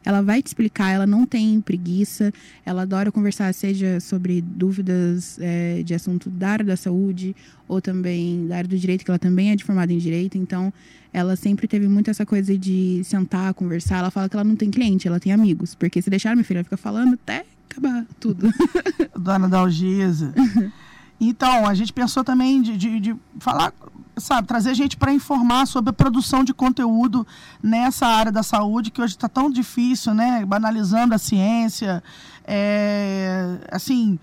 ela 0.04 0.22
vai 0.22 0.42
te 0.42 0.46
explicar, 0.48 0.90
ela 0.90 1.06
não 1.06 1.26
tem 1.26 1.60
preguiça, 1.60 2.32
ela 2.64 2.82
adora 2.82 3.12
conversar, 3.12 3.52
seja 3.52 4.00
sobre 4.00 4.40
dúvidas 4.40 5.38
é, 5.40 5.82
de 5.82 5.94
assunto 5.94 6.30
da 6.30 6.48
área 6.50 6.64
da 6.64 6.76
saúde 6.76 7.34
ou 7.68 7.80
também 7.80 8.46
da 8.46 8.56
área 8.56 8.68
do 8.68 8.78
direito, 8.78 9.04
que 9.04 9.10
ela 9.10 9.18
também 9.18 9.50
é 9.50 9.56
de 9.56 9.64
formada 9.64 9.92
em 9.92 9.98
direito, 9.98 10.38
então 10.38 10.72
ela 11.12 11.36
sempre 11.36 11.66
teve 11.66 11.88
muito 11.88 12.10
essa 12.10 12.24
coisa 12.24 12.56
de 12.56 13.02
sentar, 13.04 13.52
conversar. 13.54 13.98
Ela 13.98 14.10
fala 14.10 14.28
que 14.28 14.36
ela 14.36 14.44
não 14.44 14.56
tem 14.56 14.70
cliente, 14.70 15.08
ela 15.08 15.20
tem 15.20 15.32
amigos, 15.32 15.74
porque 15.74 16.00
se 16.00 16.08
deixar 16.08 16.34
minha 16.34 16.44
filha 16.44 16.62
fica 16.64 16.76
falando 16.76 17.14
até 17.14 17.44
acabar 17.68 18.06
tudo. 18.18 18.48
Dona 19.18 19.48
Dalgisa. 19.48 20.32
Então, 21.20 21.66
a 21.66 21.74
gente 21.74 21.92
pensou 21.92 22.24
também 22.24 22.62
de, 22.62 22.76
de, 22.76 22.98
de 22.98 23.16
falar, 23.38 23.74
sabe, 24.16 24.48
trazer 24.48 24.74
gente 24.74 24.96
para 24.96 25.12
informar 25.12 25.66
sobre 25.66 25.90
a 25.90 25.92
produção 25.92 26.42
de 26.42 26.54
conteúdo 26.54 27.26
nessa 27.62 28.06
área 28.06 28.32
da 28.32 28.42
saúde, 28.42 28.90
que 28.90 29.02
hoje 29.02 29.14
está 29.14 29.28
tão 29.28 29.50
difícil, 29.50 30.14
né? 30.14 30.44
Banalizando 30.46 31.14
a 31.14 31.18
ciência. 31.18 32.02
É, 32.46 33.58
assim, 33.70 34.18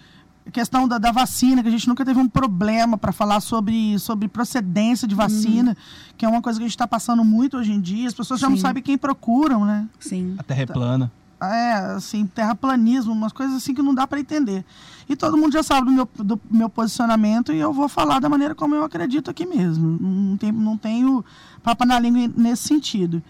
questão 0.52 0.88
da, 0.88 0.98
da, 0.98 1.12
vacina, 1.12 1.62
que 1.62 1.68
a 1.68 1.72
gente 1.72 1.88
nunca 1.88 2.04
teve 2.04 2.20
um 2.20 2.28
problema 2.28 2.98
para 2.98 3.12
falar 3.12 3.42
sobre, 3.42 4.00
sobre 4.00 4.28
procedência 4.28 5.08
de 5.08 5.14
vacina, 5.14 5.72
uhum. 5.72 6.14
que 6.18 6.26
é 6.26 6.28
uma 6.28 6.42
coisa 6.42 6.58
que 6.58 6.64
a 6.64 6.68
gente 6.68 6.76
está 6.76 6.88
passando 6.88 7.24
muito 7.24 7.58
hoje 7.58 7.72
em 7.72 7.80
dia. 7.80 8.08
As 8.08 8.14
pessoas 8.14 8.40
já 8.40 8.48
Sim. 8.48 8.54
não 8.54 8.60
sabem 8.60 8.82
quem 8.82 8.98
procuram, 8.98 9.66
né? 9.66 9.88
Sim. 10.00 10.36
A 10.38 10.44
terra 10.44 10.64
é 10.64 10.66
plana. 10.66 11.12
É, 11.40 11.74
assim, 11.96 12.26
terraplanismo, 12.26 13.14
umas 13.14 13.32
coisas 13.32 13.58
assim 13.58 13.74
que 13.74 13.82
não 13.82 13.94
dá 13.94 14.08
para 14.08 14.20
entender. 14.20 14.66
E 15.08 15.16
todo 15.16 15.38
mundo 15.38 15.54
já 15.54 15.62
sabe 15.62 15.86
do 15.86 15.92
meu, 15.92 16.10
do 16.16 16.42
meu 16.50 16.70
posicionamento 16.70 17.54
e 17.54 17.60
eu 17.60 17.72
vou 17.72 17.88
falar 17.88 18.20
da 18.20 18.28
maneira 18.28 18.56
como 18.56 18.74
eu 18.74 18.84
acredito 18.84 19.30
aqui 19.30 19.46
mesmo. 19.46 19.98
Não, 20.02 20.38
tem, 20.38 20.52
não 20.52 20.78
tenho 20.78 21.24
papo 21.62 21.86
na 21.86 22.00
língua 22.00 22.34
nesse 22.36 22.64
sentido. 22.64 23.22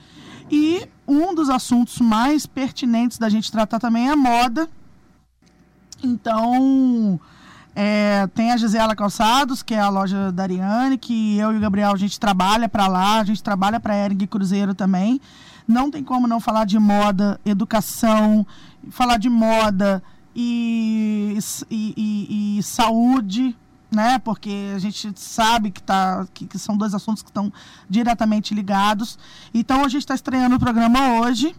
E 0.49 0.87
um 1.05 1.35
dos 1.35 1.49
assuntos 1.49 1.99
mais 1.99 2.45
pertinentes 2.45 3.17
da 3.17 3.27
gente 3.27 3.51
tratar 3.51 3.79
também 3.79 4.07
é 4.07 4.11
a 4.11 4.15
moda. 4.15 4.69
Então, 6.01 7.19
é, 7.79 8.25
tem 8.33 8.51
a 8.51 8.57
Gisela 8.57 8.95
Calçados, 8.95 9.61
que 9.61 9.75
é 9.75 9.79
a 9.79 9.87
loja 9.87 10.31
da 10.31 10.41
Ariane, 10.41 10.97
que 10.97 11.37
eu 11.37 11.53
e 11.53 11.57
o 11.57 11.59
Gabriel 11.59 11.91
a 11.91 11.95
gente 11.95 12.19
trabalha 12.19 12.67
para 12.67 12.87
lá, 12.87 13.19
a 13.19 13.23
gente 13.23 13.43
trabalha 13.43 13.79
para 13.79 13.95
Ering 13.95 14.25
Cruzeiro 14.25 14.73
também. 14.73 15.21
Não 15.67 15.91
tem 15.91 16.03
como 16.03 16.27
não 16.27 16.39
falar 16.39 16.65
de 16.65 16.79
moda, 16.79 17.39
educação, 17.45 18.47
falar 18.89 19.17
de 19.17 19.29
moda 19.29 20.01
e, 20.35 21.37
e, 21.69 21.93
e, 21.95 22.57
e 22.57 22.63
saúde, 22.63 23.55
né? 23.91 24.17
Porque 24.17 24.73
a 24.75 24.79
gente 24.79 25.13
sabe 25.15 25.69
que, 25.69 25.83
tá, 25.83 26.25
que, 26.33 26.47
que 26.47 26.57
são 26.57 26.75
dois 26.75 26.95
assuntos 26.95 27.21
que 27.21 27.29
estão 27.29 27.53
diretamente 27.87 28.55
ligados. 28.55 29.19
Então 29.53 29.85
a 29.85 29.87
gente 29.87 30.01
está 30.01 30.15
estreando 30.15 30.55
o 30.55 30.59
programa 30.59 31.19
hoje. 31.19 31.55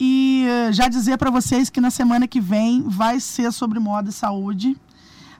E 0.00 0.46
eh, 0.48 0.72
já 0.72 0.88
dizer 0.88 1.16
para 1.16 1.30
vocês 1.30 1.70
que 1.70 1.80
na 1.80 1.92
semana 1.92 2.26
que 2.26 2.40
vem 2.40 2.82
vai 2.82 3.20
ser 3.20 3.52
sobre 3.52 3.78
moda 3.78 4.10
e 4.10 4.12
saúde. 4.12 4.76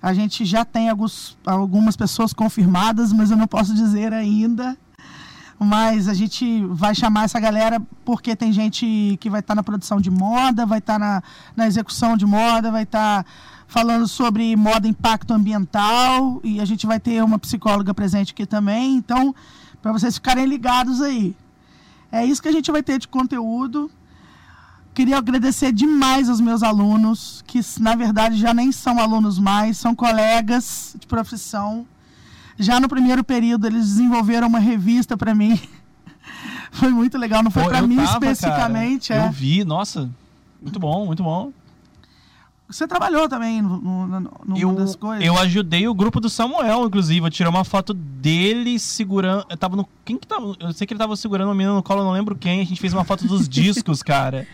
A 0.04 0.12
gente 0.12 0.44
já 0.44 0.66
tem 0.66 0.90
alguns, 0.90 1.34
algumas 1.46 1.96
pessoas 1.96 2.34
confirmadas, 2.34 3.10
mas 3.10 3.30
eu 3.30 3.38
não 3.38 3.46
posso 3.46 3.72
dizer 3.72 4.12
ainda. 4.12 4.76
Mas 5.58 6.08
a 6.08 6.12
gente 6.12 6.62
vai 6.66 6.94
chamar 6.94 7.24
essa 7.24 7.40
galera 7.40 7.80
porque 8.04 8.36
tem 8.36 8.52
gente 8.52 9.16
que 9.18 9.30
vai 9.30 9.40
estar 9.40 9.52
tá 9.52 9.54
na 9.54 9.62
produção 9.62 10.02
de 10.02 10.10
moda, 10.10 10.66
vai 10.66 10.78
estar 10.78 10.94
tá 10.94 10.98
na, 10.98 11.22
na 11.56 11.66
execução 11.66 12.18
de 12.18 12.26
moda, 12.26 12.70
vai 12.70 12.82
estar 12.82 13.24
tá 13.24 13.30
falando 13.66 14.06
sobre 14.06 14.54
moda 14.56 14.86
impacto 14.86 15.32
ambiental 15.32 16.38
e 16.44 16.60
a 16.60 16.66
gente 16.66 16.86
vai 16.86 17.00
ter 17.00 17.24
uma 17.24 17.38
psicóloga 17.38 17.94
presente 17.94 18.32
aqui 18.32 18.44
também. 18.44 18.96
Então, 18.96 19.34
para 19.80 19.90
vocês 19.90 20.16
ficarem 20.16 20.44
ligados 20.44 21.00
aí. 21.00 21.34
É 22.12 22.22
isso 22.26 22.42
que 22.42 22.48
a 22.48 22.52
gente 22.52 22.70
vai 22.70 22.82
ter 22.82 22.98
de 22.98 23.08
conteúdo. 23.08 23.90
Queria 24.94 25.18
agradecer 25.18 25.72
demais 25.72 26.28
aos 26.28 26.40
meus 26.40 26.62
alunos, 26.62 27.42
que 27.48 27.60
na 27.80 27.96
verdade 27.96 28.36
já 28.36 28.54
nem 28.54 28.70
são 28.70 29.00
alunos 29.00 29.40
mais, 29.40 29.76
são 29.76 29.92
colegas 29.92 30.94
de 30.96 31.04
profissão. 31.04 31.84
Já 32.56 32.78
no 32.78 32.88
primeiro 32.88 33.24
período 33.24 33.66
eles 33.66 33.86
desenvolveram 33.88 34.46
uma 34.46 34.60
revista 34.60 35.16
para 35.16 35.34
mim. 35.34 35.60
foi 36.70 36.90
muito 36.90 37.18
legal, 37.18 37.42
não 37.42 37.50
foi 37.50 37.64
para 37.64 37.82
mim 37.82 37.96
tava, 37.96 38.12
especificamente. 38.12 39.12
É. 39.12 39.26
Eu 39.26 39.32
vi, 39.32 39.64
nossa, 39.64 40.08
muito 40.62 40.78
bom, 40.78 41.06
muito 41.06 41.24
bom. 41.24 41.52
Você 42.68 42.86
trabalhou 42.86 43.28
também 43.28 43.60
no, 43.60 43.78
no, 43.80 44.20
no 44.46 44.56
eu, 44.56 44.72
das 44.74 44.94
coisas? 44.94 45.24
Eu 45.24 45.36
ajudei 45.38 45.86
o 45.88 45.94
grupo 45.94 46.20
do 46.20 46.30
Samuel, 46.30 46.86
inclusive. 46.86 47.26
Eu 47.26 47.30
tirei 47.30 47.50
uma 47.50 47.64
foto 47.64 47.92
dele 47.92 48.78
segurando. 48.78 49.44
Eu 49.50 49.56
tava 49.56 49.76
no. 49.76 49.86
Quem 50.04 50.16
que 50.16 50.26
tava. 50.26 50.54
Eu 50.58 50.72
sei 50.72 50.86
que 50.86 50.94
ele 50.94 50.98
tava 50.98 51.14
segurando 51.14 51.48
uma 51.48 51.54
menina 51.54 51.74
no 51.74 51.82
colo, 51.82 52.00
eu 52.00 52.04
não 52.04 52.12
lembro 52.12 52.34
quem. 52.34 52.62
A 52.62 52.64
gente 52.64 52.80
fez 52.80 52.92
uma 52.92 53.04
foto 53.04 53.26
dos 53.26 53.46
discos, 53.50 54.02
cara. 54.02 54.46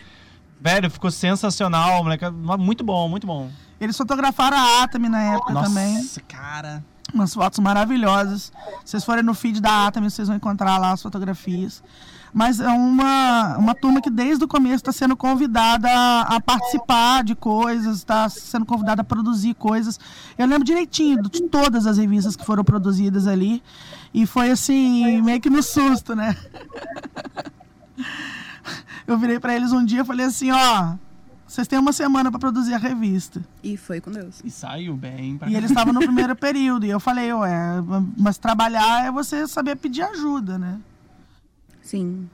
Velho, 0.61 0.91
ficou 0.91 1.09
sensacional, 1.09 2.03
moleque. 2.03 2.29
Muito 2.29 2.83
bom, 2.83 3.09
muito 3.09 3.25
bom. 3.25 3.49
Eles 3.79 3.97
fotografaram 3.97 4.55
a 4.55 4.83
Atami 4.83 5.09
na 5.09 5.33
época 5.33 5.53
Nossa, 5.53 5.67
também. 5.67 5.95
Nossa, 5.95 6.21
cara. 6.21 6.85
Umas 7.11 7.33
fotos 7.33 7.57
maravilhosas. 7.57 8.53
Se 8.85 8.91
vocês 8.91 9.03
forem 9.03 9.23
no 9.23 9.33
feed 9.33 9.59
da 9.59 9.87
Atami, 9.87 10.11
vocês 10.11 10.27
vão 10.27 10.37
encontrar 10.37 10.77
lá 10.77 10.91
as 10.91 11.01
fotografias. 11.01 11.83
Mas 12.31 12.59
é 12.59 12.69
uma, 12.69 13.57
uma 13.57 13.73
turma 13.73 14.01
que 14.01 14.09
desde 14.09 14.45
o 14.45 14.47
começo 14.47 14.75
está 14.75 14.91
sendo 14.91 15.17
convidada 15.17 15.89
a, 15.89 16.35
a, 16.35 16.39
participar 16.39 17.23
de 17.23 17.33
coisas, 17.33 17.97
está 17.97 18.29
sendo 18.29 18.65
convidada 18.65 19.01
a 19.01 19.03
produzir 19.03 19.55
coisas. 19.55 19.99
Eu 20.37 20.45
lembro 20.45 20.63
direitinho 20.63 21.23
de 21.23 21.41
todas 21.49 21.87
as 21.87 21.97
revistas 21.97 22.35
que 22.35 22.45
foram 22.45 22.63
produzidas 22.63 23.25
ali. 23.25 23.63
E 24.13 24.27
foi 24.27 24.51
assim, 24.51 25.21
meio 25.23 25.41
que 25.41 25.49
no 25.49 25.63
susto, 25.63 26.15
né? 26.15 26.37
eu 29.07 29.17
virei 29.17 29.39
para 29.39 29.55
eles 29.55 29.71
um 29.71 29.83
dia 29.83 30.01
e 30.01 30.05
falei 30.05 30.25
assim, 30.25 30.51
ó, 30.51 30.95
vocês 31.47 31.67
têm 31.67 31.77
uma 31.77 31.91
semana 31.91 32.31
para 32.31 32.39
produzir 32.39 32.73
a 32.73 32.77
revista. 32.77 33.41
E 33.61 33.75
foi 33.75 33.99
com 33.99 34.09
Deus. 34.09 34.41
E 34.43 34.49
saiu 34.49 34.95
bem. 34.95 35.37
E 35.47 35.55
eles 35.55 35.69
estavam 35.69 35.91
no 35.93 35.99
primeiro 35.99 36.33
período. 36.35 36.85
E 36.85 36.89
eu 36.89 36.99
falei, 36.99 37.33
ué, 37.33 37.83
mas 38.17 38.37
trabalhar 38.37 39.05
é 39.05 39.11
você 39.11 39.45
saber 39.47 39.75
pedir 39.75 40.01
ajuda, 40.01 40.57
né? 40.57 40.79
Sim. 41.81 42.29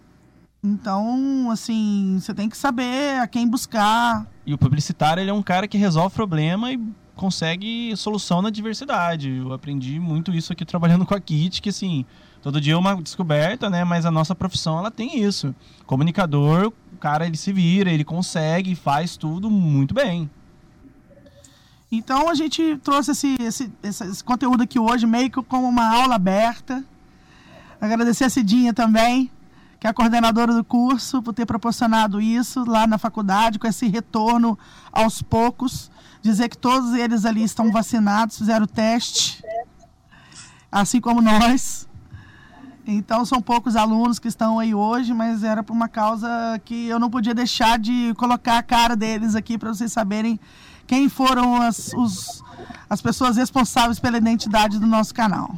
Então, 0.64 1.50
assim, 1.50 2.20
você 2.20 2.34
tem 2.34 2.48
que 2.48 2.58
saber 2.58 3.20
a 3.20 3.28
quem 3.28 3.48
buscar. 3.48 4.28
E 4.46 4.54
o 4.54 4.58
publicitário, 4.58 5.22
ele 5.22 5.30
é 5.32 5.34
um 5.34 5.42
cara 5.42 5.68
que 5.68 5.78
resolve 5.78 6.14
problema 6.14 6.72
e 6.72 6.80
consegue 7.16 7.96
solução 7.98 8.42
na 8.42 8.50
diversidade. 8.50 9.30
Eu 9.30 9.52
aprendi 9.52 10.00
muito 10.00 10.32
isso 10.32 10.54
aqui 10.54 10.64
trabalhando 10.64 11.06
com 11.06 11.16
a 11.16 11.20
Kit, 11.20 11.62
que 11.62 11.70
assim, 11.70 12.06
todo 12.48 12.62
dia 12.62 12.76
é 12.76 12.78
uma 12.78 12.96
descoberta, 13.02 13.70
né? 13.70 13.84
Mas 13.84 14.06
a 14.06 14.12
nossa 14.12 14.34
profissão 14.34 14.80
ela 14.80 14.90
tem 14.90 15.22
isso. 15.22 15.54
Comunicador, 15.86 16.72
o 16.94 16.98
cara 16.98 17.28
ele 17.28 17.36
se 17.36 17.52
vira, 17.52 17.92
ele 17.92 18.06
consegue, 18.06 18.74
faz 18.74 19.18
tudo 19.18 19.52
muito 19.52 19.94
bem. 19.94 20.30
Então 21.92 22.30
a 22.30 22.36
gente 22.36 22.78
trouxe 22.78 23.12
esse, 23.12 23.36
esse, 23.42 23.74
esse, 23.84 24.04
esse 24.06 24.24
conteúdo 24.24 24.64
aqui 24.64 24.80
hoje 24.80 25.06
meio 25.06 25.30
que 25.30 25.44
como 25.44 25.68
uma 25.68 25.94
aula 25.94 26.16
aberta. 26.16 26.86
Agradecer 27.82 28.24
a 28.24 28.30
Cidinha 28.30 28.74
também, 28.74 29.30
que 29.78 29.86
é 29.86 29.90
a 29.90 29.94
coordenadora 29.94 30.54
do 30.54 30.64
curso, 30.64 31.22
por 31.22 31.34
ter 31.34 31.46
proporcionado 31.46 32.22
isso 32.22 32.64
lá 32.64 32.88
na 32.88 32.98
faculdade, 32.98 33.60
com 33.60 33.68
esse 33.68 33.90
retorno 33.90 34.58
aos 34.90 35.22
poucos. 35.22 35.92
Dizer 36.22 36.48
que 36.48 36.58
todos 36.58 36.94
eles 36.94 37.26
ali 37.26 37.44
estão 37.44 37.74
vacinados, 37.74 38.38
fizeram 38.38 38.64
o 38.64 38.68
teste, 38.68 39.44
assim 40.72 41.02
como 41.02 41.22
nós. 41.22 41.88
Então 42.90 43.26
são 43.26 43.42
poucos 43.42 43.76
alunos 43.76 44.18
que 44.18 44.30
estão 44.30 44.60
aí 44.60 44.74
hoje, 44.74 45.14
mas 45.14 45.44
era 45.44 45.62
por 45.62 45.74
uma 45.74 45.90
causa 45.90 46.30
que 46.64 46.88
eu 46.88 46.98
não 46.98 47.10
podia 47.10 47.34
deixar 47.34 47.78
de 47.78 48.14
colocar 48.16 48.58
a 48.58 48.64
cara 48.64 48.96
deles 48.96 49.36
aqui 49.36 49.58
para 49.58 49.74
vocês 49.74 49.92
saberem 49.92 50.40
quem 50.88 51.10
foram 51.10 51.62
as, 51.62 51.92
os, 51.94 52.42
as 52.90 53.02
pessoas 53.02 53.36
responsáveis 53.36 54.00
pela 54.00 54.18
identidade 54.18 54.80
do 54.80 54.88
nosso 54.88 55.14
canal. 55.14 55.52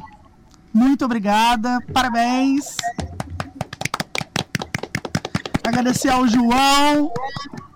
Muito 0.74 1.04
obrigada, 1.04 1.78
parabéns. 1.94 2.76
Agradecer 5.64 6.08
ao 6.08 6.26
João, 6.26 7.12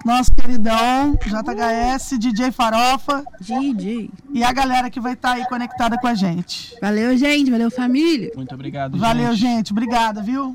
nosso 0.04 0.34
queridão, 0.34 1.14
JHS, 1.14 2.18
DJ 2.18 2.52
Farofa. 2.52 3.24
DJ. 3.40 4.10
E 4.32 4.44
a 4.44 4.52
galera 4.52 4.90
que 4.90 5.00
vai 5.00 5.14
estar 5.14 5.30
tá 5.30 5.34
aí 5.36 5.48
conectada 5.48 5.98
com 5.98 6.06
a 6.06 6.14
gente. 6.14 6.76
Valeu, 6.80 7.16
gente. 7.16 7.50
Valeu, 7.50 7.70
família. 7.70 8.30
Muito 8.36 8.54
obrigado, 8.54 8.98
Valeu, 8.98 9.34
gente. 9.34 9.40
gente. 9.40 9.72
Obrigada, 9.72 10.22
viu? 10.22 10.54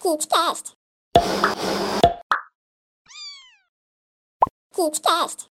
KidsCast. 0.00 0.72
KidsCast. 4.74 5.50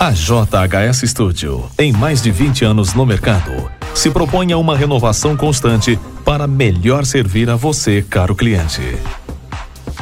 A 0.00 0.12
JHS 0.12 1.10
Studio, 1.10 1.68
em 1.76 1.90
mais 1.90 2.22
de 2.22 2.30
20 2.30 2.64
anos 2.64 2.94
no 2.94 3.04
mercado, 3.04 3.68
se 3.96 4.08
propõe 4.08 4.52
a 4.52 4.56
uma 4.56 4.76
renovação 4.76 5.36
constante 5.36 5.98
para 6.24 6.46
melhor 6.46 7.04
servir 7.04 7.50
a 7.50 7.56
você, 7.56 8.00
caro 8.08 8.32
cliente. 8.32 8.96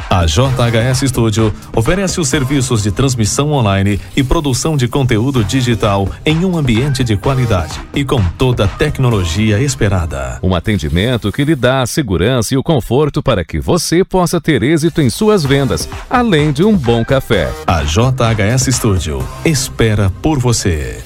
A 0.09 0.25
JHS 0.25 1.09
Studio 1.09 1.53
oferece 1.75 2.21
os 2.21 2.29
serviços 2.29 2.81
de 2.81 2.91
transmissão 2.91 3.51
online 3.51 3.99
e 4.15 4.23
produção 4.23 4.77
de 4.77 4.87
conteúdo 4.87 5.43
digital 5.43 6.09
em 6.25 6.45
um 6.45 6.57
ambiente 6.57 7.03
de 7.03 7.17
qualidade 7.17 7.77
e 7.93 8.05
com 8.05 8.23
toda 8.37 8.63
a 8.63 8.67
tecnologia 8.67 9.59
esperada. 9.59 10.39
Um 10.41 10.55
atendimento 10.55 11.29
que 11.29 11.43
lhe 11.43 11.55
dá 11.55 11.81
a 11.81 11.87
segurança 11.87 12.53
e 12.53 12.57
o 12.57 12.63
conforto 12.63 13.21
para 13.21 13.43
que 13.43 13.59
você 13.59 14.03
possa 14.03 14.39
ter 14.39 14.63
êxito 14.63 15.01
em 15.01 15.09
suas 15.09 15.43
vendas, 15.43 15.89
além 16.09 16.53
de 16.53 16.63
um 16.63 16.75
bom 16.75 17.03
café. 17.03 17.51
A 17.65 17.83
JHS 17.83 18.73
Studio 18.73 19.21
espera 19.43 20.09
por 20.21 20.39
você. 20.39 21.03